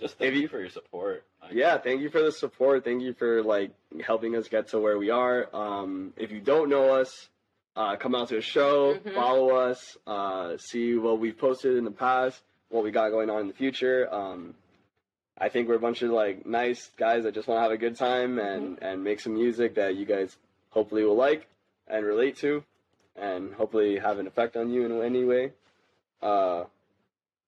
[0.00, 1.24] Just thank If you- you for your support.
[1.52, 2.84] yeah, thank you for the support.
[2.84, 3.70] Thank you for like
[4.04, 5.48] helping us get to where we are.
[5.54, 7.28] Um, if you don't know us,
[7.76, 9.14] uh, come out to a show, Mhm.
[9.14, 13.40] follow us, uh, see what we've posted in the past, what we got going on
[13.42, 14.12] in the future.
[14.12, 14.54] Um,
[15.38, 17.76] I think we're a bunch of like nice guys that just want to have a
[17.76, 20.36] good time and and make some music that you guys
[20.70, 21.46] hopefully will like
[21.86, 22.64] and relate to,
[23.18, 25.52] and hopefully have an effect on you in any way.
[26.22, 26.64] Uh,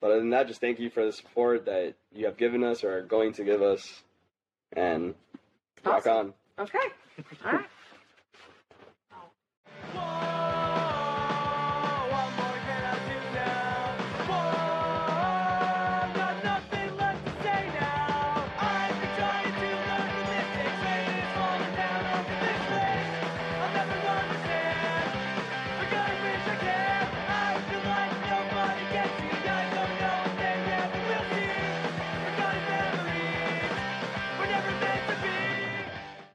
[0.00, 2.84] but other than that, just thank you for the support that you have given us
[2.84, 4.02] or are going to give us,
[4.72, 5.14] and
[5.84, 6.34] rock on.
[6.58, 6.78] Okay.
[7.44, 7.66] All right.